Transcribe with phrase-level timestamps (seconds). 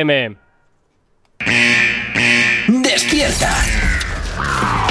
[0.00, 0.36] FM.
[2.68, 3.54] ¡Despierta!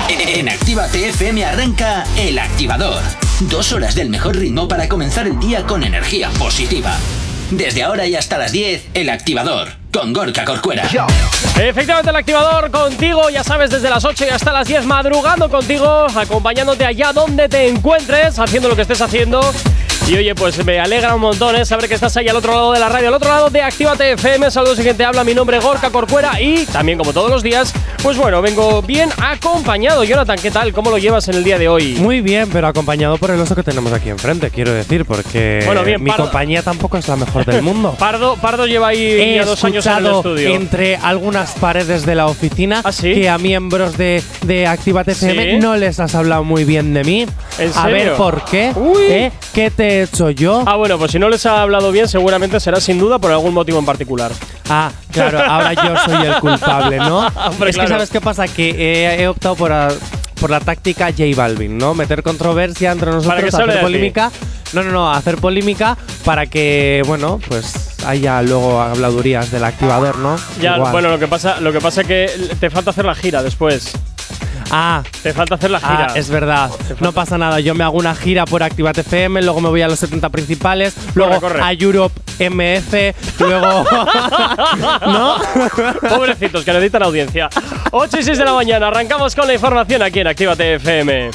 [0.08, 3.01] En Actívate FM arranca El Activador.
[3.42, 6.95] Dos horas del mejor ritmo para comenzar el día con energía positiva.
[7.50, 10.84] Desde ahora y hasta las 10, El Activador, con Gorka Corcuera.
[11.60, 16.05] Efectivamente, el activador contigo, ya sabes, desde las 8 y hasta las 10, madrugando contigo,
[16.16, 19.41] acompañándote allá donde te encuentres, haciendo lo que estés haciendo.
[20.12, 21.64] Y oye, pues me alegra un montón ¿eh?
[21.66, 24.14] saber que estás ahí al otro lado de la radio, al otro lado de Actívate
[24.14, 24.50] FM.
[24.50, 27.44] Saludos y quien te habla, mi nombre es Gorka Corcuera y también como todos los
[27.44, 30.03] días, pues bueno, vengo bien acompañado.
[30.03, 30.73] Jonathan, ¿qué tal?
[30.73, 31.94] ¿Cómo lo llevas en el día de hoy?
[32.00, 35.84] Muy bien, pero acompañado por el oso que tenemos aquí enfrente, quiero decir, porque Bueno,
[35.84, 36.23] bien, mi Pardo.
[36.23, 37.95] compañía tampoco es la mejor del mundo.
[38.00, 40.50] Pardo, Pardo lleva ahí He ya dos años en el estudio.
[40.55, 43.14] entre algunas paredes de la oficina ¿Ah, sí?
[43.14, 45.58] que a miembros de, de Actívate FM ¿Sí?
[45.59, 47.28] no les has hablado muy bien de mí.
[47.59, 48.17] ¿En A ver serio?
[48.17, 48.72] por qué.
[48.76, 49.03] Uy.
[49.08, 49.31] ¿Eh?
[49.53, 50.63] ¿Qué te he hecho yo?
[50.66, 53.53] Ah, bueno, pues si no les ha hablado bien, seguramente será sin duda por algún
[53.53, 54.31] motivo en particular.
[54.70, 57.20] Ah, claro, ahora yo soy el culpable, ¿no?
[57.48, 57.88] Hombre, es claro.
[57.89, 59.89] que sabes qué pasa, que he, he optado por, a-
[60.39, 61.94] por la táctica J Balvin, ¿no?
[61.94, 64.31] Meter controversia entre nosotros, hacer polémica.
[64.72, 70.36] No, no, no, hacer polémica para que, bueno, pues haya luego habladurías del activador, ¿no?
[70.61, 70.92] Ya, Igual.
[70.92, 73.92] bueno, lo que pasa, lo que pasa es que te falta hacer la gira después.
[74.72, 76.08] Ah, Te falta hacer la gira.
[76.09, 76.70] Ah, es verdad.
[77.00, 77.59] No pasa nada.
[77.59, 80.95] Yo me hago una gira por Activate FM, luego me voy a los 70 principales,
[81.16, 81.61] luego corre.
[81.61, 82.94] a Europe MF,
[83.39, 83.86] luego.
[85.08, 85.36] ¿No?
[86.09, 87.50] Pobrecitos que necesitan audiencia.
[87.92, 91.31] 8 y 6 de la mañana, arrancamos con la información aquí en Actívate FM.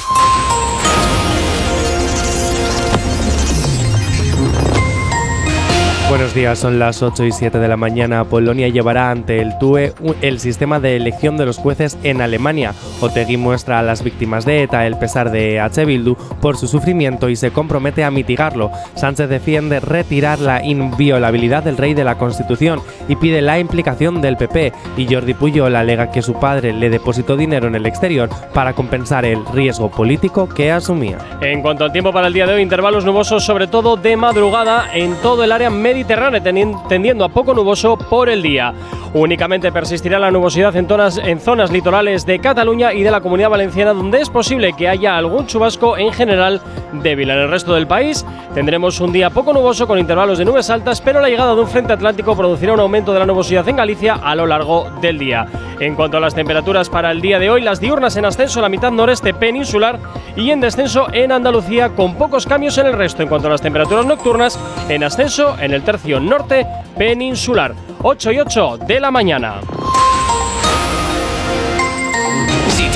[6.07, 8.25] Buenos días, son las 8 y 7 de la mañana.
[8.25, 12.75] Polonia llevará ante el TUE el sistema de elección de los jueces en Alemania.
[13.01, 15.83] Otegi muestra a las víctimas de ETA el pesar de H.
[15.83, 18.71] Bildu por su sufrimiento y se compromete a mitigarlo.
[18.93, 24.37] Sánchez defiende retirar la inviolabilidad del rey de la Constitución y pide la implicación del
[24.37, 24.73] PP.
[24.97, 29.25] Y Jordi Puyol alega que su padre le depositó dinero en el exterior para compensar
[29.25, 31.17] el riesgo político que asumía.
[31.41, 34.91] En cuanto al tiempo para el día de hoy, intervalos nubosos, sobre todo de madrugada,
[34.93, 36.43] en todo el área mediterránea,
[36.89, 38.73] tendiendo a poco nuboso por el día.
[39.13, 43.49] Únicamente persistirá la nubosidad en zonas, en zonas litorales de Cataluña y de la Comunidad
[43.49, 46.61] Valenciana, donde es posible que haya algún chubasco en general
[46.91, 47.29] débil.
[47.29, 50.99] En el resto del país tendremos un día poco nuboso con intervalos de nubes altas,
[50.99, 54.15] pero la llegada de un frente atlántico producirá un aumento de la nubosidad en Galicia
[54.15, 55.45] a lo largo del día.
[55.79, 58.63] En cuanto a las temperaturas para el día de hoy, las diurnas en ascenso en
[58.63, 59.99] la mitad noreste peninsular
[60.35, 63.23] y en descenso en Andalucía con pocos cambios en el resto.
[63.23, 67.73] En cuanto a las temperaturas nocturnas, en ascenso en el tercio norte peninsular.
[68.01, 69.61] 8 y 8 de la mañana.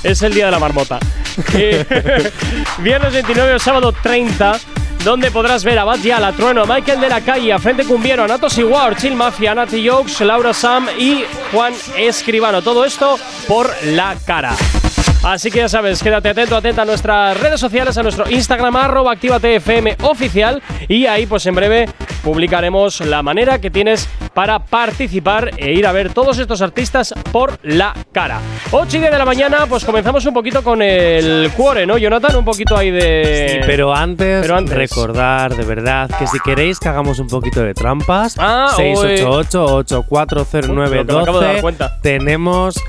[0.03, 0.99] es el día de la marmota.
[1.53, 1.85] Eh,
[2.79, 4.59] viernes 29 o sábado 30.
[5.05, 7.85] Donde podrás ver a Bad Gyal, a Trueno, a Michael de la Calle, a Frente
[7.85, 12.63] Cumbiero, a Natos Iguar, Chill Mafia, a Nati Jokes, Laura Sam y Juan Escribano.
[12.63, 14.57] Todo esto por la cara.
[15.27, 19.11] Así que ya sabes, quédate atento, atenta a nuestras redes sociales, a nuestro Instagram, arroba
[19.13, 20.63] activatefm oficial.
[20.87, 21.89] Y ahí, pues en breve,
[22.23, 27.59] publicaremos la manera que tienes para participar e ir a ver todos estos artistas por
[27.65, 28.39] la cara.
[28.71, 32.37] 8 y 10 de la mañana, pues comenzamos un poquito con el cuore, ¿no, Jonathan?
[32.37, 33.49] Un poquito ahí de.
[33.55, 34.77] Sí, pero antes, Pero antes.
[34.77, 40.85] recordar de verdad que si queréis que hagamos un poquito de trampas, Ah, 688-840912, Lo
[40.89, 41.99] que me acabo de dar cuenta.
[42.01, 42.81] tenemos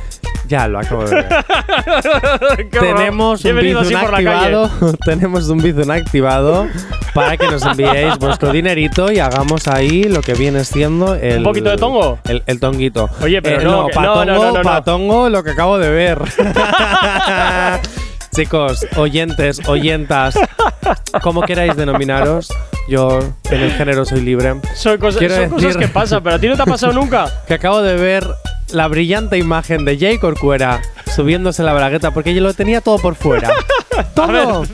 [0.47, 1.27] Ya, lo acabo de ver.
[2.71, 4.05] Tenemos un calle.
[4.05, 4.69] activado.
[5.05, 6.67] tenemos un Bizum activado
[7.13, 11.39] para que nos enviéis vuestro dinerito y hagamos ahí lo que viene siendo el.
[11.39, 12.19] ¿Un poquito de tongo?
[12.27, 13.09] El, el tonguito.
[13.21, 14.83] Oye, pero Eh, no, no, no, tongo, no, no, pa' no.
[14.83, 16.19] tongo, lo que acabo de ver.
[18.35, 20.35] Chicos, oyentes, oyentas,
[21.23, 22.49] como queráis denominaros,
[22.87, 23.17] yo
[23.49, 24.55] en el género soy libre.
[24.75, 26.93] Son, cosas, Quiero son cosas decir- que pasan, pero a ti no te ha pasado
[26.93, 27.25] nunca.
[27.47, 28.27] Que acabo de ver
[28.71, 30.81] la brillante imagen de Jay Corcuera
[31.15, 33.49] subiéndose la bragueta porque yo lo tenía todo por fuera.
[34.15, 34.65] todo.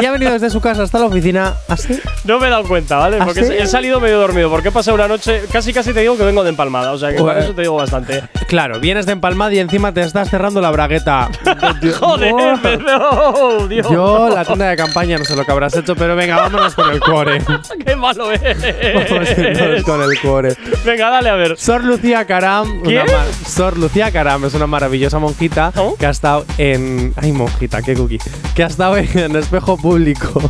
[0.00, 2.00] Y ha venido desde su casa hasta la oficina así.
[2.24, 3.18] No me he dado cuenta, ¿vale?
[3.20, 4.50] ¿Ah, Porque he salido medio dormido.
[4.50, 5.42] Porque he pasado una noche.
[5.52, 6.92] Casi, casi te digo que vengo de empalmada.
[6.92, 7.40] O sea, que con Bueno.
[7.40, 8.22] eso te digo bastante.
[8.48, 11.28] Claro, vienes de empalmada y encima te estás cerrando la bragueta.
[12.00, 12.32] ¡Joder!
[12.32, 13.58] Oh.
[13.58, 13.86] no, Dios.
[13.90, 16.90] Yo, la tienda de campaña, no sé lo que habrás hecho, pero venga, vámonos con
[16.90, 17.42] el cuore.
[17.86, 19.84] ¡Qué malo Vámonos es!
[19.84, 20.56] con el cuore.
[20.84, 21.56] Venga, dale a ver.
[21.58, 23.04] Sor Lucía Caram, una
[23.46, 25.94] Sor Lucía Caram es una maravillosa monjita ¿Oh?
[25.96, 27.12] que ha estado en.
[27.16, 28.18] Ay, monjita, qué cookie.
[28.54, 30.40] Que ha estado en espejo público.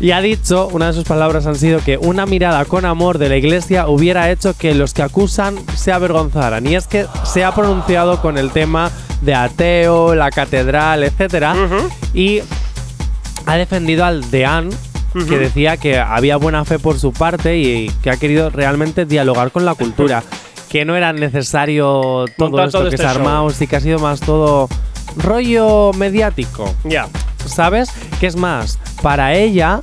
[0.00, 3.28] Y ha dicho, una de sus palabras han sido que una mirada con amor de
[3.28, 6.66] la iglesia hubiera hecho que los que acusan se avergonzaran.
[6.66, 8.90] Y es que se ha pronunciado con el tema
[9.20, 11.54] de ateo, la catedral, etcétera,
[12.14, 12.40] y
[13.44, 14.70] ha defendido al deán
[15.28, 19.50] que decía que había buena fe por su parte y que ha querido realmente dialogar
[19.50, 20.22] con la cultura.
[20.70, 23.80] Que no era necesario todo Montar esto todo que este se armado, sí que ha
[23.80, 24.68] sido más todo
[25.16, 26.72] rollo mediático.
[26.84, 27.08] Ya.
[27.44, 27.90] ¿Sabes?
[28.20, 29.80] Que es más, para ella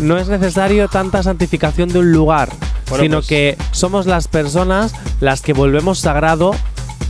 [0.00, 2.48] no es necesario tanta santificación de un lugar,
[2.88, 6.54] Bueno, sino pues- que somos las personas las que volvemos sagrado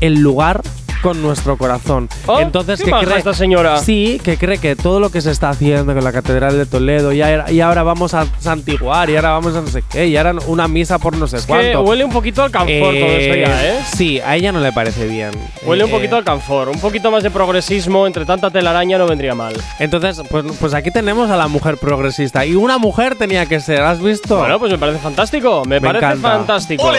[0.00, 0.62] el lugar
[1.02, 2.08] con nuestro corazón.
[2.26, 3.78] Oh, Entonces, qué que cree, esta señora.
[3.78, 7.12] Sí, que cree que todo lo que se está haciendo con la Catedral de Toledo,
[7.12, 10.16] y, ahora- y ahora vamos a santiguar, y ahora vamos a no sé qué, y
[10.16, 11.82] ahora una misa por no sé cuánto.
[11.82, 13.78] huele un poquito al canfor todo esto ya, ¿eh?
[13.94, 15.30] Sí, a ella no le parece bien.
[15.66, 16.68] Huele un Eh, poquito al canfor.
[16.68, 19.54] Un poquito más de progresismo entre tanta telaraña no vendría mal.
[19.78, 22.46] Entonces, pues, pues aquí tenemos a la mujer progresista.
[22.46, 24.38] Y una mujer tenía que ser, ¿has visto?
[24.38, 25.62] Bueno, pues me parece fantástico.
[25.64, 26.28] Me, Me parece encanta.
[26.30, 26.90] fantástico.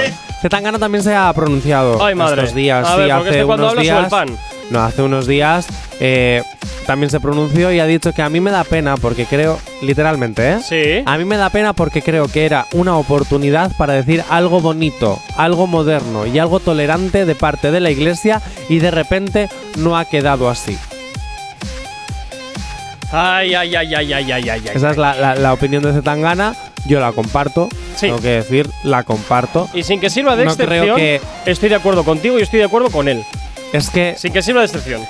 [0.41, 2.41] Zetangana también se ha pronunciado Ay, madre.
[2.41, 2.85] estos días.
[2.85, 4.03] A sí, ver, hace este unos sube días.
[4.05, 4.37] el pan.
[4.69, 5.67] No, hace unos días
[5.99, 6.41] eh,
[6.87, 10.53] también se pronunció y ha dicho que a mí me da pena porque creo, literalmente,
[10.53, 10.57] ¿eh?
[10.67, 11.03] Sí.
[11.05, 15.19] A mí me da pena porque creo que era una oportunidad para decir algo bonito,
[15.37, 20.05] algo moderno y algo tolerante de parte de la iglesia y de repente no ha
[20.05, 20.77] quedado así.
[23.11, 24.49] Ay, ay, ay, ay, ay, ay, ay.
[24.49, 24.71] ay.
[24.73, 26.55] Esa es la, la- la opinión de Zetangana.
[26.85, 27.69] Yo la comparto.
[27.95, 28.07] Sí.
[28.07, 29.69] Tengo que decir, la comparto.
[29.73, 32.59] Y sin que sirva de No creo excepción, que- estoy de acuerdo contigo y estoy
[32.59, 33.23] de acuerdo con él.
[33.73, 35.01] Es que Sin que sirva de excepción.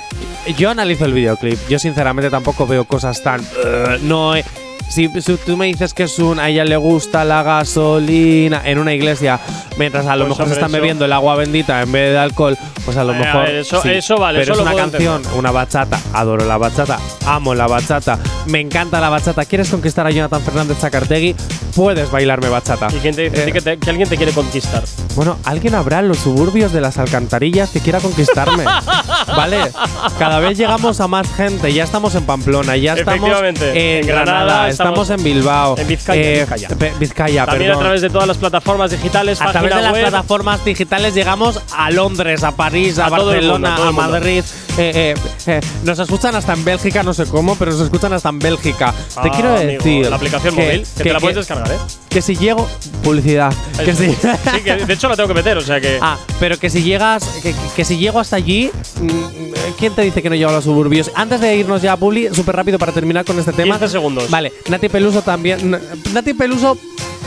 [0.58, 1.60] yo analizo el videoclip.
[1.70, 3.42] Yo sinceramente tampoco veo cosas tan.
[3.42, 4.36] "Ugh", no.
[4.36, 4.44] eh,
[4.90, 8.78] si, si tú me dices que es un a ella le gusta la gasolina en
[8.80, 9.40] una iglesia,
[9.78, 12.18] mientras a lo Pues, mejor se están eso- bebiendo el agua bendita en vez de
[12.18, 13.42] alcohol, pues a lo Eh, a mejor.
[13.44, 13.90] ver, eso- sí.
[13.90, 16.00] eso vale, Pero eso es una canción, una bachata.
[16.14, 19.46] Adoro la bachata, amo la bachata, me encanta la bachata.
[19.46, 21.36] ¿Quieres conquistar a Jonathan Fernández Zacartegui?
[21.76, 22.88] Puedes bailarme bachata.
[22.96, 24.84] ¿Y quién te dice Eh, que, te- que alguien te quiere conquistar?
[25.16, 28.64] bueno, alguien habrá en los suburbios de las alcantarillas que quiera conquistarme.
[29.36, 29.58] ¿Vale?
[30.20, 31.74] Cada vez llegamos a más gente.
[31.74, 33.30] Ya estamos en Pamplona, ya estamos
[33.74, 35.78] en, Granada, estamos, en Bilbao.
[35.78, 36.68] en Vizcaya, eh, Vizcaya.
[37.00, 37.78] Vizcaya, También perdón.
[37.78, 41.90] a través de todas las plataformas digitales, A través de las plataformas digitales llegamos a
[41.92, 43.92] Londres, a París, a, Barcelona, mundo, a.
[43.92, 44.44] Madrid.
[44.76, 45.16] Eh, eh,
[45.46, 48.92] eh, nos escuchan hasta en Bélgica, no sé cómo, pero nos escuchan hasta en Bélgica.
[48.92, 50.10] te Ah, quiero amigo, decir.
[50.10, 51.78] La aplicación que- móvil, que, te la puedes que- descargar, ¿eh?
[52.10, 52.68] que si llego.
[53.04, 53.54] Publicidad.
[53.84, 54.02] Que Eso.
[54.04, 56.00] si, Sí, que de hecho la tengo que meter, o sea que.
[56.02, 57.24] Ah, pero que si llegas,
[57.76, 59.10] que si llego hasta allí, mm,
[59.78, 61.12] ¿quién te dice que no llego a los suburbios?
[61.16, 63.76] Antes de irnos ya a Publi, súper rápido para terminar con este tema.
[63.78, 64.30] 15 segundos.
[64.30, 65.78] Vale, Nati Peluso también.
[66.14, 66.78] Nati Peluso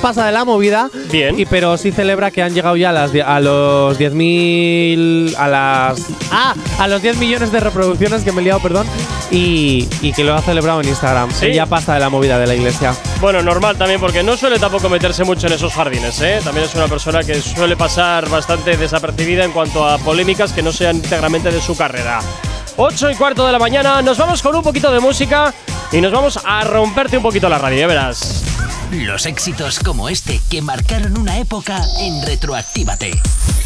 [0.00, 0.90] pasa de la movida.
[1.10, 1.38] Bien.
[1.38, 5.34] Y pero sí celebra que han llegado ya a, las, a los 10.000.
[5.36, 6.06] A las.
[6.30, 8.86] Ah, a los 10 millones de reproducciones que me he liado, perdón.
[9.30, 11.30] Y, y que lo ha celebrado en Instagram.
[11.32, 11.46] Sí.
[11.46, 12.94] Ella pasa de la movida de la iglesia.
[13.20, 16.40] Bueno, normal también, porque no suele tampoco meterse mucho en esos jardines, ¿eh?
[16.44, 20.72] También es una persona que suele pasar bastante desapercibida en cuanto a polémicas que no
[20.72, 22.20] sean íntegramente de su carrera.
[22.76, 25.54] 8 y cuarto de la mañana, nos vamos con un poquito de música
[25.92, 28.44] y nos vamos a romperte un poquito la radio, ya verás.
[28.92, 33.12] Los éxitos como este que marcaron una época en Retroactívate.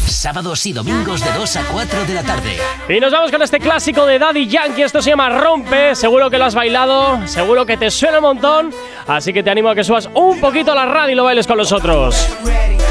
[0.07, 2.57] Sábados y domingos de 2 a 4 de la tarde.
[2.89, 6.37] Y nos vamos con este clásico de Daddy Yankee, esto se llama Rompe, seguro que
[6.37, 8.73] lo has bailado, seguro que te suena un montón,
[9.07, 11.45] así que te animo a que subas un poquito a la radio y lo bailes
[11.45, 12.15] con nosotros.
[12.45, 12.90] ready.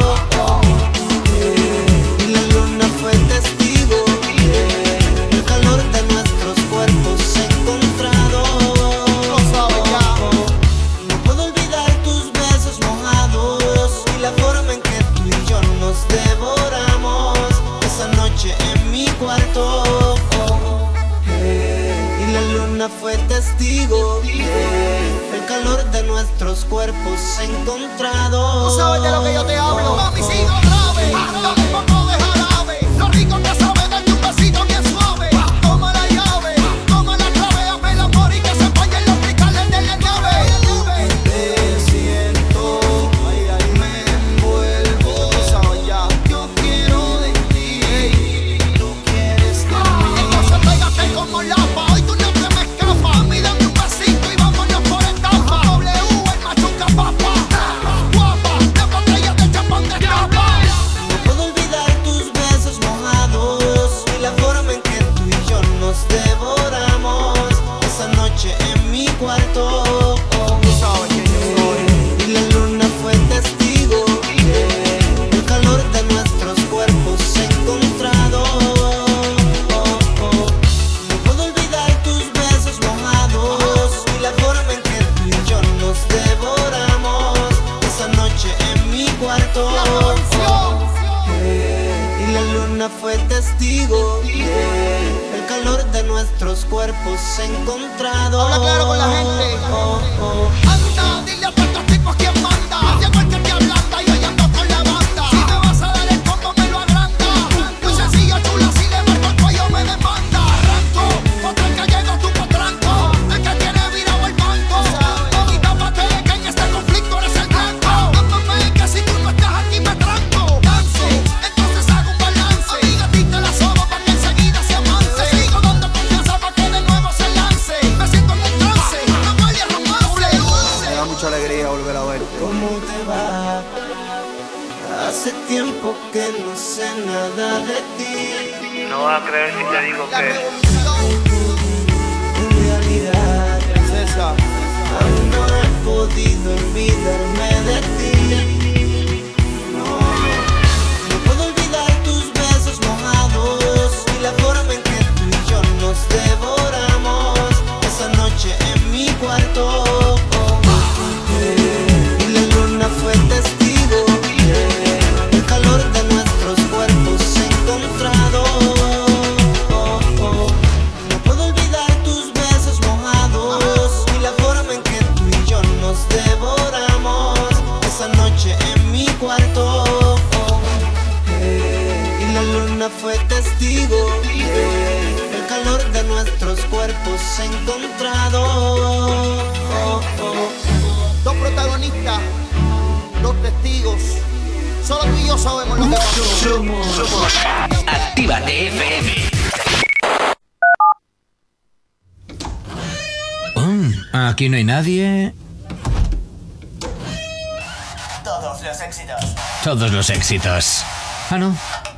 [22.81, 25.35] luna fue testigo yeah.
[25.35, 28.31] el calor de nuestros cuerpos encontrados.
[28.31, 31.13] No sabes de lo que yo te hablo, mami, sigo grave.
[31.13, 32.79] Hasta un poco de jarabe.
[32.97, 33.60] Lo rico que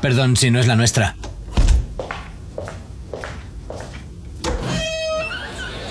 [0.04, 1.16] Perdón si no es la nuestra.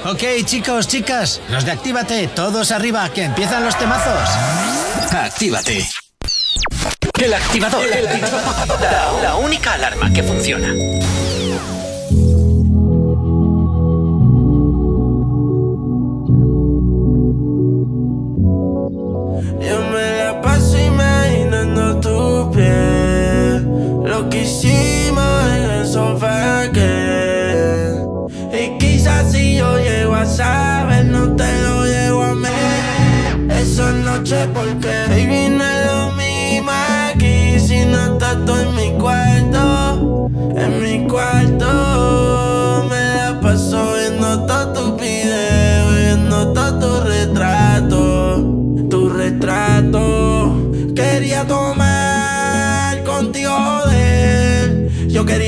[0.05, 1.41] Ok, chicos, chicas.
[1.49, 4.29] Los de Actívate, todos arriba, que empiezan los temazos.
[5.11, 5.89] Actívate.
[7.23, 7.87] El activador.
[7.89, 10.69] La, la única alarma que funciona.
[19.59, 20.77] Yo me la paso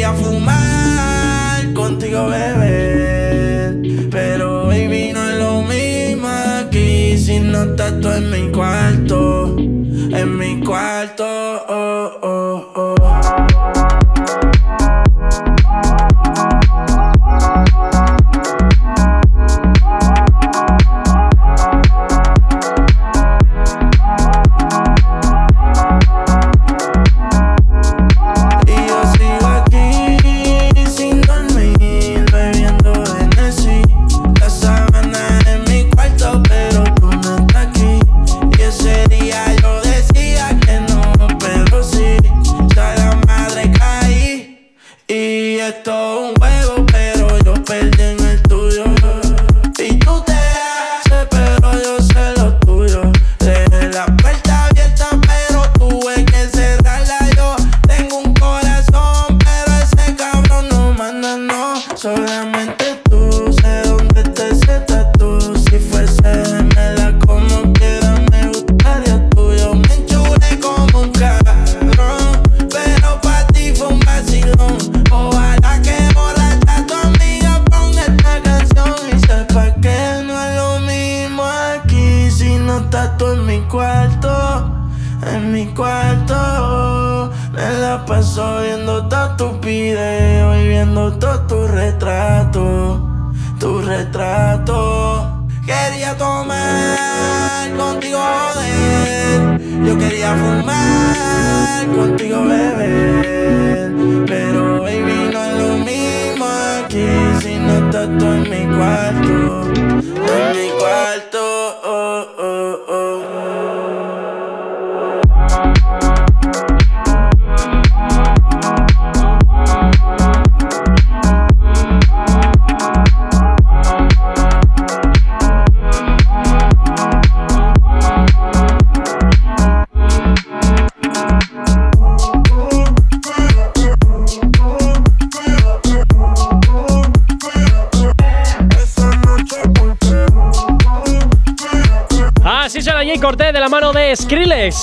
[0.04, 3.76] quería fumar contigo, beber.
[4.10, 9.56] Pero baby, no es lo mismo aquí si no estás tú en mi cuarto.
[9.56, 11.13] En mi cuarto,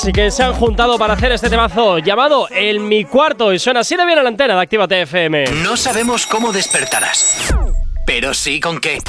[0.02, 3.82] Skrillex, que se han juntado para hacer este temazo llamado El Mi Cuarto y suena
[3.82, 5.46] así de bien a la antena de Actívate FM.
[5.64, 7.54] No sabemos cómo despertarás,
[8.06, 9.00] pero sí con qué.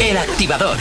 [0.00, 0.78] El activador.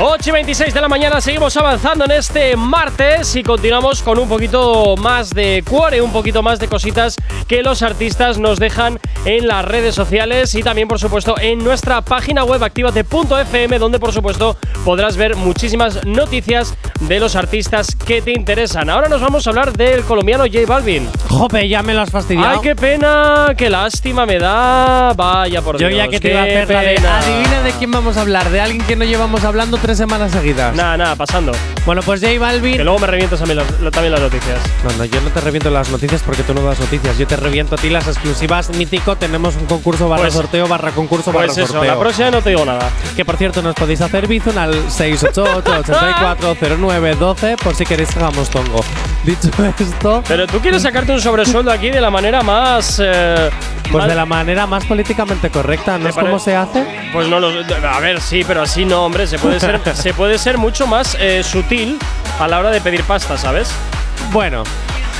[0.00, 4.28] 8 y 26 de la mañana seguimos avanzando en este martes y continuamos con un
[4.28, 9.46] poquito más de cuore, un poquito más de cositas que los artistas nos dejan en
[9.46, 14.56] las redes sociales y también por supuesto en nuestra página web activate.fm donde por supuesto
[14.84, 18.88] podrás ver muchísimas noticias de los artistas que te interesan.
[18.90, 21.08] Ahora nos vamos a hablar del colombiano J Balvin.
[21.28, 22.54] Jope, ya me lo has fastidiado.
[22.56, 25.12] Ay, qué pena, qué lástima me da.
[25.16, 25.98] Vaya por Yo Dios.
[25.98, 28.60] ya que te iba a hacer la de adivina de quién vamos a hablar, de
[28.60, 30.74] alguien que no llevamos hablando tres semanas seguidas.
[30.74, 31.52] Nada, nada, pasando.
[31.86, 32.76] Bueno, pues J Balvin.
[32.78, 34.58] Que luego me revientas a mí las- también las noticias.
[34.84, 37.18] No, no, yo no te reviento las noticias porque tú no das noticias.
[37.18, 38.70] Yo te reviento a ti las exclusivas.
[38.70, 41.92] Mítico, tenemos un concurso barra Pues- sorteo, barra concurso, Pues barra eso, sorteo.
[41.94, 42.88] la próxima no te digo nada.
[43.16, 48.82] Que por cierto, nos podéis hacer bizun al 688-840912 por si queréis que hagamos tongo.
[49.24, 52.98] Dicho esto, Pero tú quieres sacarte un sobresueldo aquí de la manera más.
[53.02, 53.50] eh,
[53.82, 56.84] pues más- de la manera más políticamente correcta, ¿no ¿Te es como se hace?
[57.12, 57.48] Pues no lo.
[57.88, 59.26] A ver, sí, pero así no, hombre.
[59.26, 61.73] Se puede ser, se puede ser mucho más eh, sutil
[62.38, 63.70] a la hora de pedir pasta, ¿sabes?
[64.32, 64.62] Bueno,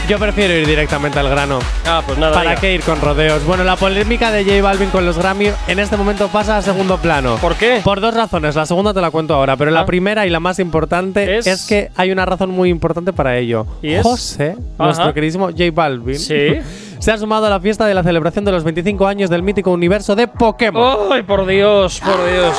[0.06, 1.58] Yo prefiero ir directamente al grano.
[1.86, 2.34] Ah, pues nada.
[2.34, 2.60] ¿Para venga.
[2.60, 3.42] qué ir con rodeos?
[3.46, 6.98] Bueno, la polémica de J Balvin con los Grammy en este momento pasa a segundo
[6.98, 7.36] plano.
[7.36, 7.80] ¿Por qué?
[7.82, 8.54] Por dos razones.
[8.54, 9.74] La segunda te la cuento ahora, pero Ah.
[9.74, 13.38] la primera y la más importante Es- es, que hay una razón muy importante para
[13.38, 13.66] ello.
[13.80, 14.02] ¿Y es?
[14.02, 14.84] José, Ajá.
[14.84, 16.58] nuestro queridísimo J Balvin, Sí.
[16.98, 19.70] se ha sumado a la fiesta de la celebración de los 25 años del mítico
[19.70, 22.54] universo de Pokémon Ay, por Dios, por Dios.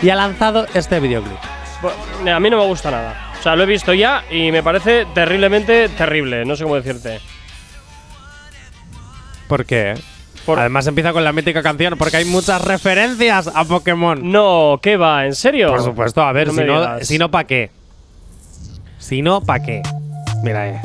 [0.00, 1.36] y ha lanzado este videoclip.
[2.32, 3.32] A mí no me gusta nada.
[3.38, 6.44] O sea, lo he visto ya y me parece terriblemente terrible.
[6.44, 7.20] No sé cómo decirte.
[9.48, 9.94] ¿Por qué?
[10.46, 14.30] Por- Además empieza con la mítica canción porque hay muchas referencias a Pokémon.
[14.30, 15.26] No, ¿qué va?
[15.26, 15.68] ¿En serio?
[15.70, 17.70] Por supuesto, a ver, No si, no, si no, ¿para qué?
[18.98, 19.82] Si no, ¿para qué?
[20.42, 20.80] Mira, eh.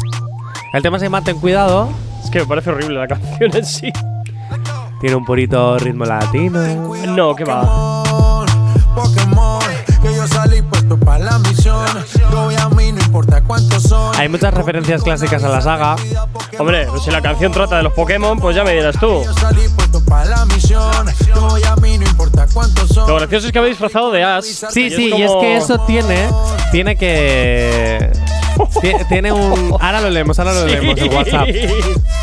[0.74, 1.90] El tema se llama Ten Cuidado.
[2.24, 3.92] Es que me parece horrible la canción en sí.
[5.02, 6.60] Tiene un purito ritmo latino.
[7.08, 7.62] No, ¿qué va?
[8.96, 9.35] Pokémon,
[10.96, 11.86] salí puesto para la misión.
[12.32, 14.16] Yo voy a mí, no importa cuántos son.
[14.16, 15.96] Hay muchas referencias clásicas a la saga.
[16.58, 19.24] Hombre, pues si la canción trata de los Pokémon, pues ya me dirás tú.
[23.08, 24.44] Lo gracioso es que habéis disfrazado de Ash.
[24.46, 26.30] Sí, sí, y es como- que eso tiene.
[26.72, 28.12] Tiene que.
[28.82, 29.72] Ti- Tiene un.
[29.80, 31.48] Ahora lo leemos, ahora lo leemos en WhatsApp.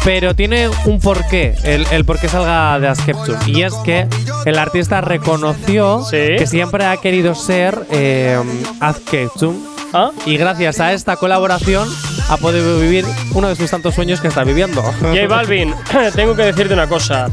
[0.05, 3.37] Pero tiene un porqué, el, el por qué salga de Askeptum.
[3.47, 4.07] Y es que
[4.45, 6.17] el artista reconoció Sí.
[6.39, 8.39] que siempre ha querido ser eh,
[8.81, 9.57] Askeptum.
[9.95, 10.11] ¿Ah?
[10.25, 11.87] Y gracias a esta colaboración
[12.31, 14.81] ha podido vivir uno de sus tantos sueños que está viviendo.
[14.83, 15.75] J Balvin,
[16.17, 17.29] tengo que decirte una cosa.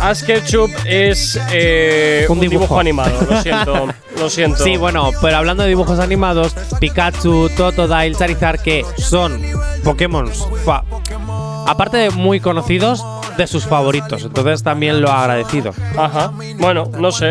[0.00, 2.78] Ash Ketchup es eh, Un dibujo.
[2.78, 4.62] animado, lo siento, lo siento.
[4.62, 9.40] Sí, bueno, pero hablando de dibujos animados, Pikachu, Totodile, Charizard, que son
[9.82, 10.30] Pokémon,
[11.66, 13.04] aparte de muy conocidos,
[13.36, 14.24] de sus favoritos.
[14.24, 15.72] Entonces también lo ha agradecido.
[15.96, 16.32] Ajá.
[16.58, 17.30] Bueno, no sé.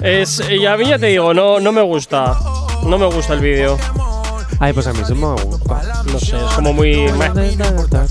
[0.00, 2.36] Es, y a mí ya te digo, no, no me gusta.
[2.84, 3.76] No me gusta el vídeo.
[4.62, 5.82] Ay, pues a mí sí me gusta.
[6.04, 7.10] No sé, es como muy.
[7.12, 7.30] meh.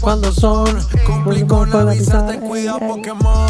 [0.02, 0.84] ¿Cuándo son?
[1.06, 3.48] Cumplí con la misa, ten cuidado, Pokémon.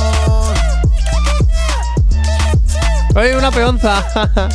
[3.15, 4.03] Oye, una peonza.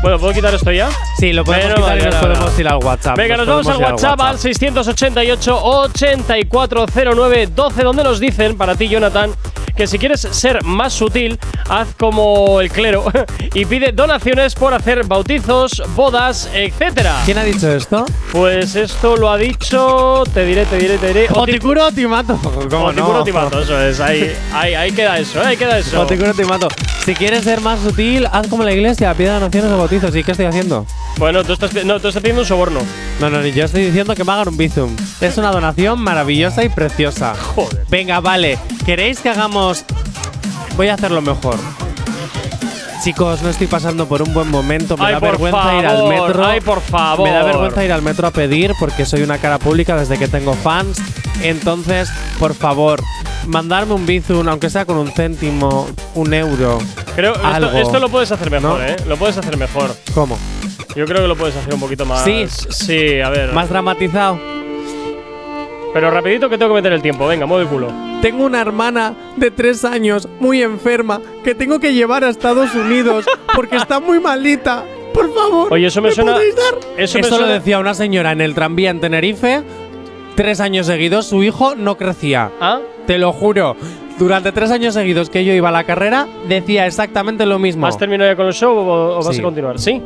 [0.00, 0.88] Bueno, ¿puedo quitar esto ya?
[1.18, 3.16] sí, lo podemos Menos quitar y nos podemos ir al WhatsApp.
[3.16, 9.32] Venga, nos vamos al WhatsApp al 688 8409 12 donde nos dicen para ti, Jonathan,
[9.78, 11.38] que si quieres ser más sutil,
[11.68, 13.04] haz como el clero
[13.54, 17.22] y pide donaciones por hacer bautizos, bodas, etcétera.
[17.24, 18.04] ¿Quién ha dicho esto?
[18.32, 21.28] Pues esto lo ha dicho, te diré, te diré, te diré.
[21.32, 22.36] Otikuro Otimato.
[22.42, 23.20] ¿Cómo Otikuro no?
[23.20, 26.00] Otimato, eso es, ahí, ahí, ahí queda eso, ahí queda eso.
[26.00, 26.66] Otikuro Otimato.
[27.04, 30.14] Si quieres ser más sutil, haz como la iglesia, pide donaciones o bautizos.
[30.16, 30.86] ¿Y qué estoy haciendo?
[31.18, 32.80] Bueno, tú estás, no, tú estás pidiendo un soborno.
[33.20, 34.94] No, no, yo estoy diciendo que me hagan un bizum.
[35.20, 37.34] Es una donación maravillosa y preciosa.
[37.54, 37.86] Joder.
[37.88, 38.58] Venga, vale.
[38.84, 39.67] ¿Queréis que hagamos.?
[40.76, 41.56] Voy a hacerlo mejor.
[43.02, 44.96] Chicos, no estoy pasando por un buen momento.
[44.96, 46.46] Me Ay, da vergüenza ir al metro.
[46.46, 47.26] ay, por favor.
[47.28, 50.26] Me da vergüenza ir al metro a pedir porque soy una cara pública desde que
[50.28, 50.98] tengo fans.
[51.42, 53.00] Entonces, por favor,
[53.46, 56.78] mandarme un bizum, aunque sea con un céntimo, un euro.
[57.14, 57.78] Creo esto, Algo.
[57.78, 58.84] esto lo puedes hacer mejor, ¿No?
[58.84, 58.96] ¿eh?
[59.06, 59.94] Lo puedes hacer mejor.
[60.14, 60.36] ¿Cómo?
[60.96, 62.24] Yo creo que lo puedes hacer un poquito más.
[62.24, 62.46] Sí.
[62.70, 63.52] Sí, a ver.
[63.52, 64.38] ¿Más dramatizado?
[65.94, 67.26] Pero rapidito que tengo que meter el tiempo.
[67.26, 67.88] Venga, mueve el culo.
[68.20, 73.24] Tengo una hermana de tres años muy enferma que tengo que llevar a Estados Unidos
[73.54, 74.84] porque está muy malita.
[75.14, 75.72] Por favor.
[75.72, 76.34] Oye, eso me suena.
[76.34, 76.74] podéis dar?
[76.96, 77.54] Eso me Esto lo suena.
[77.54, 79.62] decía una señora en el tranvía en Tenerife.
[80.36, 82.50] Tres años seguidos su hijo no crecía.
[82.60, 82.80] ¿Ah?
[83.06, 83.74] Te lo juro.
[84.18, 87.86] Durante tres años seguidos que yo iba a la carrera, decía exactamente lo mismo.
[87.86, 89.40] ¿Has terminado ya con el show o, o vas Sí.
[89.40, 89.78] a continuar?
[89.78, 90.00] ¿Sí?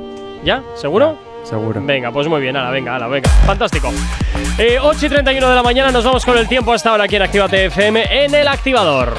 [0.44, 0.62] ¿Ya?
[0.74, 1.16] ¿Seguro?
[1.44, 1.80] Seguro.
[1.84, 3.28] Venga, pues muy bien, ala, venga, ala, venga.
[3.46, 3.92] Fantástico.
[4.58, 7.16] Eh, 8 y 31 de la mañana, nos vamos con el tiempo hasta ahora aquí
[7.16, 9.16] en Actívate FM en el activador.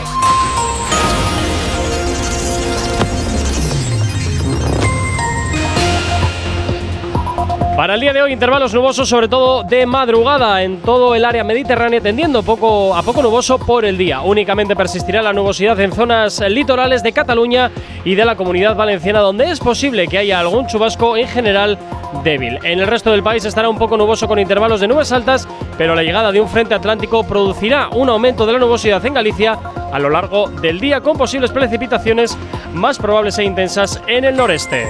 [7.76, 11.44] Para el día de hoy, intervalos nubosos, sobre todo de madrugada en todo el área
[11.44, 14.22] mediterránea, tendiendo poco a poco nuboso por el día.
[14.22, 17.72] Únicamente persistirá la nubosidad en zonas litorales de Cataluña
[18.06, 21.80] y de la comunidad valenciana, donde es posible que haya algún chubasco en general
[22.24, 22.60] débil.
[22.62, 25.96] En el resto del país estará un poco nuboso con intervalos de nubes altas, pero
[25.96, 29.58] la llegada de un frente atlántico producirá un aumento de la nubosidad en Galicia
[29.92, 32.38] a lo largo del día, con posibles precipitaciones
[32.72, 34.86] más probables e intensas en el noreste.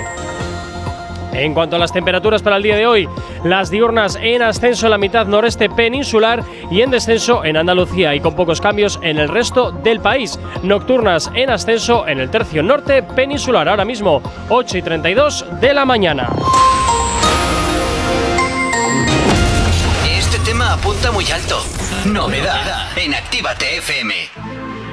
[1.34, 3.10] En cuanto a las temperaturas para el día de hoy,
[3.44, 8.20] las diurnas en ascenso en la mitad noreste peninsular y en descenso en Andalucía y
[8.20, 10.40] con pocos cambios en el resto del país.
[10.62, 15.86] Nocturnas en ascenso en el tercio norte peninsular, ahora mismo 8 y 32 de la
[15.86, 16.30] mañana.
[20.08, 21.64] Este tema apunta muy alto.
[22.06, 24.14] Novedad en Actívate FM.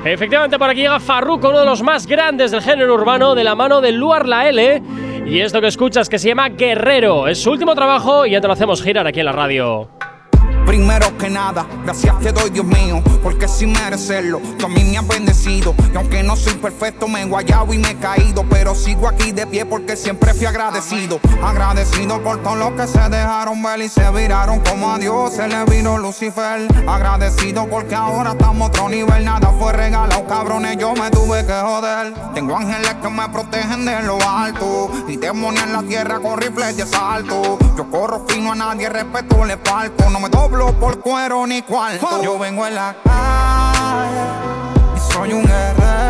[0.05, 3.55] Efectivamente, por aquí llega Farruko, uno de los más grandes del género urbano, de la
[3.55, 4.83] mano de Luar La L.
[5.31, 7.29] Y esto que escuchas que se llama Guerrero.
[7.29, 9.88] Es su último trabajo y ya te lo hacemos girar aquí en la radio.
[10.70, 14.98] Primero que nada, gracias te doy, Dios mío, porque sin merecerlo, tú a mí me
[14.98, 15.74] has bendecido.
[15.92, 19.33] Y aunque no soy perfecto, me he guayado y me he caído, pero sigo aquí
[19.33, 21.18] de pie porque siempre fui agradecido.
[21.42, 25.48] Agradecido por todo lo que se dejaron ver y se viraron como a Dios se
[25.48, 26.68] le vino Lucifer.
[26.87, 32.14] Agradecido porque ahora estamos otro nivel, nada fue regalado, cabrones, yo me tuve que joder.
[32.33, 36.76] Tengo ángeles que me protegen de lo alto y demonios en la tierra con rifles
[36.76, 37.59] de asalto.
[37.76, 42.23] Yo corro fino a nadie, respeto le falto, no me doblo por cuero ni cuarto.
[42.23, 44.27] Yo vengo en la calle
[44.94, 46.10] y soy un guerrero.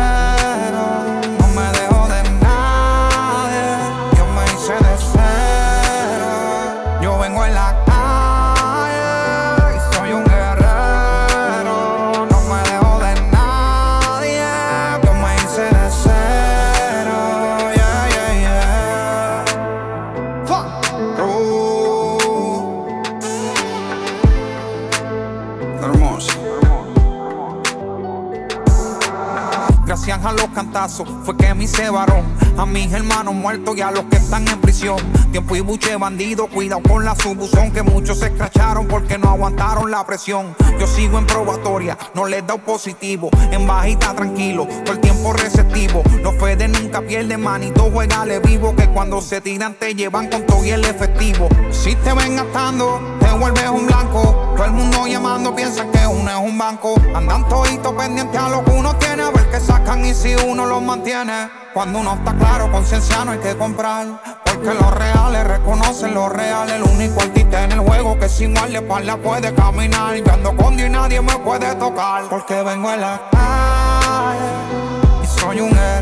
[30.21, 32.23] Gracias a los cantazos fue que me hice varón.
[32.57, 34.97] A mis hermanos muertos y a los que están en prisión.
[35.31, 37.71] Tiempo y buche bandido, cuidado con la subuzón.
[37.71, 40.55] Que muchos se escracharon porque no aguantaron la presión.
[40.79, 43.29] Yo sigo en probatoria, no les da positivo.
[43.51, 46.03] En bajita tranquilo, todo el tiempo receptivo.
[46.21, 48.75] Los Fede nunca pierden manito, juegale vivo.
[48.75, 51.47] Que cuando se tiran te llevan con todo y el efectivo.
[51.71, 54.53] Si te ven gastando, te vuelves un blanco.
[54.55, 56.95] Todo el mundo llamando piensa que uno es un banco.
[57.15, 60.65] Andan toditos pendientes a lo que uno tiene, a ver qué sacan y si uno
[60.65, 61.60] los mantiene.
[61.73, 64.05] Cuando uno está claro, conciencia no hay que comprar.
[64.43, 66.69] Porque los reales reconocen lo real.
[66.69, 70.15] El único artista en el juego que sin guardaespaldas puede caminar.
[70.17, 72.25] Yo ando con Dios y nadie me puede tocar.
[72.29, 76.00] Porque vengo en la calle y soy un guerrero.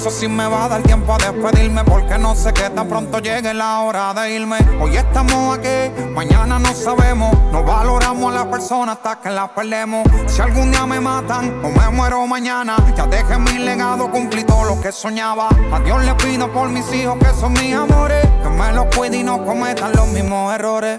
[0.00, 3.18] Pienso si me va a dar tiempo a despedirme Porque no sé que tan pronto
[3.18, 4.58] llegue la hora de irme.
[4.80, 10.08] Hoy estamos aquí, mañana no sabemos No valoramos a las personas hasta que las perdemos.
[10.26, 14.64] Si algún día me matan o me muero mañana Ya dejé mi legado, cumplí todo
[14.64, 15.48] lo que soñaba.
[15.72, 19.18] A Dios le pido por mis hijos que son mis amores Que me los cuide
[19.18, 20.98] y no cometan los mismos errores.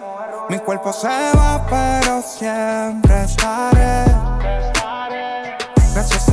[0.50, 4.21] Mi cuerpo se va pero siempre estaré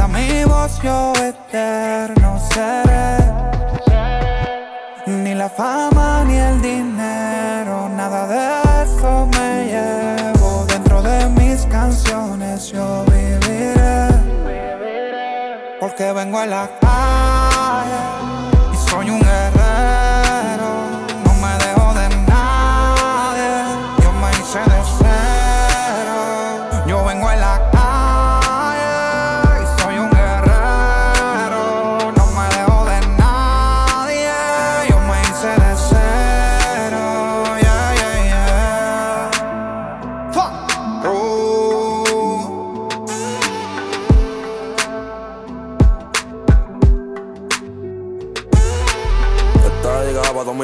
[0.07, 3.17] mi voz yo eterno seré.
[5.07, 10.67] Ni la fama ni el dinero, nada de eso me llevo.
[10.67, 14.09] Dentro de mis canciones yo viviré.
[15.81, 16.69] Porque vengo a la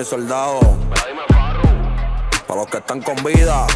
[0.05, 0.65] mis soldados.
[2.47, 3.67] Para los que están con vida.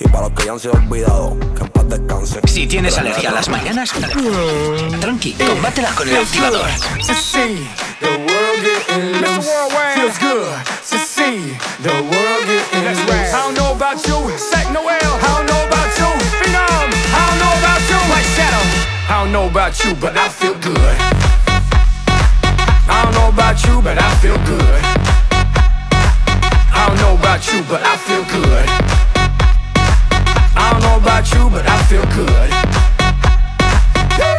[0.00, 1.34] Y para los que ya han sido olvidados.
[1.56, 2.40] Que en paz descansen.
[2.48, 3.92] Si tienes alergia a las mañanas,
[5.00, 6.68] tranqui, combátela con el activador.
[19.08, 21.11] I don't know about you, but I feel good.
[23.52, 24.82] About you, but I feel good.
[26.72, 28.64] I don't know about you, but I feel good.
[30.56, 32.48] I don't know about you, but I feel good.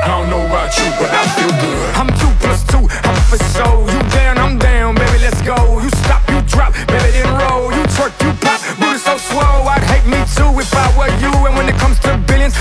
[0.02, 1.94] I don't know about you, but I feel good.
[1.94, 3.86] I'm two plus two, I'm for so.
[3.86, 4.40] You down,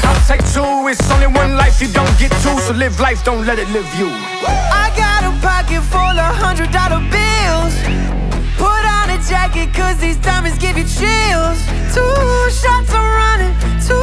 [0.04, 0.88] I'll take two.
[0.88, 2.56] It's only one life, you don't get two.
[2.66, 4.08] So live life, don't let it live you.
[4.08, 7.74] I got a pocket full of hundred dollar bills.
[8.56, 11.58] Put on a jacket, cause these diamonds give you chills.
[11.94, 12.14] Two
[12.50, 13.54] shots I'm running,
[13.86, 13.94] two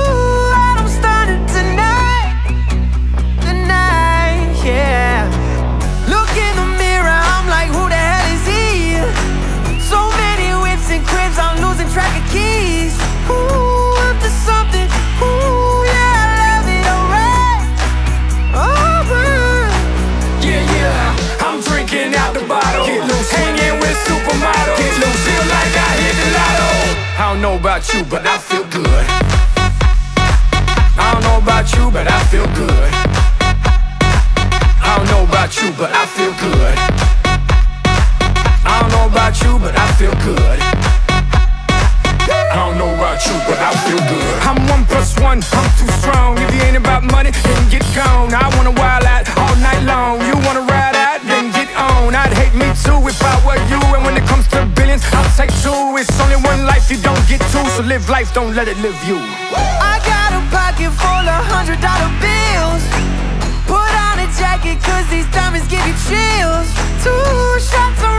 [0.64, 2.34] out I'm stunning tonight.
[3.42, 5.28] Tonight, yeah.
[6.08, 9.00] Look in the mirror, I'm like, who the hell is he?
[9.80, 12.80] So many whips and cribs, I'm losing track of keys.
[27.70, 28.49] About you, but I
[58.40, 59.18] don't let it live you.
[59.20, 62.84] I got a pocket full of hundred dollar bills.
[63.68, 66.68] Put on a jacket, cause these diamonds give you chills.
[67.04, 68.19] Two shots I'm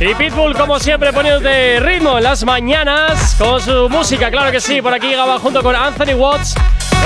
[0.00, 4.82] Y Pitbull, como siempre, poniéndote ritmo en las mañanas con su música, claro que sí.
[4.82, 6.54] Por aquí llegaba junto con Anthony Watts.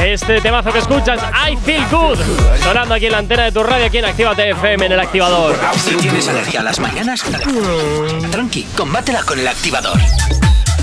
[0.02, 2.18] Este temazo que escuchas, I Feel Good,
[2.62, 5.56] sonando aquí en la antena de tu radio, aquí en Actívate FM, en el activador.
[5.76, 7.22] Si tienes alergia a las mañanas,
[8.30, 9.98] tranqui, combátela con el activador.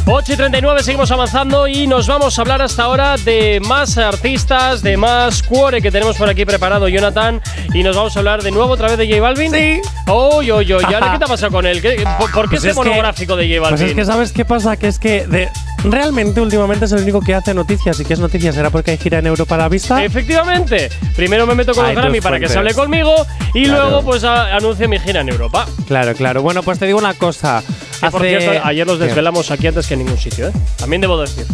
[0.08, 4.83] 8 y 39, seguimos avanzando y nos vamos a hablar hasta ahora de más artistas,
[4.83, 7.41] de más cuore que tenemos por aquí preparado, Jonathan.
[7.76, 9.52] Y nos vamos a hablar de nuevo otra vez de J Balvin.
[9.52, 9.82] Sí.
[10.08, 10.84] Oy, oy, oy.
[10.90, 11.82] ¿Y ahora qué te ha pasado con él?
[11.82, 13.78] ¿Qué- ¿Por, por qué Pues este es que- monográfico de J Balvin?
[13.78, 15.50] Pues es que sabes qué pasa, que es que de-
[15.84, 18.56] realmente últimamente es el único que hace noticias y que es noticias.
[18.56, 20.02] ¿Será porque hay gira en Europa a la vista?
[20.06, 20.90] Efectivamente.
[21.17, 23.13] Primero me meto con los Grammy para que se hable conmigo
[23.54, 23.84] y Claro.
[23.90, 25.65] luego pues a- anuncio mi gira en Europa.
[25.86, 26.42] Claro, claro.
[26.42, 27.62] Bueno, pues te digo una cosa.
[28.00, 29.06] Por Hace- cierto, ayer los ¿Qué?
[29.06, 30.52] desvelamos aquí antes que en ningún sitio, ¿eh?
[30.78, 31.46] También debo decir.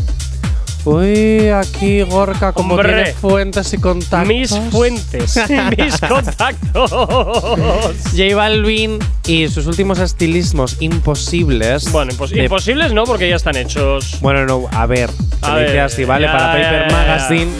[0.84, 2.94] Uy, aquí Gorka, como Hombre.
[3.04, 4.28] tiene fuentes y contactos.
[4.28, 5.40] Mis fuentes,
[5.78, 6.92] mis contactos.
[6.92, 11.92] J Balvin y sus últimos estilismos imposibles.
[11.92, 14.18] Bueno, impos- imposibles no, porque ya están hechos.
[14.22, 15.10] Bueno, no, a ver.
[15.42, 16.26] A Se dice ver, así, ¿vale?
[16.26, 16.96] ya, Para Paper ya, ya.
[16.98, 17.52] Magazine.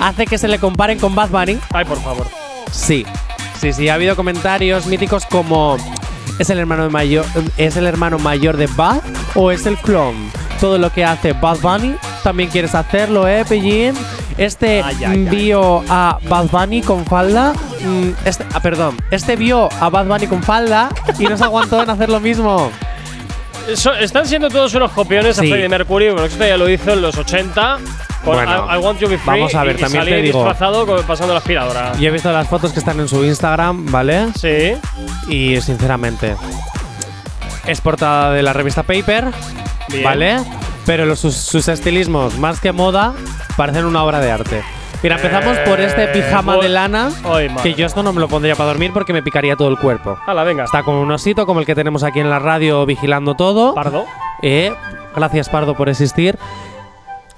[0.00, 1.58] Hace que se le comparen con Bad Bunny.
[1.72, 2.26] Ay, por favor.
[2.72, 3.06] Sí.
[3.60, 5.76] Sí, sí, ha habido comentarios míticos como
[6.40, 7.24] ¿es el hermano mayor
[7.56, 9.00] es el hermano mayor de Bad
[9.36, 10.14] o es el clon?
[10.60, 11.94] Todo lo que hace Bad Bunny
[12.24, 13.94] también quieres hacerlo, ¿eh, Pellín?
[14.36, 15.24] Este Ay, ay, ay.
[15.30, 17.52] vio a Bad Bunny con falda.
[17.84, 18.96] mm, Este, ah, perdón.
[19.12, 22.70] Este vio a Bad Bunny con falda y no se aguantó en hacer lo mismo.
[23.76, 25.46] So- están siendo todos unos copiones Sí.
[25.46, 27.78] a Freddie Mercury, porque esto ya lo hizo en los 80.
[28.24, 29.38] Con Bueno, I, I Want You to Be Free.
[29.40, 31.92] vamos a ver, y, y también te digo- disfrazado con- pasando la aspiradora.
[31.98, 34.28] Yo he visto las fotos que están en su Instagram, ¿vale?
[34.38, 34.72] Sí.
[35.28, 36.34] Y sinceramente,
[37.66, 39.26] es portada de la revista Paper,
[39.88, 40.04] Bien.
[40.04, 40.36] ¿vale?
[40.86, 43.14] Pero los- sus, sus estilismos, más que moda,
[43.56, 44.62] parecen una obra de arte.
[45.02, 48.28] Mira, empezamos por este Eh, pijama de lana, Ay, que yo esto no me lo
[48.28, 50.18] pondría para dormir porque me picaría todo el cuerpo.
[50.26, 50.64] Hala, venga.
[50.64, 53.74] Está con un osito como el que tenemos aquí en la radio vigilando todo.
[53.74, 54.06] Pardo.
[54.42, 54.72] Eh,
[55.14, 56.38] gracias, Pardo, por existir.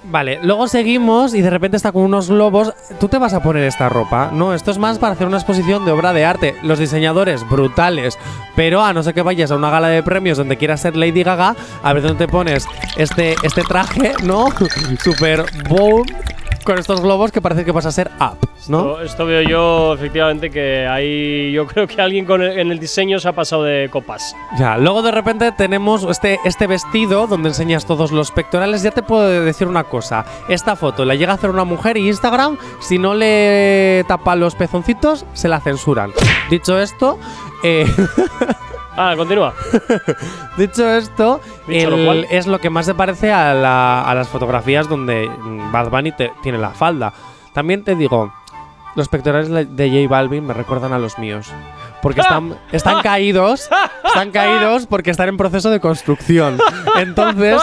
[0.09, 2.73] Vale, luego seguimos y de repente está con unos globos.
[2.97, 4.31] ¿Tú te vas a poner esta ropa?
[4.31, 6.55] No, esto es más para hacer una exposición de obra de arte.
[6.63, 8.17] Los diseñadores, brutales.
[8.55, 11.23] Pero a no ser que vayas a una gala de premios donde quieras ser Lady
[11.23, 14.47] Gaga, a ver dónde te pones este, este traje, ¿no?
[15.03, 16.26] Super bold
[16.67, 18.37] con estos globos que parece que vas a ser up,
[18.67, 18.91] ¿no?
[18.91, 21.51] Esto, esto veo yo, efectivamente, que hay.
[21.53, 24.35] Yo creo que alguien con el- en el diseño se ha pasado de copas.
[24.59, 28.83] Ya, luego de repente tenemos este, este vestido donde enseñas todos los pectorales.
[28.83, 30.25] Ya te puedo decir una cosa.
[30.49, 34.53] Esta foto la llega a hacer una mujer y Instagram, si no le tapa los
[34.55, 36.11] pezoncitos, se la censuran.
[36.49, 37.17] Dicho esto,
[37.63, 37.85] eh,
[38.97, 39.53] Ah, continúa.
[40.57, 44.89] dicho esto, Dicho el- es lo que más se parece a, la- a las fotografías
[44.89, 47.13] donde mm, Bad Bunny te- tiene la falda.
[47.53, 48.33] También te digo,
[48.95, 51.47] los pectorales de J Balvin me recuerdan a los míos.
[52.01, 53.69] Porque están, están caídos,
[54.03, 56.57] están caídos porque están en proceso de construcción.
[56.95, 57.61] Entonces,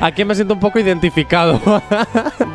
[0.00, 1.60] aquí me siento un poco identificado.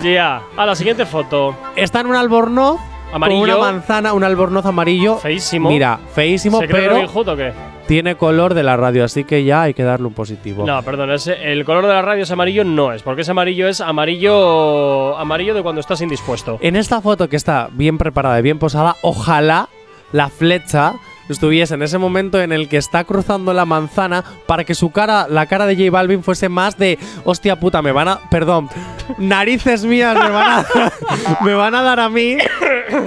[0.01, 0.41] Ya.
[0.57, 1.55] A la siguiente foto.
[1.75, 2.79] Está en un albornoz
[3.13, 3.41] Amarillo.
[3.41, 5.17] con una manzana, un albornoz amarillo.
[5.17, 5.69] Feísimo.
[5.69, 7.51] Mira, feísimo, ¿Se cree pero Robin Hood o qué?
[7.87, 10.65] tiene color de la radio, así que ya hay que darle un positivo.
[10.65, 13.67] No, perdón, ese- el color de la radio es amarillo, no es, porque ese amarillo
[13.67, 16.57] es amarillo amarillo de cuando estás indispuesto.
[16.61, 19.67] En esta foto que está bien preparada y bien posada, ojalá
[20.11, 20.93] la flecha
[21.29, 25.27] estuviese en ese momento en el que está cruzando la manzana para que su cara,
[25.29, 28.69] la cara de J Balvin fuese más de hostia puta, me van a, perdón,
[29.17, 30.65] narices mías me van a,
[31.43, 32.37] me van a dar a mí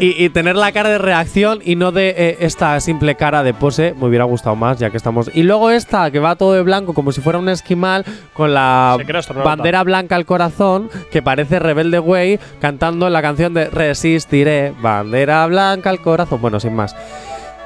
[0.01, 3.55] y, y tener la cara de reacción y no de eh, esta simple cara de
[3.55, 5.31] pose, me hubiera gustado más ya que estamos.
[5.35, 8.99] Y luego esta que va todo de blanco como si fuera un esquimal con la
[9.45, 15.91] bandera blanca al corazón que parece Rebelde Way cantando la canción de Resistiré, bandera blanca
[15.91, 16.41] al corazón.
[16.41, 16.95] Bueno, sin más.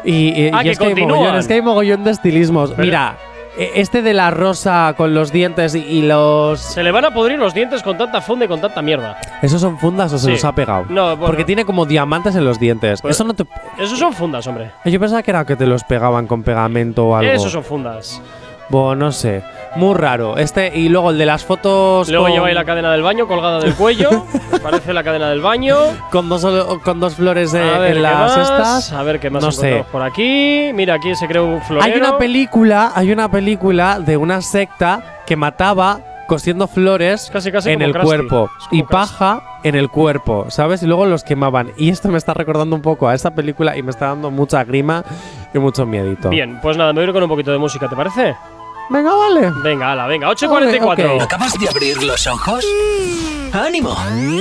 [0.04, 2.70] Y, Ah, y que es, que hay mogollón, es que hay mogollón de estilismos.
[2.70, 3.16] Pero- Mira,
[3.58, 6.60] e- este de la rosa con los dientes y, y los.
[6.60, 9.18] Se le van a podrir los dientes con tanta funda y con tanta mierda.
[9.42, 10.30] ¿Esos son fundas o se Sí.
[10.32, 10.84] los ha pegado?
[10.88, 11.26] No, bueno.
[11.26, 13.02] Porque tiene como diamantes en los dientes.
[13.02, 13.44] Pues- Eso no te.
[13.78, 14.70] Esos son fundas, hombre.
[14.84, 17.30] Yo pensaba que era que te los pegaban con pegamento o algo.
[17.32, 18.22] Esos son fundas.
[18.70, 19.42] Bueno, no sé.
[19.76, 20.36] Muy raro.
[20.38, 22.08] Este y luego el de las fotos.
[22.08, 24.24] Luego con, lleva ahí la cadena del baño colgada del cuello.
[24.62, 25.76] Parece la cadena del baño.
[26.10, 26.46] con dos,
[26.82, 28.50] con dos flores a ver, en ¿qué las más?
[28.50, 28.92] estas.
[28.92, 29.84] A ver qué más No sé.
[29.92, 30.70] por aquí.
[30.74, 31.84] Mira, aquí se creó un florero.
[31.94, 37.70] Hay una película, hay una película de una secta que mataba cosiendo flores Casi, casi
[37.70, 38.06] en el Krusty.
[38.06, 40.82] cuerpo y paja en el cuerpo, ¿sabes?
[40.82, 41.70] Y luego los quemaban.
[41.78, 44.62] Y esto me está recordando un poco a esta película y me está dando mucha
[44.64, 45.04] grima
[45.54, 46.28] y mucho miedito.
[46.28, 48.34] Bien, pues nada, me voy a ir con un poquito de música, ¿te parece?
[48.90, 49.52] Venga, vale.
[49.62, 51.16] Venga, ala, venga, 8.44.
[51.16, 51.22] Ok.
[51.22, 52.64] ¿Acabas de abrir los ojos?
[53.52, 53.96] ¡Ánimo!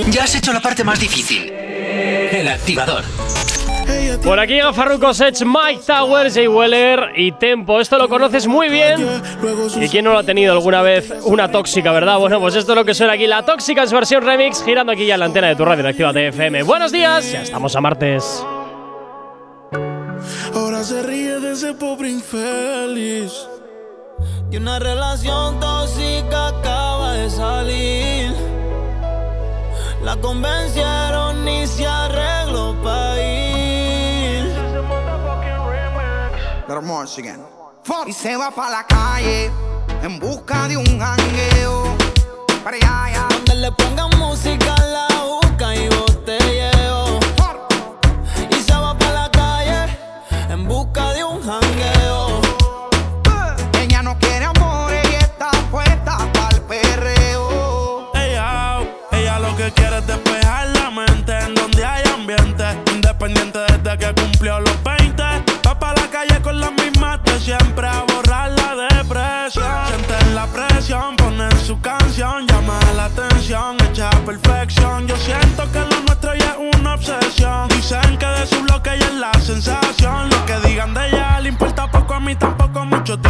[0.09, 1.51] Ya has hecho la parte más difícil.
[1.51, 3.03] El activador.
[4.23, 7.79] Por aquí llega Farruko Sech, Mike Towers, Jay Weller y Tempo.
[7.79, 9.05] Esto lo conoces muy bien.
[9.79, 12.17] ¿Y quién no lo ha tenido alguna vez una tóxica, verdad?
[12.17, 14.91] Bueno, pues esto es lo que suena aquí, la tóxica en su versión remix, girando
[14.91, 16.63] aquí ya en la antena de tu radio en Activa FM.
[16.63, 18.45] Buenos días, ya estamos a martes.
[20.53, 23.47] Ahora se ríe de ese pobre infeliz.
[24.49, 28.33] Y una relación tóxica acaba de salir.
[30.03, 34.45] La convencieron y se arregló para ir.
[36.67, 37.41] Little more again.
[38.05, 39.51] Y se va pa' la calle
[40.01, 41.95] en busca de un jangueo.
[42.63, 43.27] Para allá, allá.
[43.29, 47.19] Donde le pongan música la busca y botelleo.
[48.49, 49.97] Y se va para la calle
[50.49, 51.16] en busca de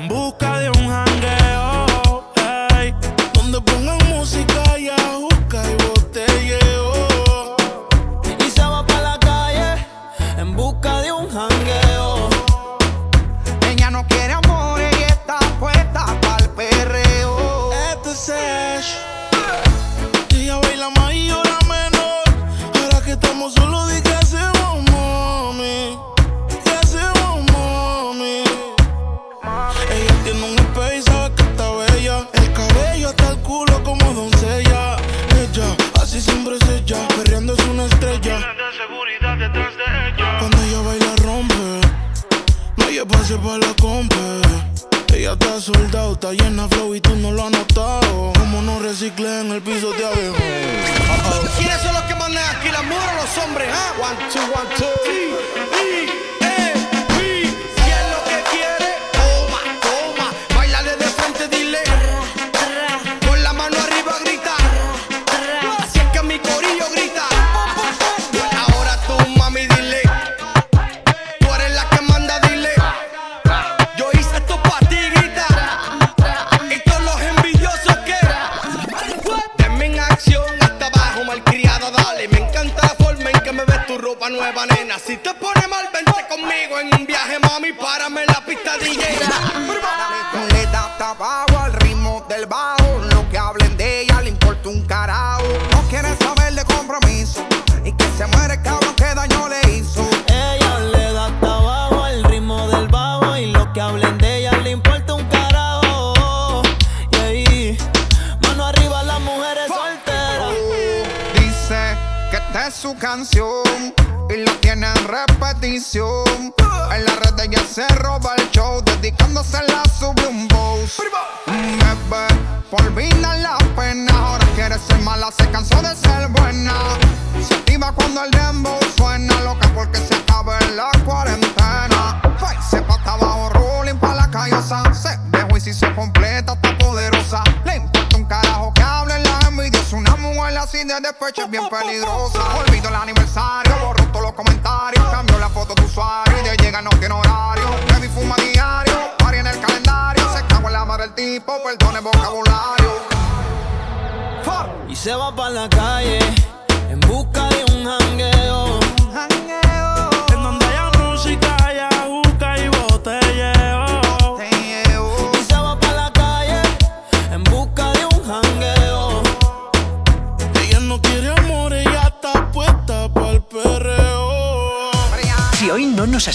[0.00, 0.59] en busca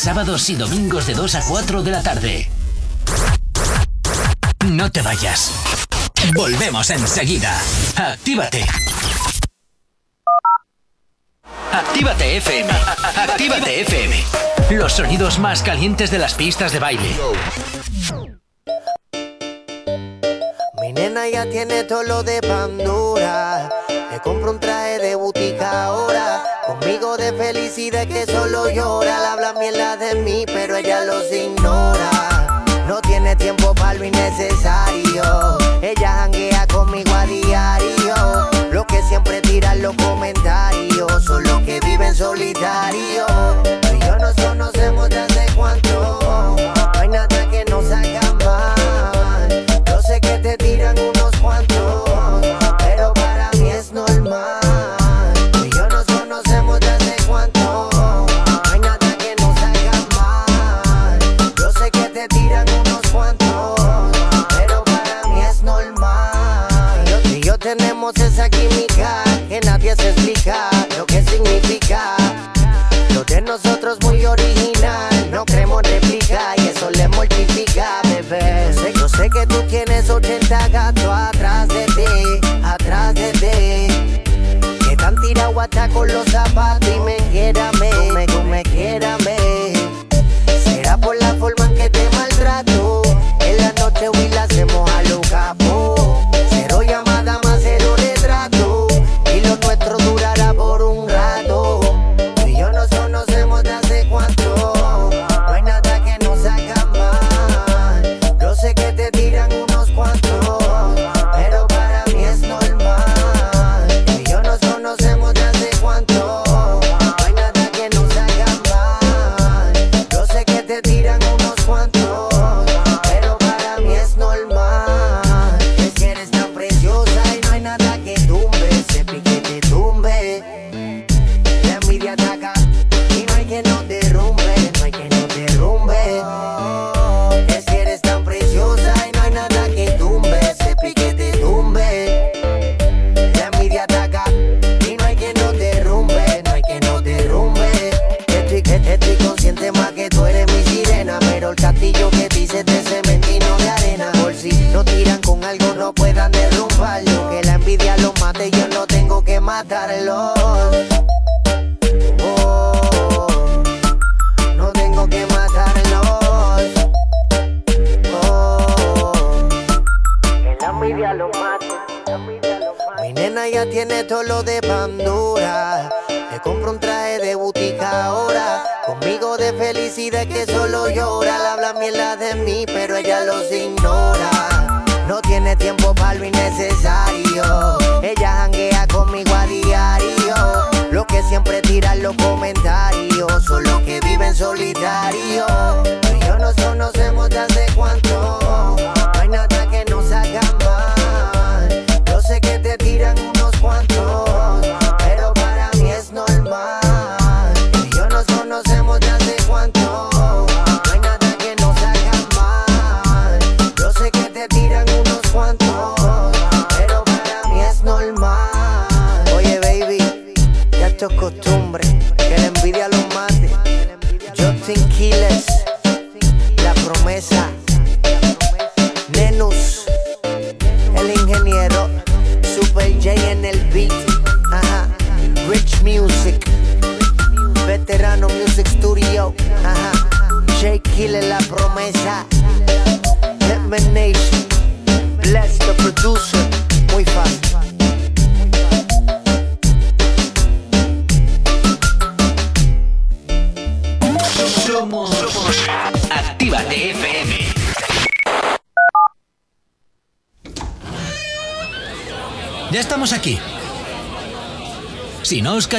[0.00, 2.48] sábados y domingos de 2 a 4 de la tarde.
[4.66, 5.52] No te vayas.
[6.34, 7.60] Volvemos enseguida.
[7.96, 8.64] Actívate.
[11.70, 12.70] Actívate FM.
[13.14, 14.24] Actívate FM.
[14.70, 17.16] Los sonidos más calientes de las pistas de baile.
[20.80, 23.68] Mi nena ya tiene todo lo de Pandora.
[24.10, 29.18] Le compro un traje de butica ahora Conmigo de felicidad que solo llora.
[29.18, 32.62] La habla mierda de mí, pero ella los ignora.
[32.86, 35.58] No tiene tiempo para lo innecesario.
[35.82, 38.14] Ella janguea conmigo a diario.
[38.70, 41.24] Lo que siempre tiran los comentarios.
[41.24, 43.26] Son los que viven solitario.
[43.64, 46.20] Tú y yo nos conocemos desde cuánto.
[46.94, 48.49] No hay nada que nos haga mal.
[85.88, 86.89] con los zapatos.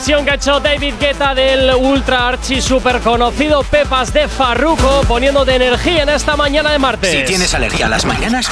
[0.00, 5.44] versión que ha hecho David Guetta del ultra archi super conocido Pepas de Farruko, poniendo
[5.44, 7.12] de energía en esta mañana de martes.
[7.12, 8.48] Si tienes alergia a las mañanas,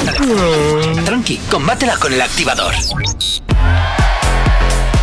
[1.06, 2.74] tranqui, combátela con el activador.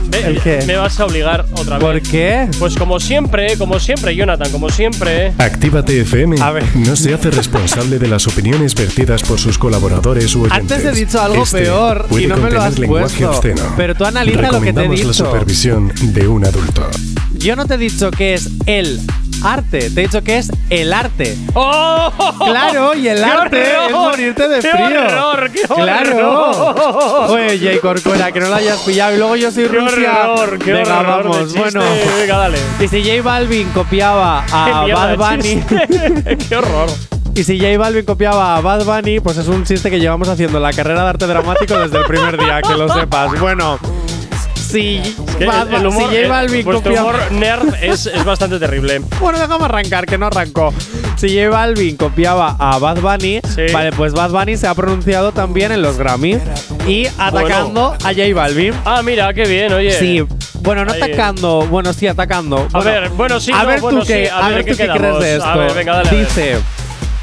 [0.09, 0.65] Ve- ¿El qué?
[0.67, 1.85] Me vas a obligar otra vez.
[1.87, 2.49] ¿Por qué?
[2.59, 5.33] Pues como siempre, como siempre, Jonathan, como siempre.
[5.39, 6.37] Actívate FM
[6.75, 10.61] no se hace responsable de las opiniones vertidas por sus colaboradores u oyentes.
[10.61, 13.31] Antes he dicho algo Este peor y no me lo contener has lenguaje puesto.
[13.31, 13.63] obsceno.
[13.77, 15.15] Pero tú analiza lo que te he Recomendamos la dicho.
[15.25, 16.87] supervisión de un adulto.
[17.35, 19.01] Yo no te he dicho que es el
[19.45, 21.37] arte, te he dicho que es el arte.
[21.55, 22.11] ¡Oh!
[22.45, 23.87] Claro, y el ¡Qué arte horror!
[23.89, 25.01] es morirte de ¡Qué frío.
[25.07, 26.41] horror, qué claro.
[26.41, 27.31] horror!
[27.31, 30.31] Oye, Jay Corcuera, que no lo hayas pillado y luego yo soy ¡Qué Rusia.
[30.31, 31.55] horror, qué Venga, horror vamos.
[31.55, 31.81] Bueno,
[32.21, 32.59] Venga, dale.
[32.81, 34.53] y si J Balvin copiaba ¡Qué
[34.93, 35.63] a Bad Bunny.
[36.49, 36.89] ¡Qué horror!
[37.35, 40.59] Y si J Balvin copiaba a Bad Bunny, pues es un chiste que llevamos haciendo
[40.59, 43.39] en la carrera de arte dramático desde el primer día, que lo sepas.
[43.41, 43.79] Bueno,
[44.73, 45.17] si,
[45.47, 49.01] Bad el, el humor, si J eh, Balvin vuestro humor nerd es, es bastante terrible.
[49.21, 50.73] Bueno, déjame arrancar, que no arrancó.
[51.17, 53.41] Si J Balvin copiaba a Bad Bunny,
[53.73, 56.39] vale, pues Bad Bunny se ha pronunciado también en los Grammy
[56.87, 58.75] y atacando a J Balvin.
[58.85, 59.93] Ah, mira, qué bien, oye.
[59.93, 60.25] Sí.
[60.63, 61.03] Bueno, no Ahí.
[61.03, 62.69] atacando, bueno, sí, atacando.
[62.73, 64.73] A ver, bueno, sí, A no, ver bueno, tú sí, qué, a a ver, ¿qué
[64.73, 65.49] tú qué crees de esto.
[65.49, 66.19] A ver, venga, dale.
[66.21, 66.57] Dice,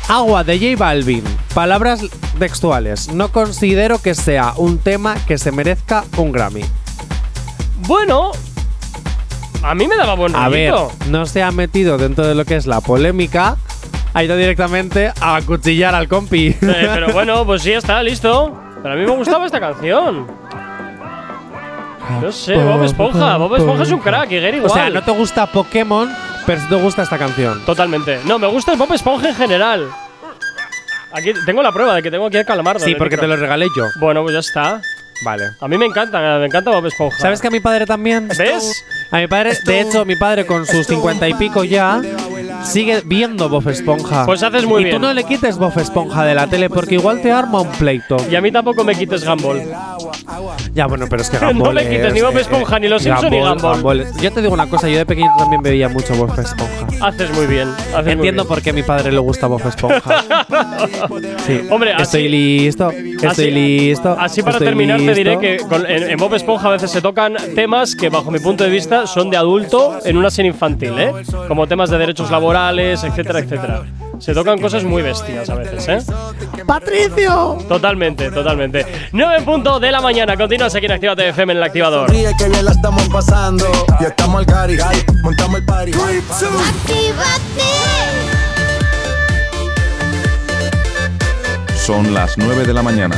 [0.09, 1.23] agua de J Balvin,
[1.53, 2.01] palabras
[2.37, 3.07] textuales.
[3.13, 6.65] No considero que sea un tema que se merezca un Grammy.
[7.89, 8.33] Bueno,
[9.63, 10.75] a mí me daba buen A ver,
[11.07, 13.57] no se ha metido dentro de lo que es la polémica.
[14.13, 16.49] Ha ido directamente a acuchillar al compi.
[16.49, 18.55] Eh, pero bueno, pues sí, está, listo.
[18.83, 20.27] Pero a mí me gustaba esta canción.
[22.21, 23.37] No sé, Bob Esponja.
[23.37, 24.71] Bob Esponja es un crack y Gary igual.
[24.71, 26.15] O sea, no te gusta Pokémon,
[26.45, 27.65] pero sí te gusta esta canción.
[27.65, 28.19] Totalmente.
[28.25, 29.89] No, me gusta Bob Esponja en general.
[31.11, 32.85] Aquí tengo la prueba de que tengo aquí el calamardo.
[32.85, 33.85] Sí, el porque te lo regalé yo.
[33.99, 34.79] Bueno, pues ya está.
[35.22, 35.51] Vale.
[35.59, 37.17] A mí me encanta, me encanta Bob Esponja.
[37.17, 38.28] ¿Sabes que a mi padre también?
[38.38, 38.86] ¿Ves?
[39.11, 42.01] A mi padre, de hecho, mi padre con sus cincuenta y pico ya
[42.64, 44.26] sigue viendo Bob Esponja.
[44.26, 44.95] Pues haces muy y bien.
[44.97, 48.18] tú no le quites Bob Esponja de la tele porque igual te arma un pleito.
[48.30, 49.64] Y a mí tampoco me quites Gumball.
[50.74, 53.01] Ya, bueno, pero es que No Gumball me quites es- ni Bob Esponja, ni los
[53.03, 54.01] Simpson, ni Gumball.
[54.01, 56.88] es- Yo te digo una cosa, yo de pequeño también veía mucho Bob Esponja.
[57.07, 57.70] Haces muy bien.
[57.70, 58.47] Haces muy Entiendo bien.
[58.47, 60.24] por qué a mi padre le gusta Bob Esponja.
[61.45, 61.62] Sí.
[61.70, 64.16] Hombre, así- estoy listo, estoy Así- listo.
[64.20, 67.36] Así para terminar te diré que con- en, en Bob Esponja a veces se tocan
[67.55, 71.12] temas que bajo mi punto de vista son de adulto en una serie infantil, ¿eh?
[71.47, 72.48] Como temas de derechos laborales,
[73.03, 73.83] etcétera, etcétera.
[74.19, 75.99] Se tocan cosas muy bestias a veces, ¿eh?
[76.65, 77.57] ¡Patricio!
[77.67, 78.85] Totalmente, totalmente.
[79.13, 80.35] 9 en punto de la mañana.
[80.35, 82.07] Continúas aquí en Actívate FM en el activador.
[82.07, 83.65] Sonríe que bien la estamos pasando.
[83.99, 84.77] Y estamos al cari,
[85.23, 85.91] montamos el party.
[91.75, 93.15] Son las 9 de la mañana.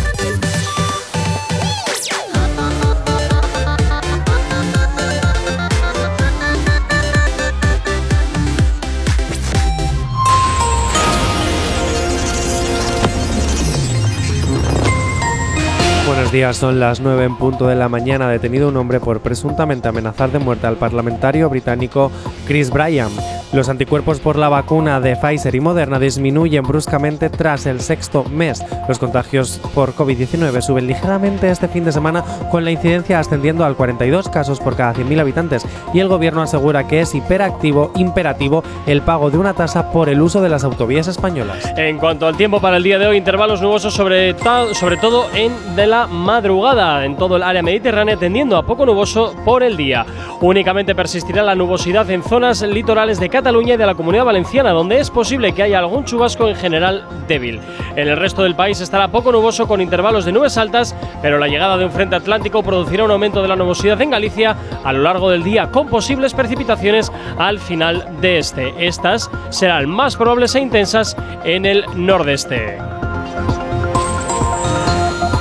[16.14, 18.28] Buenos días, son las 9 en punto de la mañana.
[18.28, 22.12] Detenido un hombre por presuntamente amenazar de muerte al parlamentario británico
[22.46, 23.10] Chris Bryan.
[23.54, 28.64] Los anticuerpos por la vacuna de Pfizer y Moderna disminuyen bruscamente tras el sexto mes.
[28.88, 33.76] Los contagios por COVID-19 suben ligeramente este fin de semana con la incidencia ascendiendo al
[33.76, 39.02] 42 casos por cada 100.000 habitantes y el gobierno asegura que es hiperactivo, imperativo el
[39.02, 41.74] pago de una tasa por el uso de las autovías españolas.
[41.76, 44.34] En cuanto al tiempo para el día de hoy, intervalos nubosos sobre,
[44.74, 49.36] sobre todo en de la madrugada en todo el área mediterránea, tendiendo a poco nuboso
[49.44, 50.06] por el día.
[50.40, 55.00] Únicamente persistirá la nubosidad en zonas litorales de Cataluña y de la Comunidad Valenciana, donde
[55.00, 57.60] es posible que haya algún chubasco en general débil.
[57.96, 61.48] En el resto del país estará poco nuboso con intervalos de nubes altas, pero la
[61.48, 65.02] llegada de un frente atlántico producirá un aumento de la nubosidad en Galicia a lo
[65.02, 68.74] largo del día, con posibles precipitaciones al final de este.
[68.78, 72.78] Estas serán más probables e intensas en el nordeste.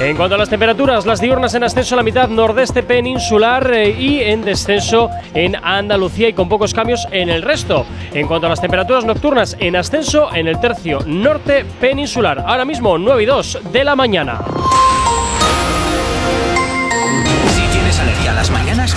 [0.01, 3.91] En cuanto a las temperaturas, las diurnas en ascenso a la mitad nordeste peninsular eh,
[3.91, 7.85] y en descenso en Andalucía y con pocos cambios en el resto.
[8.15, 12.43] En cuanto a las temperaturas nocturnas, en ascenso en el tercio norte peninsular.
[12.47, 14.41] Ahora mismo 9 y 2 de la mañana.
[17.55, 18.97] Si tienes alergia a las mañanas,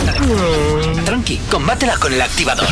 [1.23, 2.67] tranqui, combátela con el activador.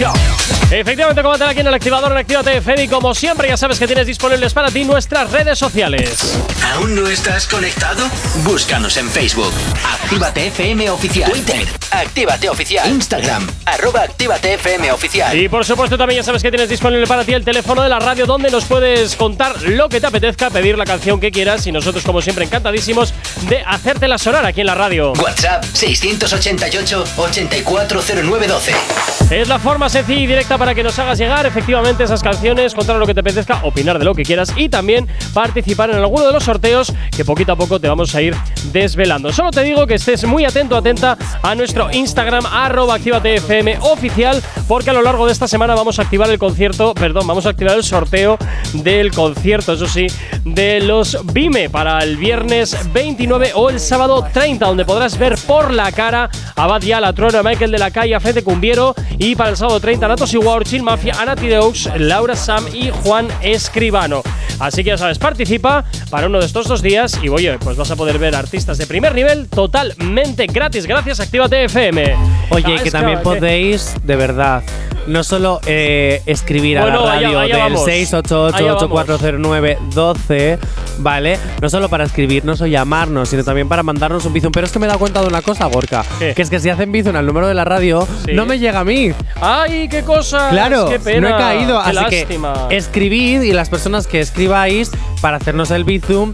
[0.70, 3.88] Efectivamente, combate aquí en el activador en Actívate FM y como siempre ya sabes que
[3.88, 6.38] tienes disponibles para ti nuestras redes sociales.
[6.74, 8.08] ¿Aún no estás conectado?
[8.44, 9.52] Búscanos en Facebook.
[9.84, 11.32] Actívate FM Oficial.
[11.32, 11.68] Twitter.
[11.92, 12.90] Actívate Oficial.
[12.90, 13.48] Instagram.
[13.66, 15.38] Arroba Actívate FM Oficial.
[15.38, 18.00] Y por supuesto también ya sabes que tienes disponible para ti el teléfono de la
[18.00, 21.72] radio donde nos puedes contar lo que te apetezca, pedir la canción que quieras y
[21.72, 23.14] nosotros como siempre encantadísimos
[23.50, 25.14] de hacértela sonar aquí en la radio.
[25.14, 29.02] WhatsApp 688 688 840912.
[29.32, 32.98] Es la forma sencilla y directa para que nos hagas llegar efectivamente esas canciones, contar
[32.98, 36.34] lo que te apetezca, opinar de lo que quieras y también participar en alguno de
[36.34, 38.36] los sorteos que poquito a poco te vamos a ir
[38.74, 39.32] desvelando.
[39.32, 44.90] Solo te digo que estés muy atento, atenta a nuestro Instagram, arroba activatefm oficial, porque
[44.90, 47.78] a lo largo de esta semana vamos a activar el concierto, perdón, vamos a activar
[47.78, 48.38] el sorteo
[48.74, 50.08] del concierto, eso sí,
[50.44, 55.72] de los Vime para el viernes 29 o el sábado 30, donde podrás ver por
[55.72, 59.36] la cara a Bad Yal, a Trono, Michael de la Calle, a Fede Cumbiero y
[59.36, 64.24] para el sábado 30 Natos Iguar, Chill Mafia, Anati Deux, Laura Sam y Juan Escribano.
[64.58, 67.92] Así que ya sabes, participa para uno de estos dos días y oye, pues vas
[67.92, 70.86] a poder ver artistas de primer nivel totalmente gratis.
[70.86, 72.16] Gracias, Actívate FM.
[72.52, 74.64] Oye, Ah, que también podéis, de verdad,
[75.08, 77.88] no solo eh, escribir a la allá- radio allá del vamos.
[77.88, 80.58] 688-8409-12,
[81.00, 81.40] ¿vale?
[81.62, 84.52] No solo para escribirnos o llamarnos, sino también para mandarnos un bizum.
[84.52, 86.34] Pero es que me he dado cuenta de una cosa, Gorka, ¿Qué?
[86.34, 88.34] que es que si hacen bizum al número de la radio, Sí.
[88.34, 89.12] no me llega a mí.
[89.42, 90.50] ¡Ay, qué cosa!
[90.50, 91.30] Claro, qué pena.
[91.30, 92.68] no he caído, Qué así lástima.
[92.70, 94.92] que escribid y las personas que escribáis
[95.22, 96.34] para hacernos el bizum,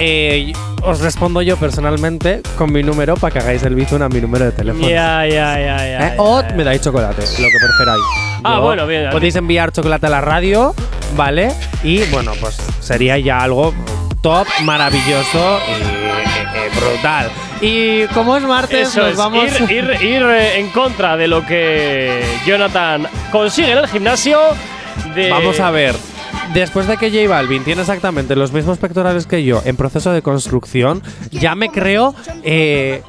[0.00, 4.20] eh, os respondo yo personalmente con mi número para que hagáis el bizum a mi
[4.20, 4.88] número de teléfono.
[4.88, 6.08] Ya, ya, ya, ya.
[6.08, 6.14] ¿Eh?
[6.18, 8.02] O me dais chocolate, lo que preferáis.
[8.42, 9.10] Ah, Yo- bueno, bien.
[9.10, 10.74] Podéis enviar chocolate a la radio,
[11.16, 11.52] ¿vale?
[11.84, 13.74] Y bueno, pues sería ya algo
[14.22, 16.12] top, maravilloso y eh,
[16.54, 17.30] eh, brutal.
[17.60, 19.44] Y como es martes, Eso nos es, vamos.
[19.44, 24.40] ir, ir, ir, eh, en contra de lo que Jonathan consigue en el gimnasio.
[25.14, 25.94] De Vamos a ver.
[26.54, 30.20] Después de que J Balvin tiene exactamente los mismos pectorales que yo en proceso de
[30.20, 33.02] construcción, ya me creo eh,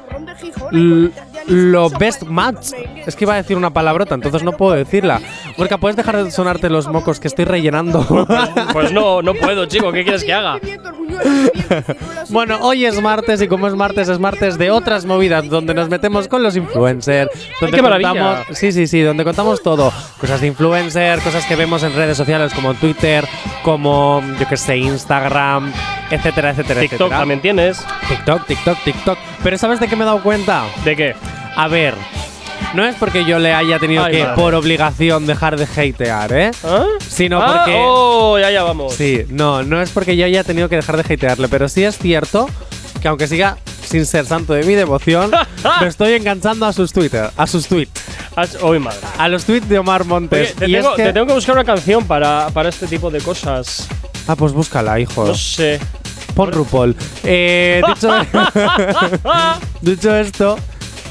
[1.47, 2.73] lo best match.
[3.05, 5.21] Es que iba a decir una palabrota, entonces no puedo decirla.
[5.61, 8.01] Porque puedes dejar de sonarte los mocos que estoy rellenando.
[8.73, 9.91] Pues no, no puedo, chico.
[9.91, 10.59] ¿Qué quieres que haga?
[12.29, 15.89] Bueno, hoy es martes y como es martes, es martes de otras movidas donde nos
[15.89, 17.29] metemos con los influencers.
[17.59, 18.09] Donde qué maravilla!
[18.09, 19.93] contamos, sí, sí, sí, donde contamos todo.
[20.19, 23.27] Cosas de influencer, cosas que vemos en redes sociales como Twitter,
[23.63, 25.71] como, yo que sé, Instagram,
[26.09, 27.19] etcétera, etcétera, TikTok etcétera.
[27.19, 27.85] también tienes.
[28.07, 29.17] TikTok, TikTok, TikTok.
[29.43, 30.63] Pero ¿sabes de qué me he dado cuenta?
[30.83, 31.15] ¿De qué?
[31.55, 31.93] A ver,
[32.73, 34.35] no es porque yo le haya tenido Ay, que, madre.
[34.35, 36.51] por obligación, dejar de hatear, ¿eh?
[36.63, 36.85] ¿Ah?
[37.07, 37.77] Sino Ah, porque.
[37.83, 38.93] Oh, ya, ya vamos.
[38.93, 41.97] Sí, no, no es porque yo haya tenido que dejar de hatearle, pero sí es
[41.97, 42.49] cierto
[43.01, 45.31] que aunque siga sin ser santo de mi devoción,
[45.81, 48.01] me estoy enganchando a sus Twitter, a sus tweets,
[48.61, 48.99] Uy, madre.
[49.17, 50.53] a los tweets de Omar Oye, Montes.
[50.55, 53.09] te, y tengo, es que, te tengo que buscar una canción para, para este tipo
[53.09, 53.87] de cosas.
[54.27, 55.25] Ah, pues búscala, hijo.
[55.25, 55.79] No sé.
[56.35, 56.95] Pon RuPaul.
[57.23, 58.09] Eh, dicho,
[59.81, 60.57] dicho esto,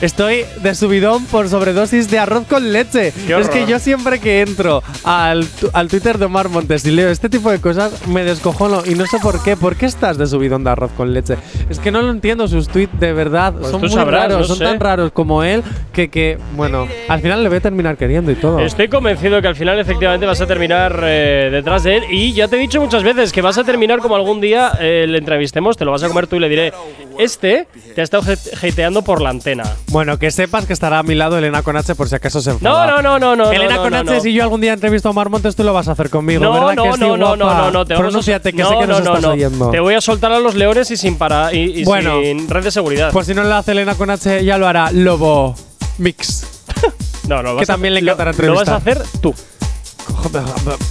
[0.00, 3.12] estoy de subidón por sobredosis de arroz con leche.
[3.28, 7.28] Es que yo siempre que entro al, al Twitter de Omar Montes y leo este
[7.28, 9.56] tipo de cosas, me descojono y no sé por qué.
[9.56, 11.36] ¿Por qué estás de subidón de arroz con leche?
[11.68, 14.44] Es que no lo entiendo, sus tweets de verdad Pues son muy sabrás, raros, no
[14.44, 14.64] son sé.
[14.64, 18.36] tan raros como él que, que, bueno, al final le voy a terminar queriendo y
[18.36, 18.60] todo.
[18.60, 22.48] Estoy convencido que al final efectivamente vas a terminar eh, detrás de él y ya
[22.48, 25.76] te he dicho muchas veces que vas a terminar como algún día eh, le entrevistemos,
[25.76, 26.72] te lo vas a comer tú y le diré,
[27.18, 29.64] este te ha estado hate- hateando por la antena.
[29.90, 32.86] Bueno, que sepas que estará a mi lado Elena Conache por si acaso se enfada.
[32.86, 33.50] No, no, no, no, no.
[33.52, 34.20] Elena no, no, Conache, no.
[34.20, 36.52] si yo algún día entrevisto a Omar Montes, tú lo vas a hacer conmigo, No,
[36.52, 38.86] ¿verdad no, que sí, no, no, no, no, no, te a- Pronúnciate, que sé que
[38.86, 39.70] no, nos no, estás oyendo.
[39.70, 42.20] Te voy a soltar a los leones y sin para y, y Bueno.
[42.22, 43.10] sin red de seguridad.
[43.12, 45.56] Pues si no lo hace Elena Conache, ya lo hará Lobo
[45.98, 46.46] Mix.
[47.28, 49.02] no, no, que también le encantará Lo vas a entrevistar.
[49.02, 49.34] hacer tú.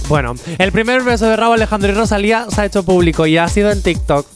[0.08, 3.48] Bueno, el primer beso de Rabo Alejandro y Rosalía se ha hecho público y ha
[3.48, 4.26] sido en TikTok.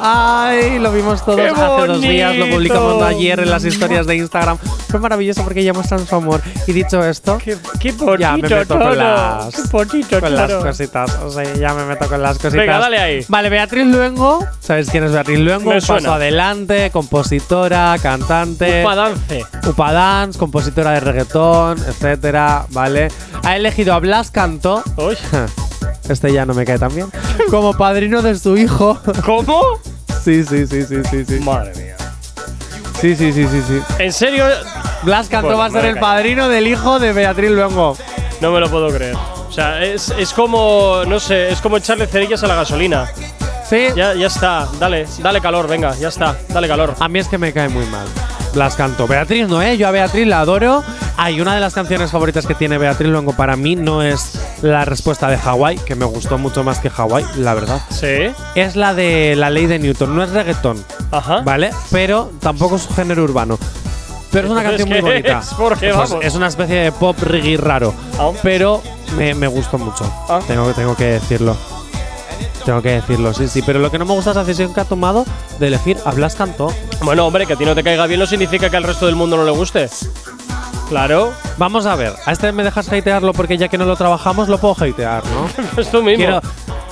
[0.00, 4.16] Ay, lo vimos todos ¡Qué hace dos días, lo publicamos ayer en las historias de
[4.16, 4.58] Instagram.
[4.88, 6.40] Fue maravilloso porque ya muestran su amor.
[6.66, 8.78] Y dicho esto, Qué, qué bonito, ya me meto todo.
[8.88, 11.14] con las, Qué bonito, con las cositas.
[11.24, 12.54] O sea, ya me meto con las cositas.
[12.54, 13.24] Venga, dale ahí.
[13.28, 14.46] Vale, Beatriz Luengo.
[14.60, 15.70] ¿Sabes quién es Beatriz Luengo?
[15.70, 16.02] Me suena.
[16.02, 18.82] paso adelante, compositora, cantante.
[18.82, 19.44] Upa dance.
[19.66, 23.08] Upa Dance, compositora de reggaetón, etcétera, ¿vale?
[23.42, 24.82] Ha elegido a Blas Cantó.
[24.96, 25.16] Uy.
[26.08, 27.08] Este ya no me cae tan bien.
[27.50, 28.98] Como padrino de su hijo.
[29.24, 29.62] ¿Cómo?
[30.22, 31.40] Sí, sí, sí, sí, sí, sí.
[31.40, 31.96] Madre mía.
[33.00, 33.80] Sí, sí, sí, sí, sí.
[33.98, 34.44] ¿En serio?
[35.02, 37.96] Blas Cantó va a ser el padrino del hijo de Beatriz Luengo.
[38.40, 39.16] No me lo puedo creer.
[39.48, 43.08] O sea, es, es como, no sé, es como echarle cerillas a la gasolina.
[43.68, 43.88] Sí.
[43.94, 46.94] Ya, ya está, dale, dale calor, venga, ya está, dale calor.
[46.98, 48.06] A mí es que me cae muy mal.
[48.54, 49.06] Blas Cantó.
[49.06, 49.76] Beatriz no, ¿eh?
[49.76, 50.82] Yo a Beatriz la adoro.
[51.16, 54.84] Hay una de las canciones favoritas que tiene Beatriz Luengo para mí no es la
[54.84, 57.80] respuesta de Hawái, que me gustó mucho más que Hawái, la verdad.
[57.90, 58.32] Sí.
[58.54, 60.14] Es la de la ley de Newton.
[60.16, 61.40] No es reggaetón, Ajá.
[61.42, 61.70] ¿vale?
[61.90, 63.58] Pero tampoco es género urbano.
[64.32, 65.38] Pero es una canción muy ¿qué bonita.
[65.40, 65.54] es?
[65.54, 67.94] Porque, Pues es una especie de pop reggae raro.
[68.18, 68.30] Ah.
[68.42, 68.82] Pero
[69.16, 70.04] me, me gustó mucho.
[70.28, 70.40] Ah.
[70.46, 71.56] Tengo, tengo que decirlo.
[72.64, 73.62] Tengo que decirlo, sí, sí.
[73.62, 75.24] Pero lo que no me gusta es la decisión que ha tomado
[75.58, 76.72] de elegir a Blas Cantó.
[77.02, 79.16] Bueno, hombre, que a ti no te caiga bien no significa que al resto del
[79.16, 79.88] mundo no le guste.
[80.88, 81.32] Claro.
[81.56, 84.58] Vamos a ver, a este me dejas hatearlo porque ya que no lo trabajamos lo
[84.58, 85.48] puedo hatear, ¿no?
[85.80, 86.24] es tú mismo.
[86.24, 86.40] Quiero,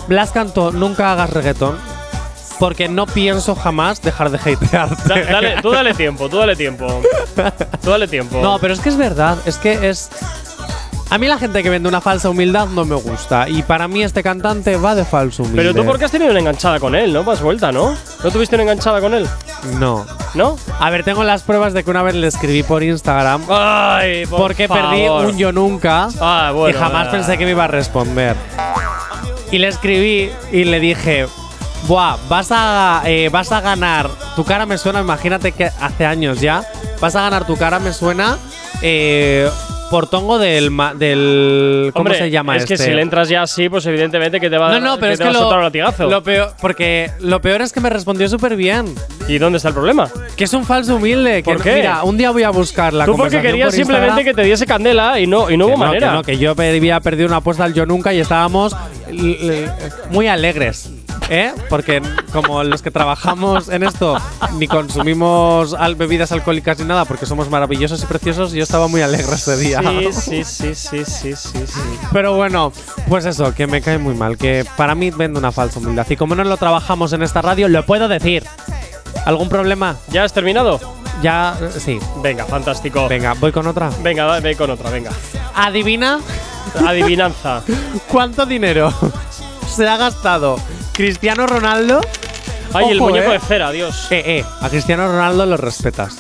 [0.08, 1.78] Blas Cantó, nunca hagas reggaetón
[2.58, 5.08] porque no pienso jamás dejar de hatearte.
[5.08, 6.86] Da- dale, tú dale tiempo, tú dale tiempo.
[7.82, 8.40] Tú dale tiempo.
[8.40, 10.10] No, pero es que es verdad, es que es.
[11.12, 13.46] A mí la gente que vende una falsa humildad no me gusta.
[13.46, 15.60] Y para mí este cantante va de falso humilde.
[15.60, 17.22] Pero tú porque has tenido una enganchada con él, ¿no?
[17.22, 17.94] Más vuelta, ¿no?
[18.24, 19.28] ¿No tuviste una enganchada con él?
[19.78, 20.06] No.
[20.32, 20.56] ¿No?
[20.80, 23.42] A ver, tengo las pruebas de que una vez le escribí por Instagram.
[23.50, 26.08] Ay, por porque perdí un yo nunca.
[26.18, 28.34] Ah, bueno, y jamás pensé que me iba a responder.
[29.50, 31.26] Y le escribí y le dije.
[31.88, 34.08] Buah, vas a, eh, vas a ganar.
[34.34, 36.64] Tu cara me suena, imagínate que hace años ya.
[37.02, 38.38] Vas a ganar tu cara me suena.
[38.80, 39.50] Eh,
[39.92, 40.70] por tongo del.
[40.70, 42.74] ma- del ¿Cómo Hombre, se llama es este?
[42.76, 45.12] que si le entras ya así, pues evidentemente que te va, No, no, pero que
[45.12, 46.08] es te que va a soltar un latigazo.
[46.08, 48.86] lo peor, porque lo peor es que me respondió súper bien.
[49.28, 50.08] ¿Y dónde está el problema?
[50.36, 51.42] Que es un falso humilde.
[51.42, 51.74] Que ¿Por no- qué?
[51.74, 54.66] Mira, un día voy a buscar la Tú porque querías por simplemente que te diese
[54.66, 56.08] candela y no, y no hubo Que no, manera.
[56.08, 58.74] Que, no, que yo había perdido una apuesta al Yo Nunca y estábamos
[60.10, 60.90] muy alegres.
[61.28, 61.52] ¿Eh?
[61.70, 62.02] Porque
[62.32, 64.16] como los que trabajamos en esto
[64.58, 69.00] ni consumimos al- bebidas alcohólicas ni nada porque somos maravillosos y preciosos, yo estaba muy
[69.02, 69.80] alegre ese día.
[70.12, 71.80] Sí, sí, sí, sí, sí, sí, sí.
[72.12, 72.72] Pero bueno,
[73.08, 76.06] pues eso, que me cae muy mal, que para mí vende una falsa humildad.
[76.10, 78.44] Y como no lo trabajamos en esta radio, lo puedo decir.
[79.24, 79.96] ¿Algún problema?
[80.10, 80.80] ¿Ya has terminado?
[81.22, 81.98] Ya, sí.
[82.22, 83.06] Venga, fantástico.
[83.08, 83.90] Venga, voy con otra.
[84.02, 85.12] Venga, ve con otra, venga.
[85.54, 86.18] Adivina
[86.86, 87.62] Adivinanza.
[88.08, 88.92] cuánto dinero
[89.68, 90.56] se ha gastado
[90.92, 92.00] Cristiano Ronaldo.
[92.74, 93.34] Ay, el muñeco eh.
[93.34, 94.08] de cera, Dios.
[94.10, 96.18] Eh, eh, a Cristiano Ronaldo lo respetas.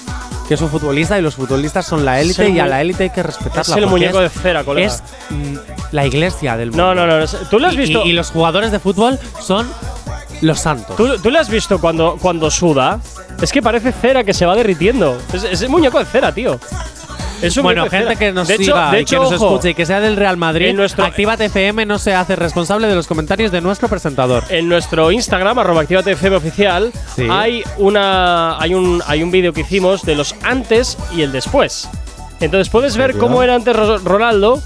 [0.48, 3.10] Que es un futbolista y los futbolistas son la élite y a la élite hay
[3.10, 3.62] que respetarla.
[3.62, 4.88] Es el muñeco de cera, colega.
[4.88, 5.56] Es mm,
[5.92, 6.94] la iglesia del mundo.
[6.94, 7.26] No, no, no.
[7.48, 8.02] ¿Tú lo has visto?
[8.04, 9.70] Y, y los jugadores de fútbol son
[10.40, 10.96] los santos.
[10.96, 13.00] ¿Tú, tú le has visto cuando, cuando suda?
[13.40, 15.16] Es que parece cera que se va derritiendo.
[15.32, 16.58] Es, es el muñeco de cera, tío.
[17.42, 19.46] Es un Bueno, gente que nos de hecho, siga de y hecho, que nos ojo,
[19.54, 22.94] escuche y que sea del Real Madrid, nuestro- Actívate FM no se hace responsable de
[22.94, 24.44] los comentarios de nuestro presentador.
[24.48, 25.82] En nuestro Instagram, arroba
[26.36, 27.26] oficial, Sí.
[27.30, 31.88] hay, una, hay, un, hay un vídeo que hicimos de los antes y el después.
[32.40, 33.20] Entonces puedes ver serio?
[33.20, 34.60] cómo era antes Ro- Ronaldo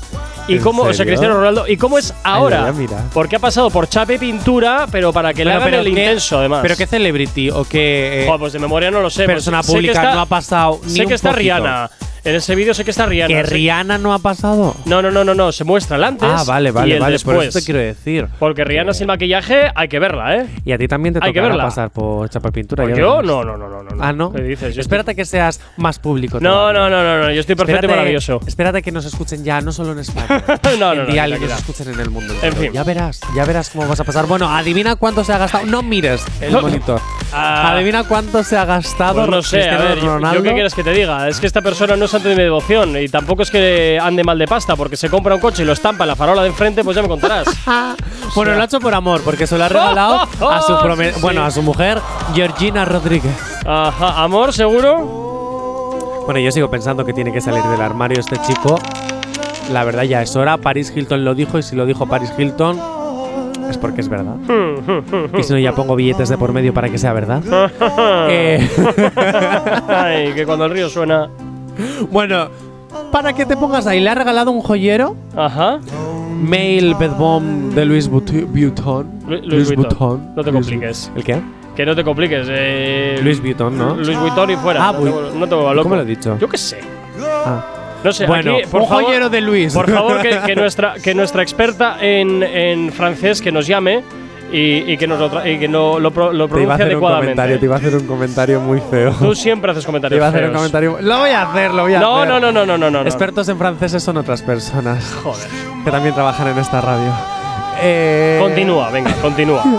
[0.48, 1.10] y ¿En cómo, o sea, serio?
[1.10, 2.60] Cristiano Ronaldo y cómo es ahora.
[2.60, 3.00] voy a mirar.
[3.12, 6.38] Porque ha pasado por chape pintura, pero para que le hagan pero el qué- intenso,
[6.38, 6.60] además.
[6.62, 9.24] Pero qué celebrity o qué eh, Joder, pues de memoria no lo sé.
[9.24, 11.40] pues persona sé que pública está- no ha pasado ni Sé un que está poquito.
[11.42, 11.90] Rihanna.
[12.26, 13.28] En ese vídeo sé que está Rihanna.
[13.28, 14.74] que Rihanna no ha pasado.
[14.84, 15.52] No, no, no, no, no.
[15.52, 16.28] Se muestra el antes.
[16.30, 17.12] Ah, vale, y vale, el vale.
[17.12, 17.36] después.
[17.36, 18.26] Por eso te quiero decir.
[18.40, 20.46] Porque Rihanna sin maquillaje hay que verla, ¿eh?
[20.64, 21.62] Y a ti también te Hay que verla.
[21.64, 22.84] pasar por chapa y pintura.
[22.84, 24.02] Pues yo no, no, no, no, no.
[24.02, 24.32] Ah, ¿no?
[24.32, 24.74] ¿Qué dices?
[24.74, 26.40] Yo Espérate que seas más público.
[26.40, 27.30] No, no, no, no, no.
[27.32, 28.40] Yo estoy perfecto y Espérate- maravilloso.
[28.46, 30.42] Espérate que nos escuchen ya, no solo en España.
[30.78, 31.38] No, no, no, y tranquila.
[31.38, 32.34] nos escuchen en el mundo.
[32.42, 32.72] En fin.
[32.72, 34.26] Ya verás, ya verás cómo vas a pasar.
[34.26, 35.64] Bueno, adivina cuánto se ha gastado.
[35.66, 37.00] No mires el monitor.
[37.38, 37.72] Ah.
[37.72, 40.38] adivina cuánto se ha gastado Pues no sé, a ver, yo, Ronaldo.
[40.38, 41.28] yo qué quieres que te diga.
[41.28, 44.24] Es que esta persona no es santo de mi devoción y tampoco es que ande
[44.24, 46.48] mal de pasta porque se compra un coche y lo estampa en la farola de
[46.48, 47.46] enfrente, pues ya me contarás.
[48.34, 50.16] Bueno, lo ha hecho por amor, porque se lo ha regalado
[50.50, 51.20] a su Sí, sí.
[51.22, 52.00] bueno, a su mujer,
[52.34, 53.32] Georgina Rodríguez.
[53.64, 56.22] Ajá, amor, seguro.
[56.26, 58.78] Bueno, yo sigo pensando que tiene que salir del armario este chico.
[59.72, 60.58] La verdad ya es hora.
[60.58, 62.78] Paris Hilton lo dijo y si lo dijo Paris Hilton
[63.70, 64.36] es porque es verdad.
[65.38, 67.42] Y si no, ya pongo billetes de por medio para que sea verdad.
[68.28, 68.68] Eh,
[69.88, 71.28] Ay, que cuando el río suena.
[72.10, 72.48] bueno,
[73.12, 75.16] para que te pongas ahí, le ha regalado un joyero.
[75.36, 75.78] Ajá.
[76.40, 79.06] Mail Bed Bomb de Louis Vuitton.
[79.26, 80.34] Lu- Louis Vuitton.
[80.36, 81.10] No te compliques.
[81.16, 81.40] ¿El qué?
[81.74, 82.46] Que no te compliques.
[82.50, 83.94] Eh, Louis Vuitton, ¿no?
[83.96, 84.88] Luis Vuitton y fuera.
[84.88, 85.82] Ah, no, te, no te loco.
[85.82, 86.36] ¿Cómo lo he dicho?
[86.38, 86.78] Yo qué sé.
[87.22, 87.64] Ah.
[88.04, 89.74] No sé, Bueno, aquí, por un favor, joyero de Luis.
[89.74, 94.02] Por favor, que, que nuestra, que nuestra experta en, en francés que nos llame
[94.52, 96.86] y, y que nos lo, y que no, lo, pro- lo Te iba pronuncie a
[96.86, 97.58] hacer un comentario, adecuadamente.
[97.58, 99.12] te iba a hacer un comentario muy feo.
[99.18, 100.56] Tú siempre haces Te comentarios iba a hacer un feos.
[100.58, 100.98] comentario.
[101.00, 102.28] Lo voy a hacer, lo voy a No, hacer.
[102.28, 103.02] no, no, no, no, no, no.
[103.02, 105.12] Expertos en franceses son otras personas.
[105.24, 105.48] Joder.
[105.84, 107.12] Que también trabajan en esta radio.
[107.82, 109.62] Eh, Continúa, venga, continúa.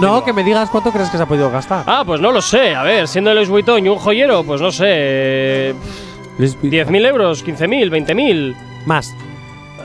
[0.00, 1.84] No, que me digas cuánto crees que se ha podido gastar.
[1.86, 2.74] Ah, pues no lo sé.
[2.74, 5.74] A ver, siendo Louis Vuitton y un joyero, pues no sé.
[6.32, 6.94] Eh, Luis Vuitton.
[6.94, 8.54] 10.000 euros, 15.000, 20.000,
[8.86, 9.14] Más.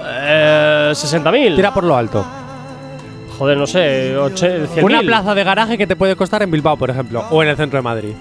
[0.05, 1.55] eh, 60.000.
[1.55, 2.25] Tira por lo alto.
[3.37, 4.83] Joder, no sé, oche- 100.000.
[4.83, 7.23] Una plaza de garaje que te puede costar en Bilbao, por ejemplo.
[7.29, 8.13] O en el centro de Madrid.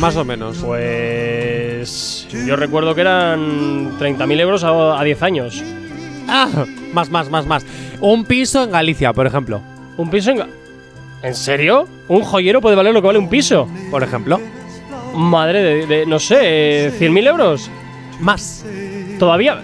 [0.00, 0.58] Más o menos.
[0.58, 2.26] Pues.
[2.46, 5.62] Yo recuerdo que eran 30.000 euros a, a 10 años.
[6.28, 6.48] Ah,
[6.92, 7.64] más, más, más, más.
[8.00, 9.60] Un piso en Galicia, por ejemplo.
[9.96, 10.38] ¿Un piso en.
[10.38, 10.48] Ga-
[11.22, 11.88] ¿En serio?
[12.06, 13.66] ¿Un joyero puede valer lo que vale un piso?
[13.90, 14.40] Por ejemplo.
[15.14, 15.86] Madre de.
[15.86, 16.38] de- no sé,
[16.86, 17.70] eh, 100.000 euros.
[18.20, 18.64] Más.
[19.18, 19.62] Todavía.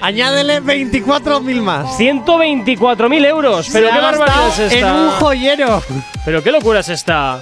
[0.00, 1.96] Añádele 24.000 más.
[1.98, 3.68] 124.000 euros.
[3.72, 4.78] Pero Se qué ha barbaridad es esta.
[4.78, 5.82] En un joyero.
[6.24, 7.40] Pero qué locura es esta.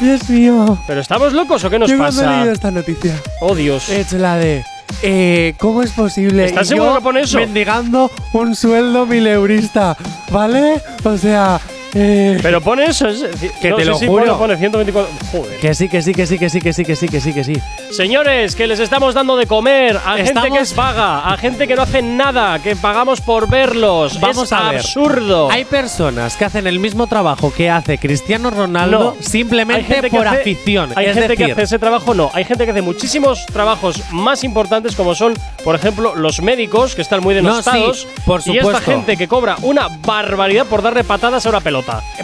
[0.00, 0.78] Dios mío.
[0.86, 2.36] ¿Pero estamos locos o qué nos Yo he pasa?
[2.38, 3.14] leído esta noticia.
[3.40, 3.88] Oh, Dios.
[3.88, 4.64] Es la de.
[5.02, 6.44] Eh, ¿Cómo es posible?
[6.46, 7.38] ¿Estás seguro yo que pone eso?
[7.38, 9.96] Mendigando un sueldo mileurista,
[10.30, 10.80] ¿vale?
[11.04, 11.60] O sea.
[11.94, 13.08] Eh, Pero pone eso.
[13.08, 13.24] es-
[13.60, 14.24] Que no, te lo juro.
[14.24, 15.12] Pone, pone 124.
[15.32, 15.58] Joder.
[15.60, 17.44] que sí, que sí, que sí, que sí, que sí, que sí, que sí, que
[17.44, 17.54] sí.
[17.90, 21.74] Señores, que les estamos dando de comer a gente que es vaga, a gente que
[21.74, 24.20] no hace nada, que pagamos por verlos.
[24.20, 24.80] Vamos es a ver.
[24.80, 25.50] absurdo.
[25.50, 29.22] Hay personas que hacen el mismo trabajo que hace Cristiano Ronaldo No.
[29.22, 30.92] Simplemente por hace- afición.
[30.96, 32.30] Hay es gente decir, que hace ese trabajo, no.
[32.34, 35.34] Hay gente que hace muchísimos trabajos más importantes, como son,
[35.64, 38.00] por ejemplo, los médicos, que están muy No, denostados.
[38.02, 38.90] sí, por Y esta supuesto.
[38.90, 41.75] gente que cobra una barbaridad por darle patadas a una pelota.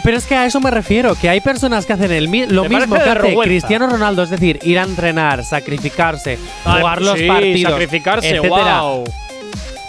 [0.03, 2.63] Pero es que a eso me refiero, que hay personas que hacen el mi- lo
[2.63, 3.35] mismo que hace.
[3.49, 8.81] Cristiano Ronaldo, es decir, ir a entrenar, sacrificarse, Ay, jugar los sí, partidos, sacrificarse, etcétera,
[8.81, 9.03] wow.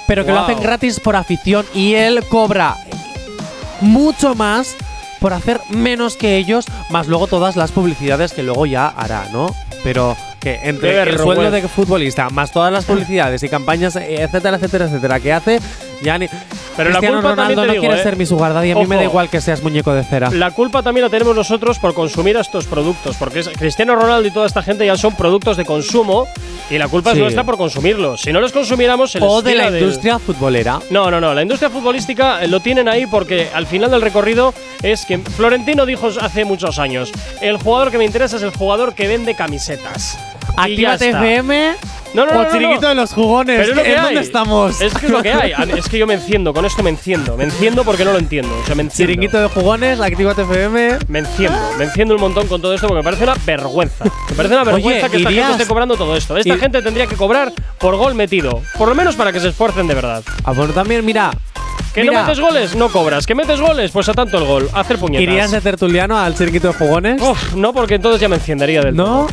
[0.06, 2.76] pero que lo hacen gratis por afición y él cobra
[3.80, 4.76] mucho más
[5.20, 9.54] por hacer menos que ellos, más luego todas las publicidades que luego ya hará, ¿no?
[9.82, 14.84] Pero que entre el sueldo de futbolista, más todas las publicidades y campañas, etcétera, etcétera,
[14.86, 15.60] etcétera, que hace,
[16.04, 16.28] ya ni.
[16.76, 18.02] Pero la culpa también te no digo, quiere eh.
[18.02, 20.30] ser mi sugar a mí me da igual que seas muñeco de cera.
[20.30, 24.46] La culpa también la tenemos nosotros por consumir estos productos, porque Cristiano Ronaldo y toda
[24.46, 26.26] esta gente ya son productos de consumo
[26.70, 27.16] y la culpa Sí.
[27.18, 28.22] es nuestra por consumirlos.
[28.22, 30.80] Si no los consumiéramos, se o de la del- industria futbolera.
[30.90, 31.32] No, no, no.
[31.34, 34.52] La industria futbolística eh, lo tienen ahí porque al final del recorrido
[34.82, 38.94] es que Florentino dijo hace muchos años: el jugador que me interesa es el jugador
[38.94, 40.18] que vende camisetas.
[40.56, 41.10] Actívate.
[41.10, 41.74] FM
[42.14, 43.58] No, no, no, o no, Chiringuito de los Jugones.
[43.58, 44.04] Pero es lo que ¿En hay.
[44.04, 44.80] dónde estamos?
[44.80, 45.52] Es que es lo que hay.
[45.52, 47.36] A mí- Es que yo me enciendo, con esto me enciendo.
[47.36, 48.56] Me enciendo porque no lo entiendo.
[48.62, 49.12] O sea, me enciendo.
[49.12, 50.98] Chiringuito de Jugones, Actívate FM.
[51.08, 54.04] Me enciendo, me enciendo un montón con todo esto porque me parece una vergüenza.
[54.04, 56.36] Me parece una Oye, vergüenza que esta irías- gente esté cobrando todo esto.
[56.36, 58.62] Esta ir- gente tendría que cobrar por gol metido.
[58.78, 60.22] Por lo menos para que se esfuercen de verdad.
[60.44, 61.32] Ah, bueno, también, mira.
[61.92, 62.74] ¿Que mira, no metes goles?
[62.76, 63.24] No cobras.
[63.26, 63.90] ¿Que metes goles?
[63.92, 64.68] Pues a tanto el gol.
[64.72, 65.22] A hacer puñetas.
[65.22, 67.20] ¿Irías de tertuliano al Chiringuito de Jugones?
[67.22, 69.04] Uf, no, porque entonces ya me encendería del ¿No?
[69.04, 69.26] todo.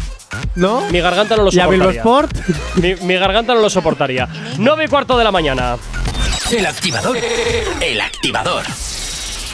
[0.56, 0.82] ¿No?
[0.90, 1.88] Mi garganta no lo ¿Y a soportaría.
[1.88, 2.38] Bilbo Sport?
[2.76, 4.28] Mi, mi garganta no lo soportaría.
[4.58, 5.78] 9 y cuarto de la mañana.
[6.52, 7.18] El activador.
[7.80, 8.64] El activador.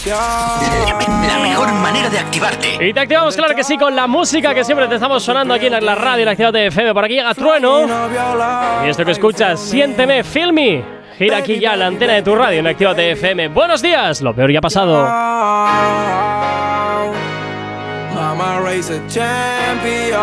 [0.07, 2.77] La mejor manera de activarte.
[2.87, 5.65] Y te activamos, claro que sí, con la música que siempre te estamos sonando aquí
[5.65, 6.93] en la radio, en Activate FM.
[6.93, 7.85] Por aquí llega Trueno.
[8.85, 10.97] Y esto que escuchas, siénteme, feel me.
[11.17, 13.49] Gira aquí ya la antena de tu radio en Activate FM.
[13.49, 15.03] Buenos días, lo peor ya ha pasado.
[18.37, 20.21] Mama race a champion.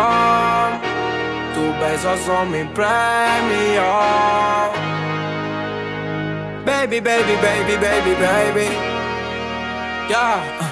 [1.53, 3.91] Tus besos son mi premio.
[6.65, 8.67] Baby, baby, baby, baby, baby.
[10.09, 10.37] Ya.
[10.59, 10.71] uh.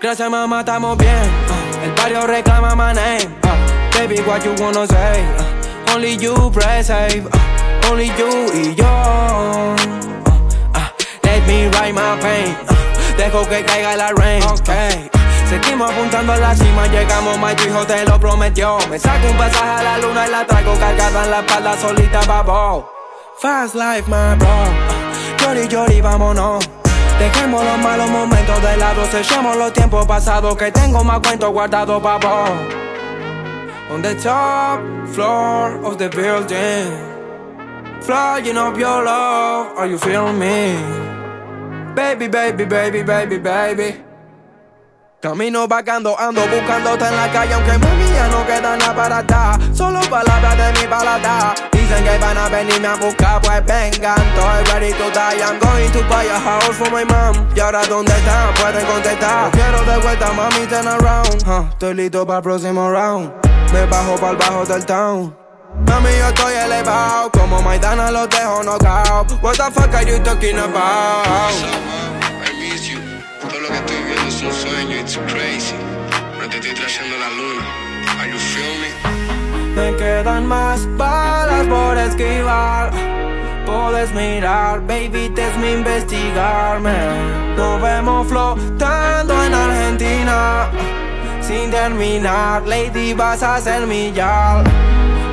[0.00, 1.10] Gracias, mamá, estamos bien.
[1.48, 1.84] uh.
[1.84, 3.34] El barrio reclama my name.
[3.44, 3.98] uh.
[3.98, 5.24] Baby, what you wanna say?
[5.94, 6.34] Only you
[6.82, 7.26] save.
[7.26, 9.74] uh, Only you y yo.
[11.24, 12.54] Let me write my pain.
[13.16, 14.42] Dejo que caiga la rain.
[14.42, 15.08] Okay.
[15.52, 18.78] Seguimos apuntando a la cima, llegamos, my hijo te lo prometió.
[18.88, 22.20] Me saco un pasaje a la luna y la traigo cargada en la espalda solita,
[22.26, 22.90] babo.
[23.38, 24.48] Fast life, my bro.
[25.38, 26.66] Llori, llori, vámonos.
[27.18, 32.02] Dejemos los malos momentos de lado, sellemos los tiempos pasados que tengo más cuentos guardados,
[32.02, 32.46] babo.
[33.90, 34.80] On the top
[35.12, 36.96] floor of the building,
[38.00, 40.78] flying up your love, are you feeling me?
[41.94, 44.11] Baby, baby, baby, baby, baby.
[45.22, 49.56] Camino vagando, ando buscándote en la calle, aunque mami ya no queda nada para atrás.
[49.72, 51.54] Solo palabras de mi palabra.
[51.70, 54.18] Dicen que van a venirme a buscar, pues vengan.
[54.18, 55.40] Estoy ready to die.
[55.40, 57.46] I'm going to buy a house for my mom.
[57.54, 58.52] Y ahora, ¿dónde están?
[58.54, 59.52] Pueden contestar.
[59.52, 61.46] Quiero de vuelta, mami, turn around.
[61.46, 63.32] Huh, estoy listo para el próximo round.
[63.72, 65.36] Me bajo para el bajo del town.
[65.86, 67.30] Mami, yo estoy elevado.
[67.30, 69.40] Como Maidana los dejo knockout.
[69.40, 71.92] What the fuck are you talking about?
[74.44, 75.76] Un sueño, it's crazy.
[76.50, 77.64] Te estoy trayendo la luna.
[78.20, 78.38] Are you
[78.80, 79.96] me?
[79.96, 82.90] Quedan más balas por esquivar.
[83.64, 86.92] Puedes mirar, baby, te es mi investigarme.
[87.56, 90.68] Nos vemos flotando en Argentina.
[91.40, 94.64] Sin terminar, lady, vas a ser mi yal.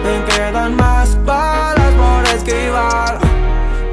[0.04, 3.20] Me quedan más balas por esquivar.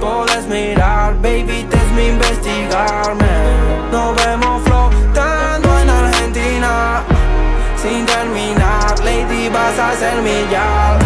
[0.00, 3.26] Puedes mirar, baby, te es mi investigarme.
[3.90, 4.65] Nos vemos
[6.66, 7.04] Argentina.
[7.76, 10.66] Sin terminar, lady, vas a ser mi yal.
[10.68, 11.05] Si hoy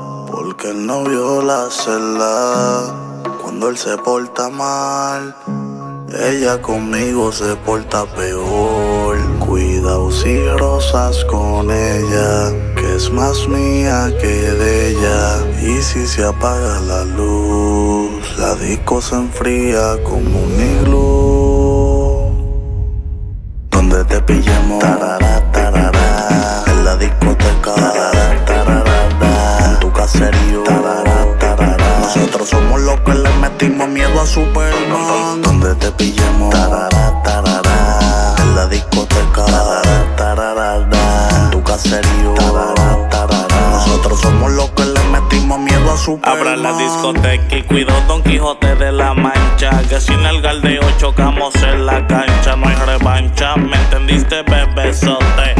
[0.31, 3.21] porque él no vio la celda.
[3.41, 5.35] Cuando él se porta mal,
[6.29, 9.17] ella conmigo se porta peor.
[9.39, 15.21] Cuidado si rosas con ella, que es más mía que de ella.
[15.61, 21.11] Y si se apaga la luz, la disco se enfría como un iglú.
[23.69, 28.20] Donde te pillemos, tarara, tarara, en la discoteca, tarara,
[32.01, 35.41] Nosotros somos los que le metimos miedo a Superman.
[35.41, 39.45] Donde te pillemos, en la discoteca,
[41.35, 42.35] en tu caserío.
[43.71, 46.39] Nosotros somos los que le metimos miedo a Superman.
[46.39, 49.69] Abra la discoteca y cuido Don Quijote de la Mancha.
[49.89, 52.55] Que sin el galdeo chocamos en la cancha.
[52.55, 55.55] No hay revancha, ¿me entendiste, bebesote?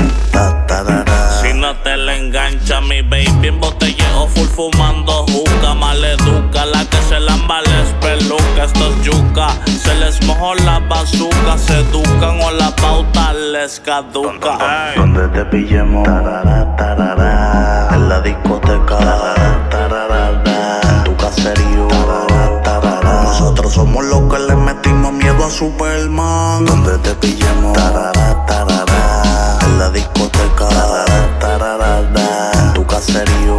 [1.62, 5.76] No te le engancha, mi baby en botelleo full fumando juca.
[5.76, 8.64] Maleduca, la que se lamba les peluca.
[8.64, 11.60] Esto es yuca, se les mojó la bazuca.
[11.60, 14.58] Se educan o la pauta les caduca.
[14.96, 23.24] Donde te pillemos, tarara, tarara, en la discoteca, tarara, tarara, en tu caserío, tarara, tarara.
[23.24, 26.66] Nosotros somos los que le metimos miedo a Superman.
[26.66, 28.91] Donde te pillemos, tarara, tarara, en
[29.82, 30.70] la discoteca,
[32.54, 33.58] en tu caserío.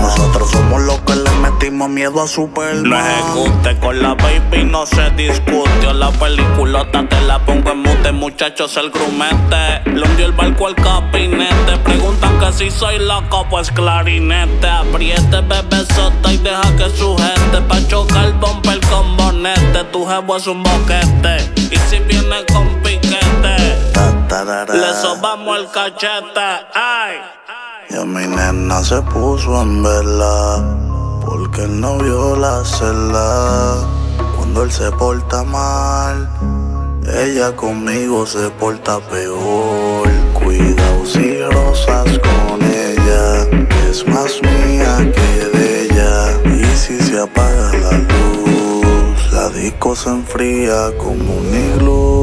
[0.00, 2.88] Nosotros somos los que le metimos miedo a Superman.
[2.88, 5.92] Lo ejecute con la baby, no se discute.
[5.92, 9.82] La peliculota te la pongo en mute, muchachos, el grumete.
[9.84, 11.76] Le hundió el barco al capinete.
[11.84, 14.68] Preguntan que si soy loco, pues clarinete.
[14.68, 17.60] Apriete, bebé sota y deja que sujete.
[17.68, 19.84] Pa' chocar bumper con bonete.
[19.92, 21.52] Tu jevo es un boquete.
[21.70, 23.07] Y si viene con piquete,
[24.28, 26.66] le sobamos el cachete.
[26.74, 27.16] Ay.
[27.88, 30.62] Y a mi nena se puso en vela
[31.24, 33.88] porque él no vio la celda.
[34.36, 36.28] Cuando él se porta mal,
[37.06, 40.08] ella conmigo se porta peor.
[40.34, 43.46] Cuidado si rosas con ella,
[43.88, 46.38] es más mía que de ella.
[46.44, 52.17] Y si se apaga la luz, la disco se enfría como un iglú.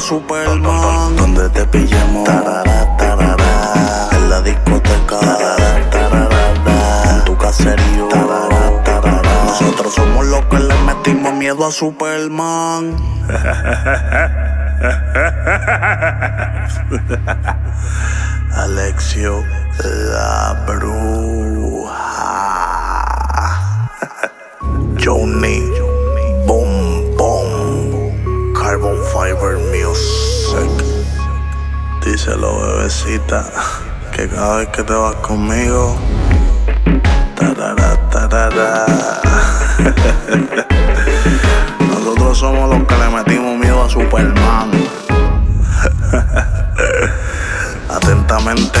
[0.00, 1.16] Superman.
[1.16, 5.18] Donde te pillemos, tarara, tarara, en la discoteca,
[7.10, 8.08] en tu caserío.
[9.46, 12.96] Nosotros somos los que le metimos miedo a Superman.
[18.54, 19.42] Alexio
[19.84, 20.57] la
[34.12, 35.94] Que cada vez que te vas conmigo.
[38.10, 38.86] Tarara.
[41.86, 44.70] Nosotros somos los que le metimos miedo a Superman.
[47.90, 48.80] Atentamente,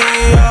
[0.00, 0.47] Había metido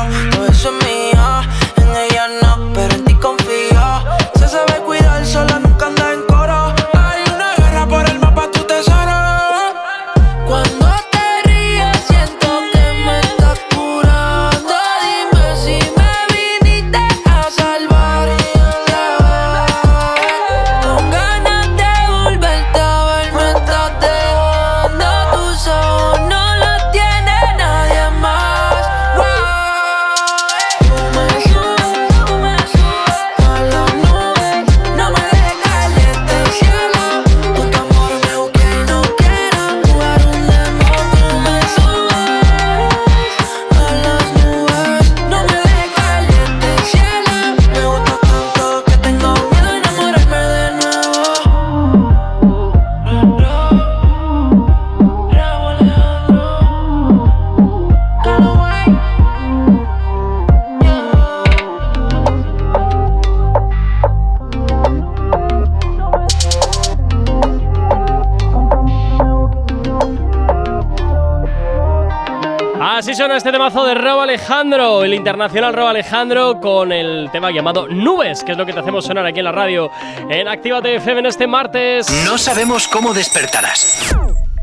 [74.78, 79.04] El internacional Robo Alejandro, con el tema llamado Nubes, que es lo que te hacemos
[79.04, 79.90] sonar aquí en la radio
[80.30, 82.08] en Actívate FM en este martes.
[82.24, 84.14] No sabemos cómo despertarás,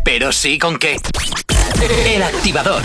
[0.05, 0.95] pero sí con qué.
[2.05, 2.81] El activador.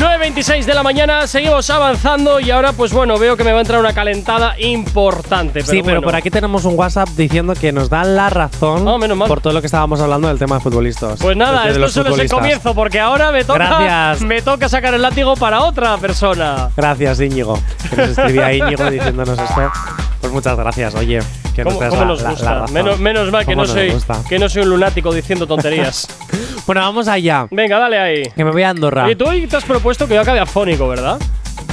[0.00, 3.60] 9.26 de la mañana, seguimos avanzando y ahora pues bueno, veo que me va a
[3.62, 5.52] entrar una calentada importante.
[5.54, 6.02] Pero sí, pero bueno.
[6.02, 8.84] por aquí tenemos un WhatsApp diciendo que nos da la razón
[9.26, 11.18] por todo lo que estábamos hablando del tema de futbolistas.
[11.20, 14.20] Pues nada, esto solo es el comienzo, porque ahora me toca, Gracias.
[14.22, 16.68] me toca sacar el látigo para otra persona.
[16.76, 17.58] Gracias, Íñigo.
[17.88, 19.72] Que nos escribía Íñigo diciéndonos esto.
[20.20, 21.20] Pues muchas gracias, oye.
[21.54, 22.54] Que nos ¿Cómo, des cómo la- nos la- la gusta?
[22.54, 22.74] razón.
[22.74, 24.16] menos, menos mal que ¿Cómo no, nos soy, gusta?
[24.28, 26.06] que no soy un lunático diciendo tonterías.
[26.66, 27.46] Bueno, vamos allá.
[27.50, 28.22] Venga, dale ahí.
[28.34, 29.08] Que me voy a Andorra.
[29.08, 31.18] Y tú hoy te has propuesto que yo acabe afónico, ¿verdad?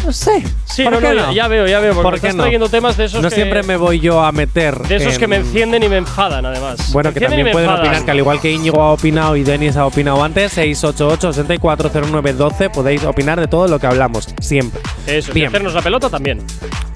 [0.03, 0.43] No sé.
[0.65, 1.27] Sí, ¿Por no, qué no?
[1.27, 1.93] Ya, ya veo, ya veo.
[1.93, 4.31] Porque ¿Por me estás trayendo temas de esos No que, siempre me voy yo a
[4.34, 4.77] meter.
[4.80, 6.91] de esos que me en- encienden y me enfadan, además.
[6.91, 7.88] Bueno, Me que y también pueden enfadan.
[7.88, 13.03] opinar, que al igual que Íñigo ha opinado y Denis ha opinado antes, 688-640912, podéis
[13.03, 14.81] opinar de todo lo que hablamos, siempre.
[15.07, 15.47] Eso, y Bien.
[15.47, 16.39] hacernos la pelota también.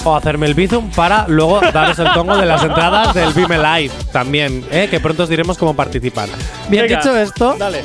[0.04, 3.92] O hacerme el bizum para luego daros el tongo de las entradas del Vime Live
[4.12, 4.88] también, ¿eh?
[4.90, 6.30] que pronto os diremos cómo participar.
[6.70, 7.82] Bien, Venga, dicho esto, Dale.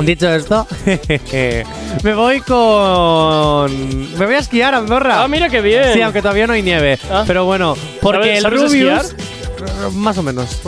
[0.00, 0.66] Dicho esto,
[2.02, 4.18] me voy con.
[4.18, 5.22] Me voy a esquiar a Andorra.
[5.22, 5.92] Ah, mira qué bien.
[5.94, 6.98] Sí, aunque todavía no hay nieve.
[7.10, 7.24] Ah.
[7.26, 9.94] Pero bueno, porque ¿Sabes- el sabes Rubius.
[9.94, 10.60] Más o menos.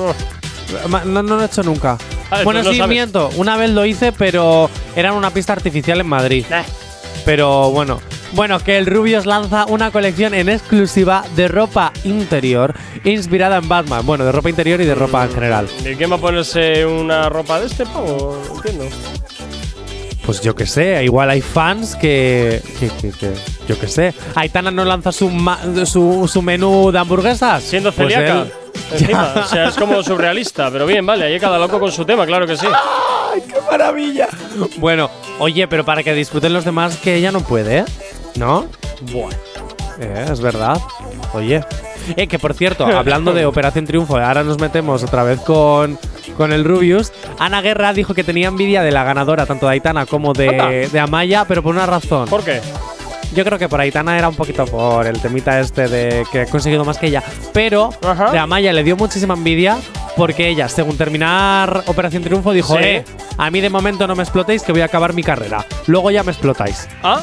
[0.89, 1.99] Ma- No, no lo he hecho nunca.
[2.31, 2.95] Ah, bueno, entonces sí, sabes.
[2.95, 3.31] miento.
[3.37, 6.45] Una vez lo hice, pero era en una pista artificial en Madrid.
[7.25, 8.01] Pero bueno.
[8.37, 14.05] Bueno, que el Rubius lanza una colección en exclusiva de ropa interior inspirada en Batman.
[14.05, 15.67] Bueno, de ropa interior y de ropa en general.
[15.85, 18.39] ¿Y quién va a ponerse una ropa de este pavo?
[18.57, 18.85] Entiendo.
[20.27, 22.61] Pues yo qué sé, igual hay fans que.
[22.79, 23.33] que, que- que-
[23.69, 24.13] yo qué sé.
[24.35, 27.63] Aitana no lanza su, ma- su, su menú de hamburguesas.
[27.63, 28.47] Siendo Pues celíaca.
[28.93, 32.27] Encima, o sea, es como surrealista, pero bien, vale, ahí cada loco con su tema,
[32.27, 32.67] claro que sí.
[32.67, 34.29] ¡Ay, qué maravilla!
[34.77, 35.11] Bueno,
[35.41, 37.85] oye, pero para que disfruten los demás, que ella no puede, ¿eh?
[38.37, 38.67] ¿No?
[39.13, 39.37] Bueno.
[40.01, 40.81] Eh, es verdad.
[41.33, 41.65] Oye.
[42.17, 45.99] Eh, que por cierto, hablando de Operación Triunfo, ahora nos metemos otra vez con,
[46.37, 47.13] con el Rubius.
[47.39, 51.01] Ana Guerra dijo que tenía envidia de la ganadora, tanto de Aitana como de, de
[51.01, 52.29] Amaya, pero por una razón.
[52.29, 52.61] ¿Por qué?
[53.35, 56.47] Yo creo que por Aitana era un poquito por el temita este de que ha
[56.47, 57.23] conseguido más que ella.
[57.53, 57.91] Pero
[58.33, 59.79] de Amaya le dio muchísima envidia
[60.17, 62.83] porque ella, según terminar Operación Triunfo, dijo: Sí.
[62.83, 63.05] Eh,
[63.39, 65.65] a mí de momento no me explotéis, que voy a acabar mi carrera.
[65.87, 66.89] Luego ya me explotáis.
[67.03, 67.23] Ah,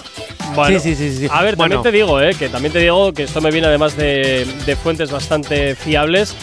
[0.55, 0.79] bueno.
[0.79, 1.27] Sí, sí, sí, sí.
[1.31, 1.75] A ver, Bueno.
[1.75, 4.75] también te digo, eh, que también te digo que esto me viene además de, de
[4.75, 6.35] fuentes bastante fiables,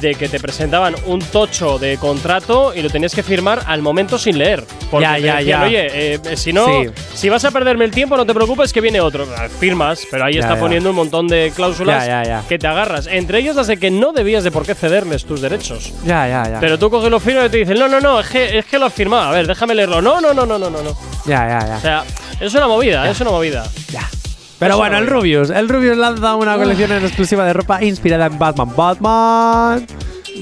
[0.00, 4.18] de que te presentaban un tocho de contrato y lo tenías que firmar al momento
[4.18, 4.64] sin leer.
[4.90, 5.66] Porque Ya, te ya, decían, ya.
[5.66, 6.90] Oye, eh, si no, Sí.
[7.14, 9.26] si vas a perderme el tiempo, no te preocupes que viene otro.
[9.36, 10.60] Ah, Firmas, pero ahí Ya, está ya.
[10.60, 13.06] poniendo un montón de cláusulas Ya, que te agarras.
[13.06, 15.92] Entre ellas las de que no debías de por qué cederles tus derechos.
[16.04, 16.60] Ya, ya, ya.
[16.60, 18.78] Pero tú coges los firmas y te dicen, no, no, no, es que, es que
[18.78, 19.24] lo has firmado.
[19.24, 20.00] A ver, déjame leerlo.
[20.02, 20.82] No, no, no, no, no, no.
[20.82, 20.96] no.
[21.26, 21.76] ya, ya, ya.
[21.76, 22.04] O sea,
[22.40, 23.66] es una movida, es una movida.
[23.90, 24.08] Ya.
[24.58, 25.06] Pero bueno, no el.
[25.06, 25.50] Rubius.
[25.50, 28.72] El Rubius lanza una colección en exclusiva de ropa inspirada en Batman.
[28.74, 29.86] Batman.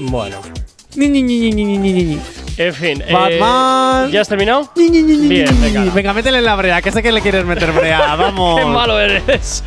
[0.09, 0.37] Bueno.
[0.95, 2.19] Ni, ni, ni,
[2.57, 3.03] En fin.
[3.05, 4.11] eh, Batman.
[4.11, 4.69] ¿Ya has terminado?
[4.75, 5.85] Bien, venga.
[5.93, 8.15] Venga, métele en la brea, que sé que le quieres meter brea.
[8.15, 8.59] Vamos.
[8.59, 9.63] Qué malo eres.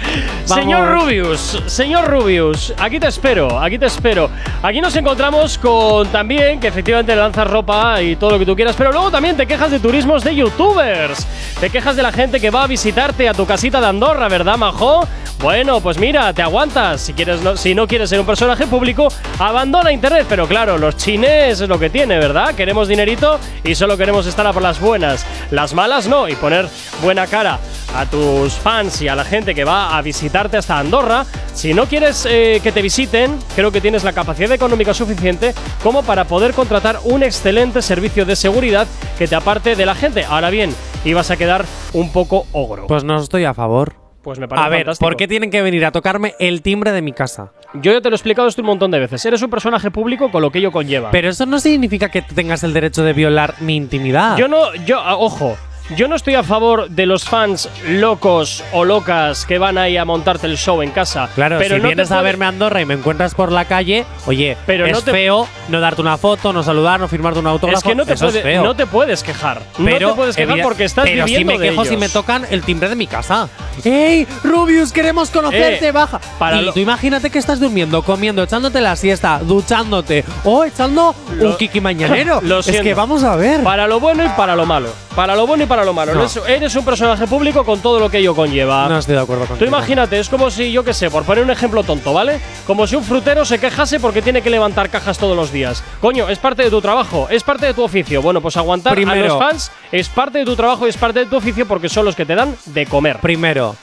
[0.49, 0.65] Vamos.
[0.65, 4.31] Señor Rubius, señor Rubius, aquí te espero, aquí te espero.
[4.63, 8.75] Aquí nos encontramos con también que efectivamente lanzas ropa y todo lo que tú quieras,
[8.77, 11.27] pero luego también te quejas de turismos de youtubers.
[11.61, 14.57] Te quejas de la gente que va a visitarte a tu casita de Andorra, ¿verdad,
[14.57, 15.07] majo?
[15.41, 17.01] Bueno, pues mira, te aguantas.
[17.01, 19.07] Si, quieres no, si no quieres ser un personaje público,
[19.39, 20.27] abandona internet.
[20.29, 22.57] Pero claro, los chines es lo que tiene, ¿verdad?
[22.57, 25.27] Queremos dinerito y solo queremos estar a por las buenas.
[25.51, 26.69] Las malas no, y poner
[27.03, 27.59] buena cara
[27.95, 31.27] a tus fans y a la gente que va a visitarte hasta Andorra.
[31.55, 36.03] Si no quieres eh, que te visiten, creo que tienes la capacidad económica suficiente como
[36.03, 38.87] para poder contratar un excelente servicio de seguridad
[39.19, 40.25] que te aparte de la gente.
[40.25, 40.75] Ahora bien,
[41.05, 42.87] ibas a quedar un poco ogro.
[42.87, 44.08] Pues no estoy a favor.
[44.29, 45.07] Pues me parece A ver, fantástico.
[45.07, 47.51] ¿por qué tienen que venir a tocarme el timbre de mi casa?
[47.73, 49.25] Yo ya te lo he explicado esto un montón de veces.
[49.25, 51.11] Eres un personaje público con lo que ello conlleva.
[51.11, 54.37] Pero eso no significa que tengas el derecho de violar mi intimidad.
[54.37, 55.57] Yo no, yo, ah, ojo,
[55.97, 60.05] yo no estoy a favor de los fans locos o locas que van ahí a
[60.05, 61.29] montarte el show en casa.
[61.35, 64.05] Claro, pero si no vienes a verme a Andorra y me encuentras por la calle,
[64.27, 67.47] oye, Pero es no te- feo no darte una foto, no saludar, no firmarte un
[67.47, 67.79] autógrafo.
[67.79, 68.63] Es que no te, es puede- feo.
[68.65, 69.61] no te puedes quejar.
[69.83, 72.09] Pero no te puedes quejar porque estás pero viviendo si me de quejo si me
[72.09, 73.49] tocan el timbre de mi casa.
[73.85, 76.21] ¡Ey, Rubius, queremos conocerte, Eh, baja!
[76.39, 81.15] para y lo- tú imagínate que estás durmiendo, comiendo, echándote la siesta, duchándote o echando
[81.41, 82.41] un kiki mañanero.
[82.67, 83.63] Es que vamos a ver.
[83.63, 84.89] Para lo bueno y para lo malo.
[85.15, 86.15] Para lo bueno y para lo malo.
[86.15, 86.21] No.
[86.21, 88.89] Eres, eres un personaje público con todo lo que ello conlleva.
[88.89, 89.69] No estoy de acuerdo Tú contigo.
[89.69, 92.41] imagínate, es como si, yo qué sé, por poner un ejemplo tonto, ¿vale?
[92.67, 95.83] Como si un frutero se quejase porque tiene que levantar cajas todos los días.
[96.01, 98.23] Coño, es parte de tu trabajo, es parte de tu oficio.
[98.23, 99.27] Bueno, pues aguantar a Primero.
[99.29, 102.05] los fans es parte de tu trabajo y es parte de tu oficio porque son
[102.05, 103.19] los que te dan de comer.
[103.21, 103.77] Primero,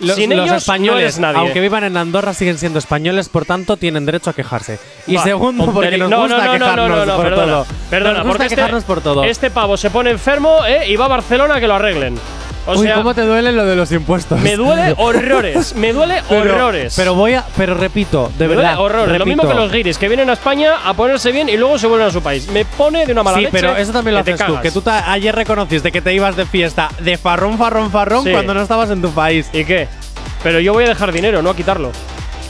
[0.00, 1.38] los, Sin los ellos no españoles, eres nadie.
[1.38, 4.78] aunque vivan en Andorra, siguen siendo españoles, por tanto, tienen derecho a quejarse.
[5.06, 7.24] Y Va, segundo, porque nos no, gusta no, no, no, quejarnos no, no, no, por
[7.24, 7.66] perdona, todo.
[7.90, 9.24] Perdona, nos porque gusta este, quejarnos por todo.
[9.24, 10.88] este pavo se pone enfermo ¿eh?
[10.88, 12.14] y va a Barcelona a que lo arreglen.
[12.66, 14.38] O Uy, sea, ¿cómo te duele lo de los impuestos?
[14.40, 16.92] me duele horrores, me duele Pero- horrores.
[16.94, 17.44] Pero voy a.
[17.56, 18.80] Pero repito, de me duele verdad.
[18.80, 19.18] horrores.
[19.18, 21.86] Lo mismo que los guiris que vienen a España a ponerse bien y luego se
[21.86, 22.48] vuelven a su país.
[22.48, 23.52] Me pone de una mala Sí, leche.
[23.58, 24.60] pero eso también lo haces tú.
[24.60, 28.30] Que tú ayer reconociste que te ibas de fiesta de farrón, farrón, farrón Sí.
[28.30, 29.48] cuando no estabas en tu país.
[29.52, 29.88] ¿Y qué?
[30.42, 31.90] Pero yo voy a dejar dinero, no a quitarlo.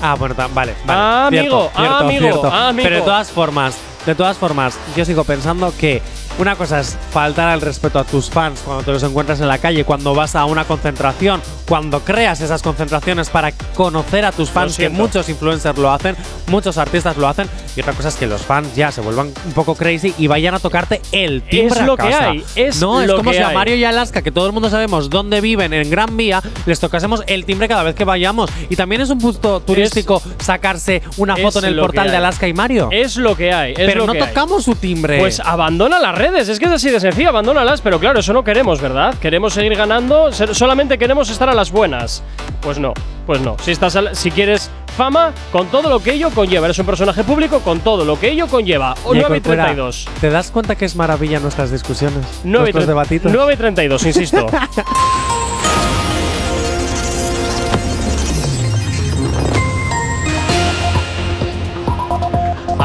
[0.03, 0.75] Ah, bueno, vale, vale.
[0.89, 2.51] Ah, amigo, cierto, ah, amigo, cierto.
[2.53, 2.85] ah, amigo.
[2.89, 3.77] Pero de todas formas,
[4.07, 6.01] de todas formas, yo sigo pensando que
[6.39, 9.59] una cosa es faltar al respeto a tus fans cuando te los encuentras en la
[9.59, 14.77] calle, cuando vas a una concentración, cuando creas esas concentraciones para conocer a tus fans,
[14.77, 16.17] que muchos influencers lo hacen,
[16.47, 19.53] muchos artistas lo hacen, y otra cosa es que los fans ya se vuelvan un
[19.53, 22.31] poco crazy y vayan a tocarte el timbre Es a lo que casa.
[22.31, 23.55] hay, es no, es como que si a hay.
[23.55, 27.23] Mario y Alaska, que todo el mundo sabemos dónde viven en Gran Vía, les tocásemos
[27.27, 28.51] el timbre cada vez que vayamos.
[28.69, 32.13] Y también es un punto turístico sacarse una foto en el lo que portal de
[32.13, 32.17] hay.
[32.17, 32.89] Alaska y Mario.
[32.91, 33.73] Es lo que hay.
[33.73, 34.29] es Pero lo no que hay.
[34.29, 35.19] tocamos su timbre.
[35.19, 38.45] Pues abandona las redes, es que es así de sencillo, abandónalas, pero claro, eso no
[38.45, 39.15] queremos, ¿verdad?
[39.19, 42.23] Queremos seguir ganando, solamente queremos estar a las buenas.
[42.61, 42.93] Pues no,
[43.27, 43.57] pues no.
[43.63, 47.61] Si estás si quieres fama, con todo lo que ello conlleva, eres un personaje público
[47.61, 48.95] con todo lo que ello conlleva.
[49.05, 50.09] O Oye, 9 y Corcuera, 32.
[50.21, 52.25] ¿Te das cuenta que es maravilla nuestras discusiones?
[52.45, 53.33] 9 y nuestros tre- debatitos.
[53.33, 54.47] 9 y 32, insisto.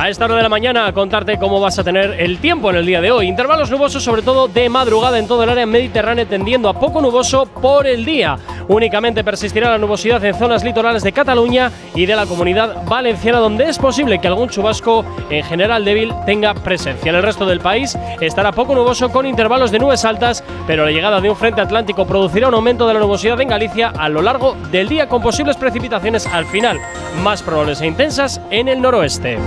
[0.06, 2.76] A esta hora de la mañana a contarte cómo vas a tener el tiempo en
[2.76, 3.28] el día de hoy.
[3.28, 7.48] Intervalos nubosos sobre todo de madrugada en todo el área mediterránea tendiendo a poco nuboso
[7.48, 8.38] por el día.
[8.68, 13.68] Únicamente persistirá la nubosidad en zonas litorales de Cataluña y de la comunidad valenciana donde
[13.68, 17.10] es posible que algún chubasco en general débil tenga presencia.
[17.10, 20.92] En el resto del país estará poco nuboso con intervalos de nubes altas, pero la
[20.92, 24.22] llegada de un frente atlántico producirá un aumento de la nubosidad en Galicia a lo
[24.22, 26.80] largo del día con posibles precipitaciones al final,
[27.24, 29.40] más probables e intensas en el noroeste.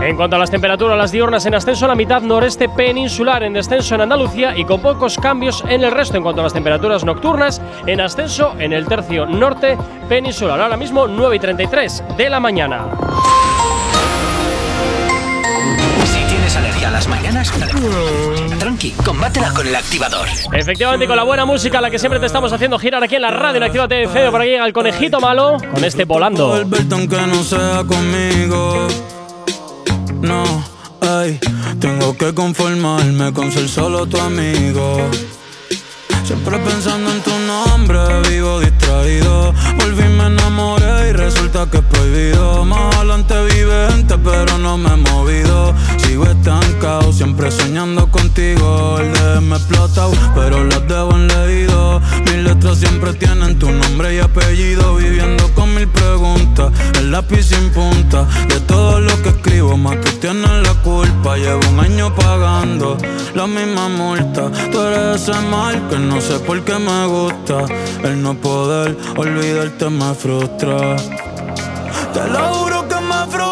[0.00, 3.94] En cuanto a las temperaturas, las diurnas en ascenso la mitad noreste peninsular, en descenso
[3.96, 6.16] en Andalucía y con pocos cambios en el resto.
[6.16, 9.76] En cuanto a las temperaturas nocturnas, en ascenso en el tercio norte
[10.08, 10.60] peninsular.
[10.60, 12.86] Ahora mismo 9 y 33 de la mañana.
[16.04, 17.52] Si tienes alergia a las mañanas,
[18.58, 20.28] tranqui, combátela con el activador.
[20.52, 23.30] Efectivamente, con la buena música, la que siempre te estamos haciendo girar aquí en la
[23.30, 26.48] radio en Activa TF, por aquí llega el conejito malo con este volando.
[26.48, 28.86] Volverte aunque no sea conmigo.
[30.20, 30.44] No,
[31.00, 31.38] ay,
[31.80, 34.98] tengo que conformarme con ser solo tu amigo.
[36.24, 39.54] Siempre pensando en tu nombre, vivo distraído.
[39.78, 42.64] Volví, me enamoré y resulta que es prohibido.
[42.64, 45.74] Más adelante vive gente, pero no me he movido.
[46.18, 48.98] Sigo estancado, siempre soñando contigo.
[48.98, 52.00] El de me explotado, pero las debo en leído.
[52.24, 54.96] Mis letras siempre tienen tu nombre y apellido.
[54.96, 58.26] Viviendo con mil preguntas, el lápiz sin punta.
[58.48, 61.36] De todo lo que escribo, más tú tienes la culpa.
[61.36, 62.98] Llevo un año pagando
[63.36, 64.50] la misma multa.
[64.72, 67.64] Tú eres ese mal que no sé por qué me gusta.
[68.02, 70.96] El no poder olvidarte me frustra.
[72.12, 73.47] Te lo juro que me frustra.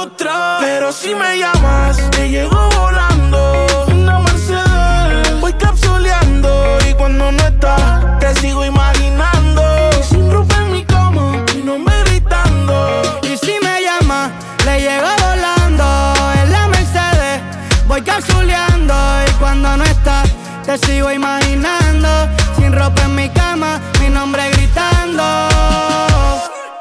[0.87, 3.67] Pero si me llamas, te llego volando.
[3.89, 6.79] Una Mercedes, voy capsuleando.
[6.89, 9.63] Y cuando no estás, te sigo imaginando.
[10.09, 13.19] Sin ropa en mi cama, mi nombre gritando.
[13.25, 14.31] Y si me llama,
[14.65, 17.43] le llego volando en la Mercedes.
[17.89, 18.95] Voy capsuleando
[19.27, 20.29] y cuando no estás,
[20.67, 22.09] te sigo imaginando.
[22.55, 25.25] Sin ropa en mi cama, mi nombre gritando.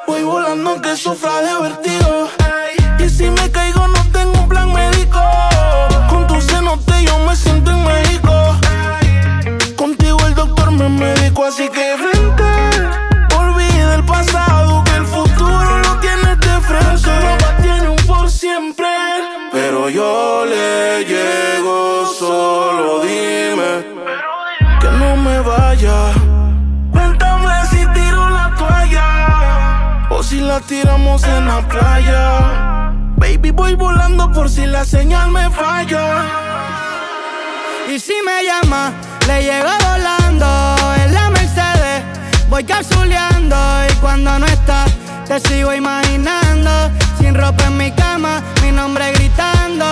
[0.06, 2.30] Voy volando que sufra de vertigo.
[3.00, 3.75] Y si me caigo,
[10.76, 12.44] me médico, así que frente.
[13.36, 16.98] Olvida el pasado, que el futuro lo tienes de frente.
[16.98, 18.88] Solo tiene un por siempre.
[19.52, 23.86] Pero yo le llego, solo dime
[24.82, 26.14] que no me vaya.
[26.92, 32.92] Cuéntame si tiro la toalla o si la tiramos en la playa.
[33.18, 36.26] Baby, voy volando por si la señal me falla.
[37.88, 38.92] Y si me llama,
[39.28, 40.65] le llego volando.
[42.56, 43.58] Voy capsuleando
[43.90, 44.90] y cuando no estás,
[45.28, 46.72] te sigo imaginando.
[47.20, 49.86] Sin ropa en mi cama, mi nombre gritando.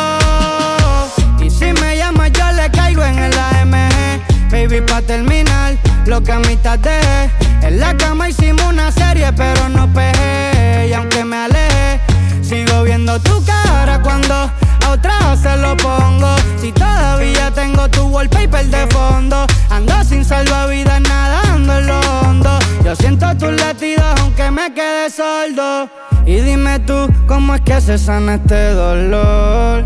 [1.41, 4.49] Y si me llama, yo le caigo en el AMG.
[4.49, 5.75] Baby, pa' terminar,
[6.05, 7.29] lo que a mitad dejé.
[7.63, 10.87] En la cama hicimos una serie, pero no pegué.
[10.87, 11.99] Y aunque me aleje,
[12.41, 14.49] sigo viendo tu cara cuando
[14.93, 16.35] otra se lo pongo.
[16.57, 22.59] Si todavía tengo tu wallpaper de fondo, ando sin salvavidas nadando en lo hondo.
[22.83, 25.89] Yo siento tus latidos aunque me quede sordo.
[26.25, 29.83] Y dime tú, ¿cómo es que se sana este dolor?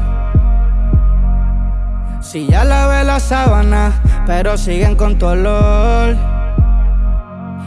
[2.21, 3.93] Si ya lavé la sábana,
[4.25, 6.15] pero siguen con tu olor.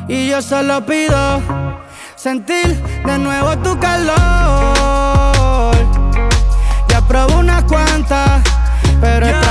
[0.08, 1.40] Y yo solo pido
[2.16, 5.29] sentir de nuevo tu calor.
[7.10, 8.40] Probé unas cuantas,
[9.00, 9.49] pero tu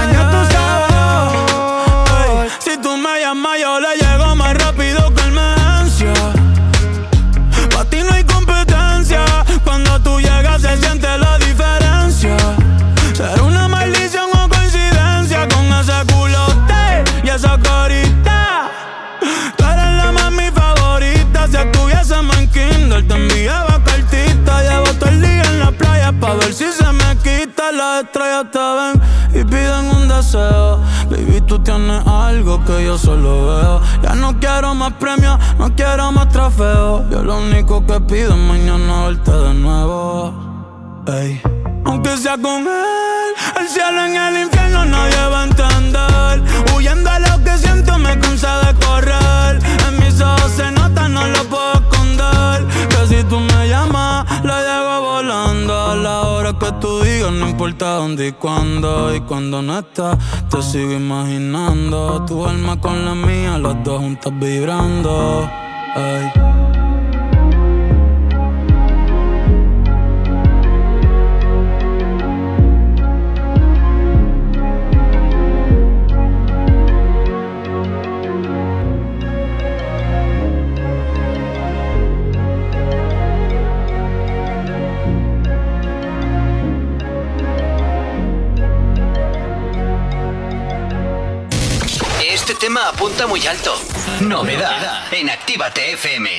[28.39, 29.01] Te ven
[29.33, 30.79] y piden un deseo.
[31.09, 33.81] Baby, tú tienes algo que yo solo veo.
[34.01, 37.03] Ya no quiero más premios, no quiero más trofeos.
[37.11, 41.03] Yo lo único que pido es mañana verte de nuevo.
[41.07, 41.41] Ey.
[41.83, 46.75] Aunque sea con él, el cielo en el infierno nadie va a entender.
[46.77, 48.68] Huyendo a lo que siento me cansa
[57.31, 59.15] no importa dónde y cuándo.
[59.15, 60.17] Y cuando no estás,
[60.49, 62.25] te sigo imaginando.
[62.25, 65.49] Tu alma con la mía, las dos juntas vibrando.
[65.95, 66.68] Ey.
[92.69, 93.73] Tema apunta muy alto.
[94.21, 96.29] Novedad en Actívate FM.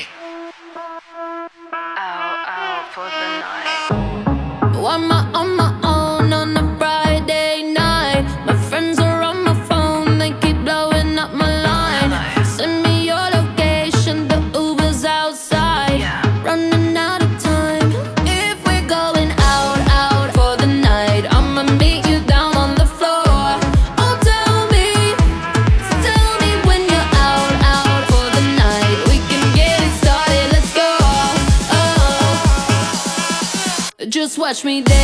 [34.51, 34.53] Oh.
[34.53, 35.00] Just watch me dance.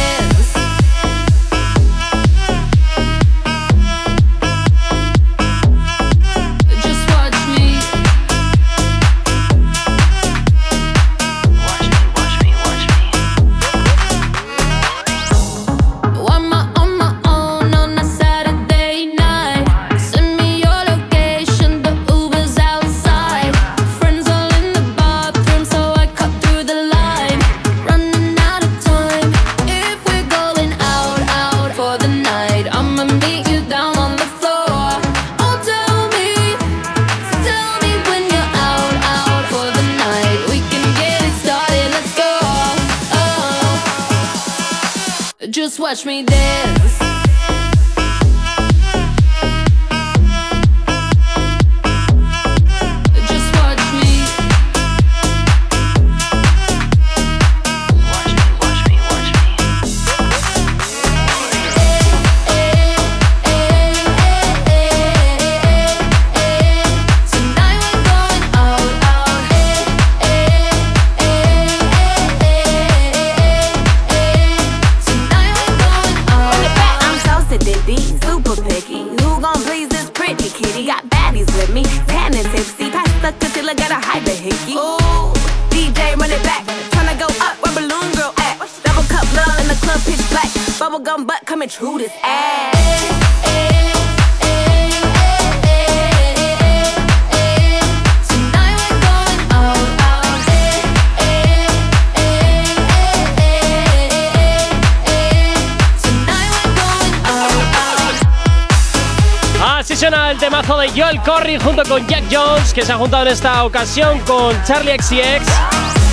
[112.77, 115.47] Que se ha juntado en esta ocasión con Charlie XCX,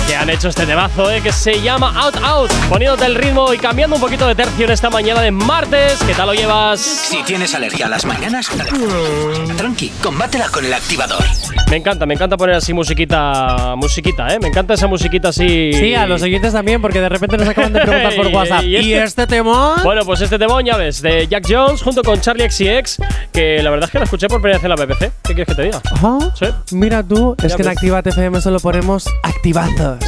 [0.07, 3.59] que han hecho este temazo, eh, que se llama Out Out, poniéndote el ritmo y
[3.59, 5.99] cambiando un poquito de tercio en esta mañana de martes.
[6.07, 6.79] ¿Qué tal lo llevas?
[6.79, 8.49] Si tienes alergia a las mañanas,
[9.57, 11.23] tranqui, combátela con el activador.
[11.69, 14.39] Me encanta, me encanta poner así musiquita, musiquita, ¿eh?
[14.39, 15.71] Me encanta esa musiquita así.
[15.73, 18.63] Sí, a los oyentes también, porque de repente nos acaban de preguntar por WhatsApp.
[18.63, 19.81] ¿Y, este temón?
[19.83, 22.97] Bueno, pues este temón, ya ves, de Jack Jones junto con Charlie XCX,
[23.35, 25.11] que la verdad es que la escuché por primera vez en la BBC.
[25.23, 25.81] ¿Qué quieres que te diga?
[26.33, 26.45] Sí.
[26.75, 27.77] Mira tú, es que en ves.
[27.77, 29.99] Activate FM solo ponemos activados.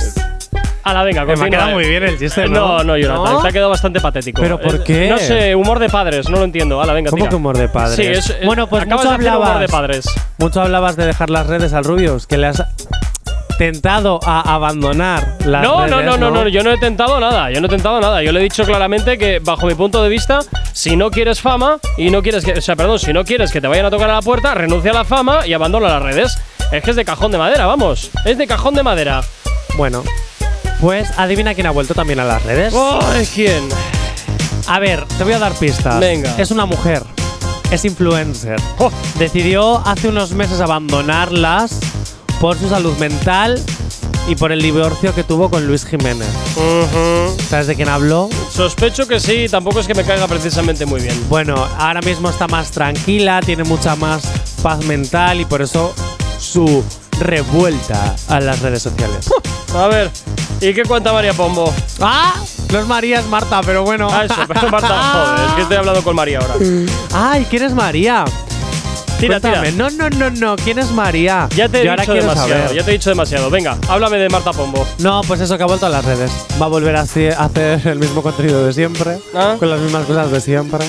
[0.83, 1.73] A la venga, Me ha continúa, quedado eh.
[1.73, 2.77] muy bien el chiste, Eh, ¿no?
[2.77, 3.41] No, no, Jonathan, ¿No?
[3.41, 4.41] te ha quedado bastante patético.
[4.41, 5.09] ¿Pero por Eh, qué?
[5.09, 6.81] No sé, humor de padres, no lo entiendo.
[6.81, 7.29] A la venga, ¿Cómo tira.
[7.29, 7.95] que humor de padres?
[7.97, 10.05] Sí, es, es- bueno, pues acabas mucho de hacer humor hablabas, de padres.
[10.37, 12.63] mucho hablabas de dejar las redes al Rubius, que le has
[13.57, 17.51] tentado a abandonar las No, redes, no, no, no, no, yo no he tentado nada,
[17.51, 18.21] yo no he tentado nada.
[18.23, 20.39] Yo le he dicho claramente que, bajo mi punto de vista,
[20.77, 23.59] si no quieres fama y no quieres que, o sea, perdón, si no quieres que
[23.59, 26.37] te vayan a tocar a la puerta, renuncia a la fama y abandona las redes.
[26.71, 29.23] Es que es de cajón de madera, vamos, es de cajón de madera.
[29.75, 30.03] Bueno,
[30.79, 32.75] pues adivina quién ha vuelto también a las redes.
[32.75, 33.67] Ay, ¿quién?
[34.67, 35.99] A ver, te voy a dar pistas.
[35.99, 36.35] Venga.
[36.37, 37.01] Es una mujer.
[37.71, 38.61] Es influencer.
[38.77, 38.91] Oh.
[39.17, 41.79] Decidió hace unos meses abandonarlas
[42.39, 43.59] por su salud mental
[44.27, 46.27] y por el divorcio que tuvo con Luis Jiménez.
[47.49, 48.29] ¿Sabes de quién hablo?
[48.51, 51.17] Sospecho que sí, tampoco es que me caiga precisamente muy bien.
[51.29, 54.23] Bueno, ahora mismo está más tranquila, tiene mucha más
[54.61, 55.93] paz mental y por eso
[56.39, 56.83] su
[57.19, 59.29] revuelta a las redes sociales.
[59.73, 60.11] A ver,
[60.59, 61.73] ¿y qué cuenta María Pombo?
[62.01, 62.33] ¡Ah!
[62.71, 64.09] No es María, es Marta, pero bueno.
[64.11, 66.55] Ah, eso, pero Marta, joder, es que estoy hablando con María ahora.
[67.13, 67.47] ¡Ay!
[67.49, 68.25] ¿Quién es María?
[69.19, 69.71] Tira, Cuéntame.
[69.71, 69.89] tira.
[69.89, 70.55] No, no, no, no.
[70.57, 71.47] ¿Quién es María?
[71.55, 72.75] Ya te he Yo ahora dicho quiero demasiado, saber.
[72.77, 73.49] ya te he dicho demasiado.
[73.49, 74.85] Venga, háblame de Marta Pombo.
[74.99, 76.31] No, pues eso que ha vuelto a las redes.
[76.61, 77.35] Va a volver a hacer
[77.85, 79.55] el mismo contenido de siempre, Ah.
[79.57, 80.85] con las mismas cosas de siempre,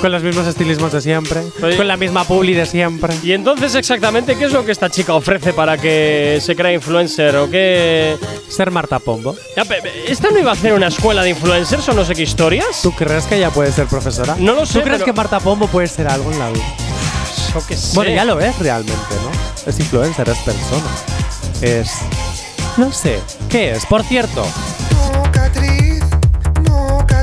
[0.00, 1.76] con los mismos estilismos de siempre, Oye.
[1.76, 3.14] con la misma publi de siempre.
[3.22, 7.36] Y entonces, exactamente, ¿qué es lo que esta chica ofrece para que se crea influencer
[7.36, 8.16] o qué?
[8.48, 9.36] Ser Marta Pombo.
[9.56, 12.14] Ya, pe- pe- ¿Esta no iba a hacer una escuela de influencers o no sé
[12.14, 12.80] qué historias?
[12.82, 14.36] ¿Tú crees que ella puede ser profesora?
[14.38, 16.64] No lo sé, ¿Tú crees pero- que Marta Pombo puede ser algo en la vida?
[17.60, 17.94] Yo qué sé.
[17.94, 19.70] Bueno, ya lo es realmente, ¿no?
[19.70, 20.84] Es influencer, es persona.
[21.62, 21.90] Es.
[22.76, 23.18] No sé.
[23.48, 23.86] ¿Qué es?
[23.86, 24.46] Por cierto.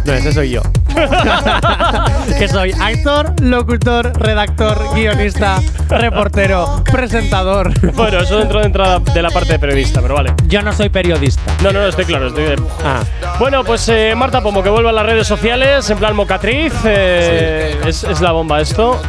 [0.06, 0.62] No, ese soy yo.
[2.38, 7.72] que soy actor, locutor, redactor, guionista, reportero, presentador.
[7.94, 10.34] Bueno, eso dentro de entrada de la parte de periodista, pero vale.
[10.48, 11.42] Yo no soy periodista.
[11.64, 13.02] No, no, no, estoy claro, estoy de- Ah,
[13.40, 16.74] Bueno, pues eh, Marta Pomo, que vuelva a las redes sociales, en plan mocatriz.
[16.84, 19.00] eh, es, es la bomba esto.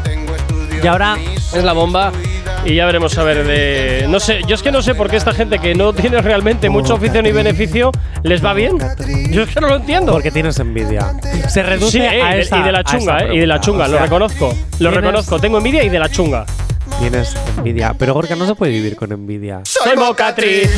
[0.85, 1.17] Y ahora
[1.55, 2.13] Es la bomba.
[2.67, 4.07] Y ya veremos a ver de.
[4.09, 6.69] No sé, yo es que no sé por qué esta gente que no tiene realmente
[6.71, 7.91] mucho oficio ni beneficio
[8.23, 8.79] les va bien.
[9.31, 10.13] Yo es que no lo entiendo.
[10.13, 11.13] porque tienes envidia.
[11.49, 13.47] Se reduce Sí, eh, a y de- esa y de la chunga, eh, y de
[13.47, 14.55] la chunga, O lo sea, reconozco.
[14.79, 16.47] Lo reconozco, tengo envidia y de la chunga.
[17.01, 17.95] Tienes envidia.
[17.99, 19.61] Pero Gorka no se puede vivir con envidia.
[19.65, 20.71] Soy mocatriz.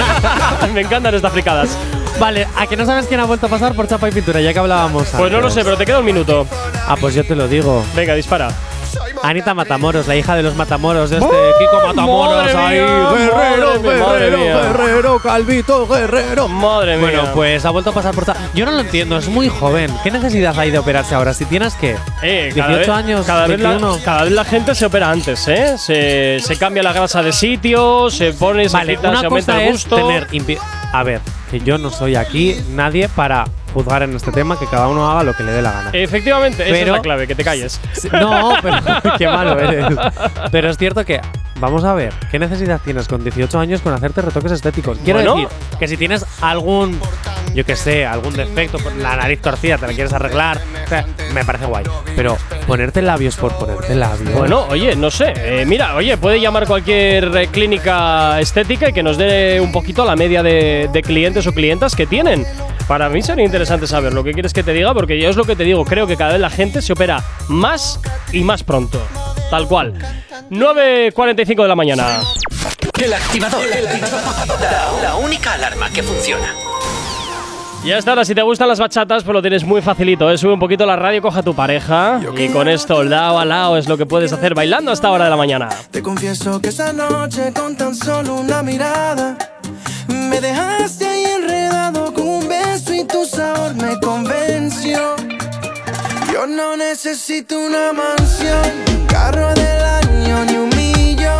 [0.74, 1.76] Me encantan estas fricadas.
[2.18, 4.40] Vale, ¿a que no sabes quién ha vuelto a pasar por chapa y pintura?
[4.40, 5.54] Ya que hablábamos Pues no lo antes.
[5.54, 6.46] sé, pero te queda un minuto.
[6.88, 7.84] Ah, pues yo te lo digo.
[7.94, 8.50] Venga, dispara.
[9.22, 11.28] Anita Matamoros, la hija de los Matamoros, de este
[11.58, 12.80] Kiko Matamoros ahí.
[12.80, 16.48] mía, guerrero, mía, guerrero, guerrero, Calvito, guerrero.
[16.48, 17.00] Madre mía.
[17.10, 18.24] Bueno, pues ha vuelto a pasar por.
[18.54, 19.90] Yo no lo entiendo, es muy joven.
[20.02, 21.34] ¿Qué necesidad hay de operarse ahora?
[21.34, 21.96] Si tienes que.
[22.22, 23.98] Eh, 18 cada vez, años, cada vez, la, 21.
[24.04, 25.76] cada vez la gente se opera antes, ¿eh?
[25.76, 29.52] Se, se cambia la grasa de sitio, se pone, se Vale, quita, una se aumenta
[29.52, 29.96] cosa el es gusto.
[29.96, 30.26] tener.
[30.92, 31.20] A ver,
[31.50, 33.44] que yo no soy aquí nadie para
[33.74, 35.90] juzgar en este tema, que cada uno haga lo que le dé la gana.
[35.92, 37.80] Efectivamente, esa es Pero- la clave, que te calles.
[38.12, 38.76] No, pero
[39.18, 39.86] qué malo eres.
[40.50, 41.20] Pero es cierto que,
[41.60, 44.98] vamos a ver, ¿qué necesidad tienes con 18 años con hacerte retoques estéticos?
[45.04, 45.34] Quiero Bueno.
[45.36, 45.48] decir
[45.78, 46.98] que si tienes algún,
[47.54, 51.44] yo que sé, algún defecto, la nariz torcida, te la quieres arreglar, o sea, me
[51.44, 51.84] parece guay.
[52.16, 52.36] Pero
[52.66, 54.32] ponerte labios por ponerte labios.
[54.34, 55.32] Bueno, oye, no sé.
[55.36, 60.04] eh, mira, oye, puede llamar cualquier eh, clínica estética y que nos dé un poquito
[60.04, 62.46] la media de, de clientes o clientas que tienen.
[62.86, 65.44] Para mí sería interesante saber lo que quieres que te diga, porque yo es lo
[65.44, 68.00] que te digo, creo que cada vez la gente se opera más
[68.32, 69.00] y más pronto.
[69.50, 69.94] Tal cual.
[70.50, 72.20] 9.45 de la mañana.
[73.00, 73.62] El activador.
[74.60, 76.52] La, la única alarma que funciona.
[77.84, 80.36] Ya está, ahora si te gustan las bachatas, pues lo tienes muy facilito, ¿eh?
[80.36, 83.78] Sube un poquito la radio, coja a tu pareja y con esto lado a lado
[83.78, 85.68] es lo que puedes hacer bailando hasta hora de la mañana.
[85.90, 89.36] Te confieso que esa noche con tan solo una mirada
[90.08, 95.16] me dejaste ahí enredado con un beso y tu sabor me convenció.
[96.32, 101.38] Yo no necesito una mansión, un carro del año ni un millón.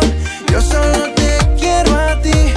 [0.51, 2.51] Yo solo te quiero a ti,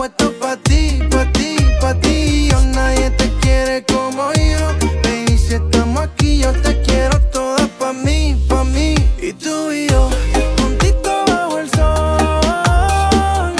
[0.00, 2.48] puesto pa' ti, pa' ti, pa' ti.
[2.50, 4.62] Yo, nadie te quiere como yo.
[5.02, 8.94] Baby, si estamos aquí, yo te quiero toda pa' mí, pa' mí.
[9.20, 10.08] Y tú y yo,
[10.58, 13.52] juntito bajo el sol.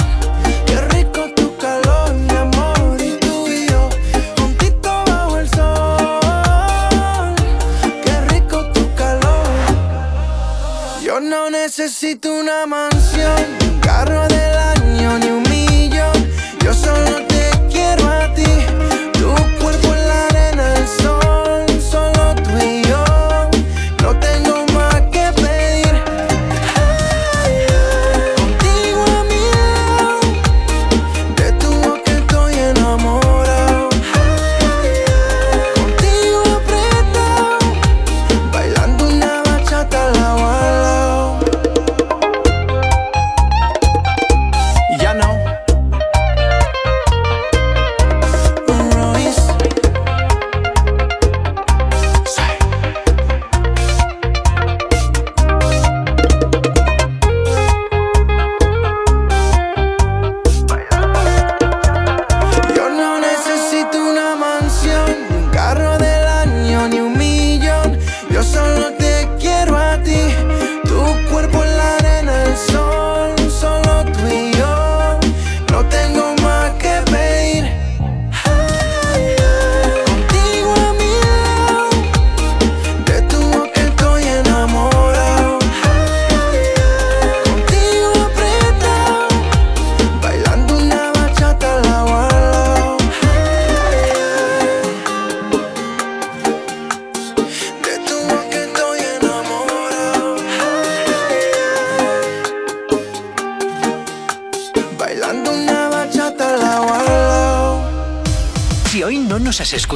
[0.65, 2.99] Qué rico tu calor, mi amor.
[2.99, 3.87] Y tú y yo,
[4.39, 7.35] juntito bajo el sol.
[8.03, 9.45] Qué rico tu calor.
[11.05, 15.50] Yo no necesito una mansión, un carro del año ni un millón.
[16.63, 17.30] Yo solo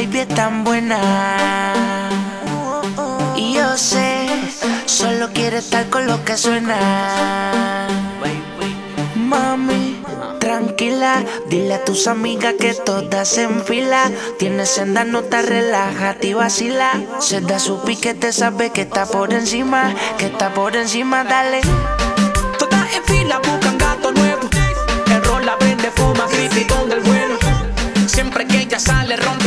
[0.00, 0.98] Baby están buenas.
[3.36, 4.28] Y yo sé,
[4.86, 7.86] solo quiere estar con lo que suena.
[9.14, 10.02] Mami,
[10.38, 14.10] tranquila, dile a tus amigas que todas se enfila.
[14.38, 16.92] Tienes senda, no te relájate y vacila.
[17.18, 21.60] Se da su piquete, sabe que está por encima, que está por encima, dale.
[22.58, 24.48] Todas en fila buscan gato nuevo.
[25.08, 27.36] El rol la vende, fuma, crítico del bueno.
[28.06, 29.39] Siempre que ella sale, rompe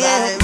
[0.00, 0.43] yeah.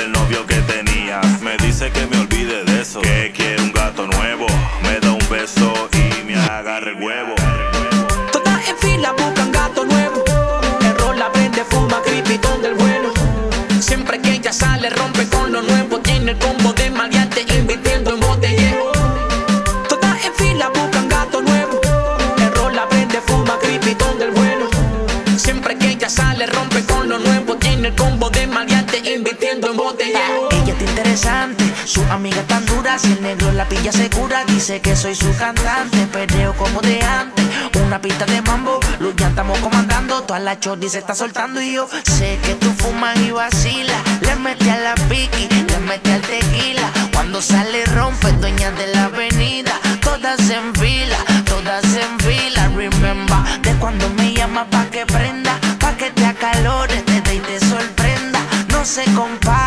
[33.87, 36.07] el negro la pilla segura, dice que soy su cantante.
[36.11, 37.45] Perreo como de antes,
[37.83, 38.79] una pista de mambo.
[38.99, 41.61] Luz estamos comandando, toda la chordi se está soltando.
[41.61, 43.97] Y yo sé que tú fumas y vacilas.
[44.21, 46.91] Le mete a la piqui, le mete al tequila.
[47.13, 49.73] Cuando sale, rompe, dueña de la avenida.
[50.01, 52.69] Todas en fila, todas en fila.
[52.75, 57.39] Remember, de cuando me llama pa' que prenda, pa' que te acalores, te dé y
[57.39, 58.39] te sorprenda.
[58.69, 59.60] No se compara,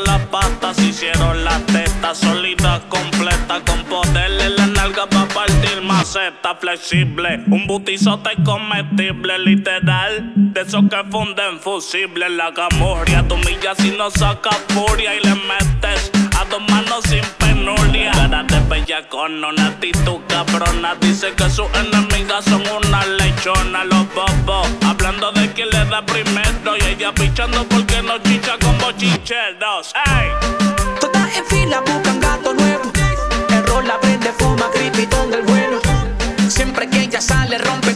[0.00, 6.54] las patas, hicieron las tetas sólidas completas con poder en la nalga para partir maceta
[6.56, 13.90] flexible, un butizote comestible literal, de esos que funden fusibles, la camorria, tu milla si
[13.90, 18.12] no saca furia y le metes a dos manos sin penuria.
[18.12, 20.94] Cara de bella con una actitud cabrona.
[21.00, 23.84] Dice que sus enemigas son una lechona.
[23.84, 26.76] Los bobos hablando de quién le da primero.
[26.78, 29.92] Y ella pichando porque no chicha con bochincheros.
[30.06, 30.28] ¡Ey!
[31.00, 32.92] Todas en fila buscan gato nuevo.
[33.50, 35.78] El rol la vende, fuma, crítico del bueno.
[36.48, 37.95] Siempre que ella sale, rompe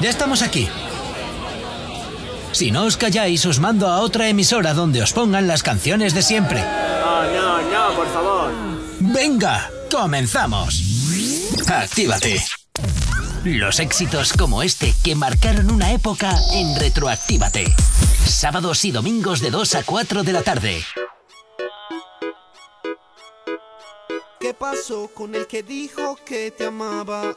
[0.00, 0.68] Ya estamos aquí.
[2.52, 6.22] Si no os calláis, os mando a otra emisora donde os pongan las canciones de
[6.22, 6.60] siempre.
[6.62, 8.52] No, no, no, por favor.
[9.00, 10.82] Venga, comenzamos.
[11.68, 12.42] Actívate.
[13.44, 17.74] Los éxitos como este que marcaron una época en Retroactívate.
[18.26, 20.82] Sábados y domingos de 2 a 4 de la tarde.
[24.40, 27.36] ¿Qué pasó con el que dijo que te amaba?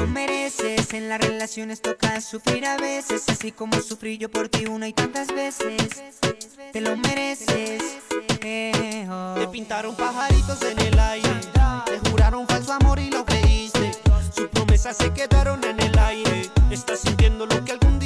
[0.00, 0.94] Lo mereces.
[0.94, 3.28] En las relaciones toca sufrir a veces.
[3.28, 5.76] Así como sufrí yo por ti una y tantas veces.
[6.72, 7.82] Te lo mereces.
[8.40, 9.34] Eh, oh.
[9.38, 11.28] Te pintaron pajaritos en el aire.
[11.84, 13.92] Te juraron falso amor y lo creíste.
[14.34, 16.48] Sus promesas se quedaron en el aire.
[16.70, 17.99] Estás sintiendo lo que algún.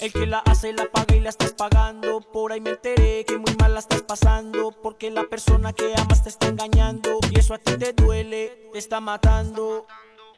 [0.00, 2.20] El que la hace la paga y la estás pagando.
[2.20, 4.72] Por ahí me enteré que muy mal la estás pasando.
[4.82, 7.18] Porque la persona que amas te está engañando.
[7.30, 9.86] Y eso a ti te duele, te está matando.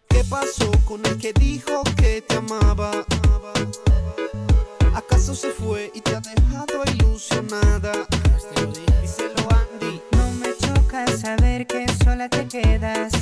[0.08, 2.90] ¿Qué pasó con el que dijo que te amaba?
[4.94, 7.92] ¿Acaso se fue y te ha dejado ilusionada?
[9.02, 10.00] Díselo Andy.
[10.12, 13.12] No me choca saber que sola te quedas.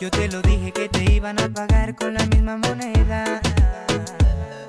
[0.00, 3.40] Yo te lo dije que te iban a pagar con la misma moneda.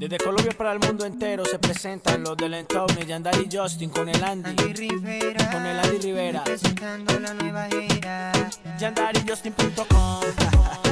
[0.00, 4.08] Desde Colombia para el mundo entero se presentan los del Entorno, Yandari y Justin con
[4.08, 4.54] el Andy.
[4.56, 6.44] Con el Andy Rivera.
[6.44, 8.32] Presentando la nueva era.
[8.80, 10.91] Los del Entorno.com.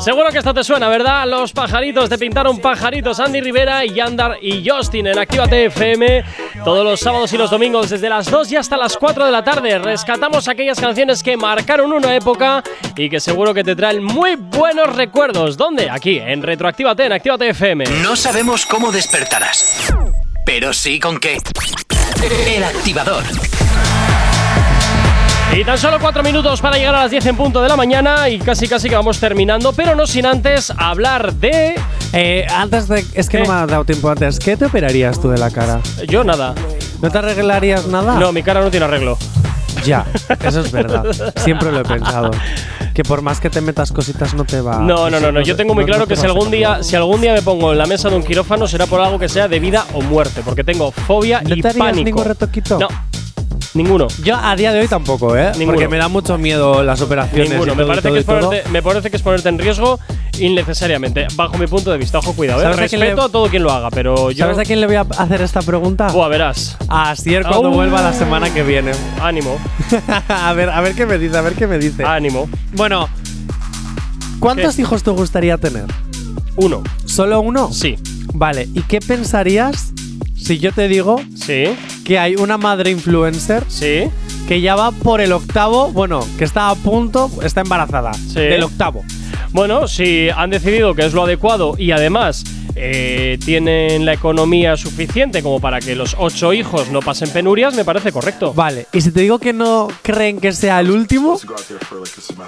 [0.00, 1.26] Seguro que esto te suena, ¿verdad?
[1.28, 3.20] Los pajaritos te pintaron pajaritos.
[3.20, 6.24] Andy Rivera Yandar y Justin en Actívate FM.
[6.64, 9.44] Todos los sábados y los domingos desde las 2 y hasta las 4 de la
[9.44, 9.78] tarde.
[9.78, 12.64] Rescatamos aquellas canciones que marcaron una época
[12.96, 15.56] y que seguro que te traen muy buenos recuerdos.
[15.56, 15.88] ¿Dónde?
[15.88, 17.84] Aquí, en Retroactívate, en Actívate FM.
[18.02, 19.94] No sabemos cómo despertarás,
[20.44, 21.38] pero sí con qué.
[22.48, 23.22] El activador.
[25.54, 28.28] Y tan solo cuatro minutos para llegar a las 10 en punto de la mañana
[28.28, 31.74] y casi casi que vamos terminando, pero no sin antes hablar de...
[32.14, 33.04] Eh, antes de.
[33.14, 34.38] Es que no me ha dado tiempo antes.
[34.38, 35.80] ¿Qué te operarías tú de la cara?
[36.08, 36.54] Yo nada.
[37.00, 38.18] ¿No te arreglarías nada?
[38.18, 39.16] No, mi cara no tiene arreglo.
[39.84, 40.04] Ya,
[40.44, 41.04] eso es verdad.
[41.36, 42.30] Siempre lo he pensado.
[42.94, 44.76] Que por más que te metas cositas no te va.
[44.76, 45.40] No, no, no, no.
[45.40, 47.40] Yo tengo muy no- claro no te que si algún día, si algún día me
[47.42, 50.02] pongo en la mesa de un quirófano será por algo que sea de vida o
[50.02, 52.04] muerte, porque tengo fobia ¿No y te pánico.
[52.04, 52.78] ningún retoquito?
[52.78, 52.88] No,
[53.74, 54.08] ninguno.
[54.22, 55.52] Yo a día de hoy tampoco, ¿eh?
[55.52, 55.72] Ninguno.
[55.76, 57.50] Porque me da mucho miedo las operaciones.
[57.50, 57.72] Ninguno.
[57.72, 59.98] y Me todo, parece, y que es ponerte, me parece que es ponerte en riesgo
[60.38, 62.18] innecesariamente, bajo mi punto de vista.
[62.18, 62.60] Ojo, cuidado.
[62.60, 62.64] ¿eh?
[62.64, 64.44] ¿Sabes a quién Respeto le- a todo quien lo haga, pero yo.
[64.44, 66.08] ¿Sabes a quién le voy a hacer esta pregunta?
[66.08, 66.76] Buah, verás.
[66.88, 68.92] A Asier cuando vuelva la semana que viene.
[69.20, 69.56] Ánimo.
[70.28, 72.04] a ver, a ver qué me dice, a ver qué me dice.
[72.04, 72.48] Ánimo.
[72.72, 73.08] Bueno,
[74.40, 75.84] ¿cuántos hijos te gustaría tener?
[76.56, 76.82] Uno.
[77.04, 77.72] ¿Solo uno?
[77.72, 77.96] Sí.
[78.34, 79.92] Vale, ¿y qué pensarías
[80.36, 81.64] si yo te digo Sí.
[82.04, 84.04] Que hay una madre influencer Sí.
[84.48, 88.12] que ya va por el octavo, bueno, que está a punto, está embarazada.
[88.14, 88.40] Sí.
[88.40, 89.04] Del octavo.
[89.52, 95.42] Bueno, si han decidido que es lo adecuado y además eh, tienen la economía suficiente
[95.42, 98.52] como para que los ocho hijos no pasen penurias, me parece correcto.
[98.54, 101.38] Vale, y si te digo que no creen que sea el último,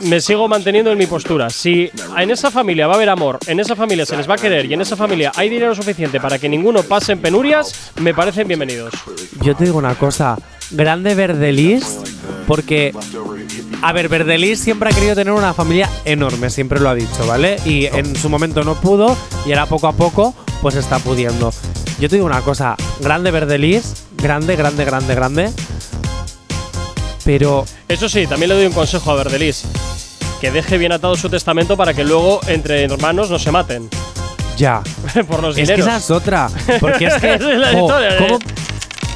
[0.00, 1.50] Me sigo manteniendo en mi postura.
[1.50, 4.38] Si en esa familia va a haber amor, en esa familia se les va a
[4.38, 8.14] querer y en esa familia hay dinero suficiente para que ninguno pase en penurias, me
[8.14, 8.94] parecen bienvenidos.
[9.40, 10.38] yo te digo una cosa,
[10.70, 11.98] grande Verdelis,
[12.46, 12.92] porque
[13.86, 17.58] a ver, Verdelis siempre ha querido tener una familia enorme, siempre lo ha dicho, ¿vale?
[17.66, 21.52] Y en su momento no pudo y ahora poco a poco pues está pudiendo.
[22.00, 25.52] Yo te digo una cosa, grande Verdelis, grande, grande, grande, grande.
[27.26, 29.64] Pero Eso sí, también le doy un consejo a Verdelis.
[30.40, 33.90] Que deje bien atado su testamento para que luego entre hermanos no se maten.
[34.56, 34.82] ya.
[35.28, 36.48] Por los Es que esa es otra.
[36.80, 37.34] Porque es que.
[37.34, 38.16] Es la jo, historia.
[38.16, 38.38] ¿cómo?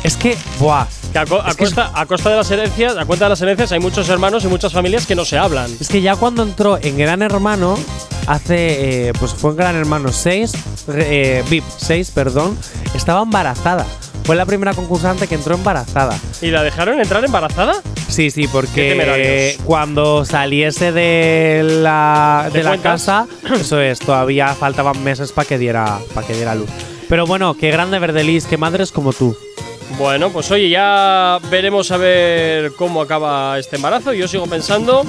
[0.04, 0.86] Es que, buah.
[1.12, 3.72] Que a, co- a costa, a costa de las herencias, a cuenta de las herencias,
[3.72, 5.70] hay muchos hermanos y muchas familias que no se hablan.
[5.80, 7.78] Es que ya cuando entró en Gran Hermano,
[8.26, 9.08] hace.
[9.08, 10.52] eh, pues fue en Gran Hermano 6,
[10.94, 12.58] eh, VIP 6, perdón,
[12.94, 13.86] estaba embarazada.
[14.24, 16.18] Fue la primera concursante que entró embarazada.
[16.42, 17.72] ¿Y la dejaron entrar embarazada?
[18.08, 23.04] Sí, sí, porque cuando saliese de la, ¿Te de la cuentas?
[23.06, 23.26] casa,
[23.58, 26.68] eso es, todavía faltaban meses para que diera para que diera luz.
[27.08, 29.34] Pero bueno, qué grande Verdelis, qué madres como tú.
[29.96, 34.12] Bueno, pues oye, ya veremos a ver cómo acaba este embarazo.
[34.12, 35.04] Yo sigo pensando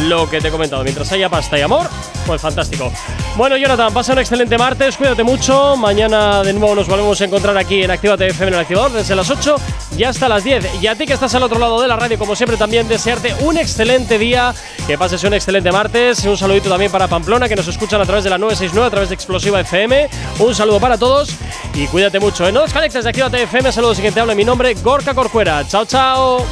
[0.00, 0.82] lo que te he comentado.
[0.82, 1.88] Mientras haya pasta y amor,
[2.26, 2.92] pues fantástico.
[3.36, 5.76] Bueno, Jonathan, pasa un excelente martes, cuídate mucho.
[5.76, 9.14] Mañana de nuevo nos volvemos a encontrar aquí en Actívate FM en el activador desde
[9.14, 9.56] las 8
[9.96, 10.82] y hasta las 10.
[10.82, 13.34] Y a ti que estás al otro lado de la radio, como siempre, también desearte
[13.40, 14.54] un excelente día,
[14.86, 16.24] que pases un excelente martes.
[16.24, 19.08] Un saludito también para Pamplona, que nos escuchan a través de la 969, a través
[19.08, 20.08] de Explosiva FM.
[20.38, 21.30] Un saludo para todos
[21.74, 22.46] y cuídate mucho.
[22.46, 22.52] ¿eh?
[22.52, 23.72] No desconectes de Actívate FM.
[23.72, 25.66] Saludos y que te habla mi nombre, Gorka Corcuera.
[25.66, 26.44] Chao, chao.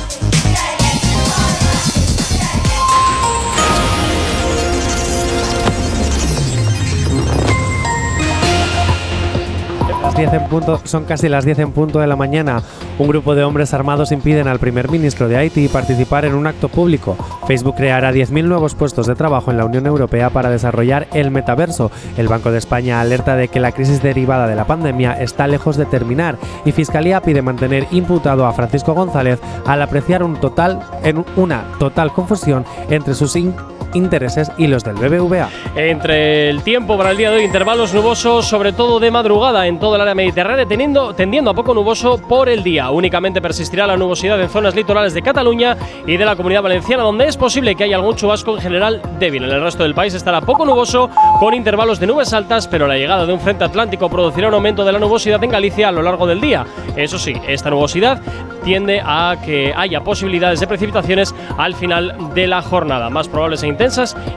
[10.20, 12.62] 10 en punto, son casi las 10 en punto de la mañana.
[12.98, 16.68] Un grupo de hombres armados impiden al primer ministro de Haití participar en un acto
[16.68, 17.16] público.
[17.46, 21.90] Facebook creará 10.000 nuevos puestos de trabajo en la Unión Europea para desarrollar el metaverso.
[22.18, 25.78] El Banco de España alerta de que la crisis derivada de la pandemia está lejos
[25.78, 26.36] de terminar
[26.66, 32.12] y Fiscalía pide mantener imputado a Francisco González al apreciar un total en una total
[32.12, 33.54] confusión entre sus in-
[33.94, 35.48] intereses y los del BBVA.
[35.76, 39.78] Entre el tiempo para el día de hoy, intervalos nubosos, sobre todo de madrugada en
[39.78, 42.90] toda el área mediterránea, teniendo, tendiendo a poco nuboso por el día.
[42.90, 45.76] Únicamente persistirá la nubosidad en zonas litorales de Cataluña
[46.06, 49.44] y de la comunidad valenciana, donde es posible que haya algún chubasco en general débil.
[49.44, 52.96] En el resto del país estará poco nuboso, con intervalos de nubes altas, pero la
[52.96, 56.02] llegada de un frente atlántico producirá un aumento de la nubosidad en Galicia a lo
[56.02, 56.64] largo del día.
[56.96, 58.20] Eso sí, esta nubosidad
[58.64, 63.66] tiende a que haya posibilidades de precipitaciones al final de la jornada, más probables e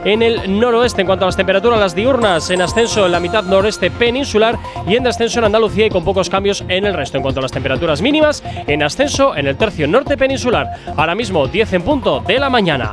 [0.04, 1.02] en el noroeste.
[1.02, 4.96] En cuanto a las temperaturas, las diurnas en ascenso en la mitad noreste peninsular y
[4.96, 7.18] en descenso en Andalucía y con pocos cambios en el resto.
[7.18, 10.66] En cuanto a las temperaturas mínimas, en ascenso en el tercio norte peninsular.
[10.96, 12.92] Ahora mismo 10 en punto de la mañana.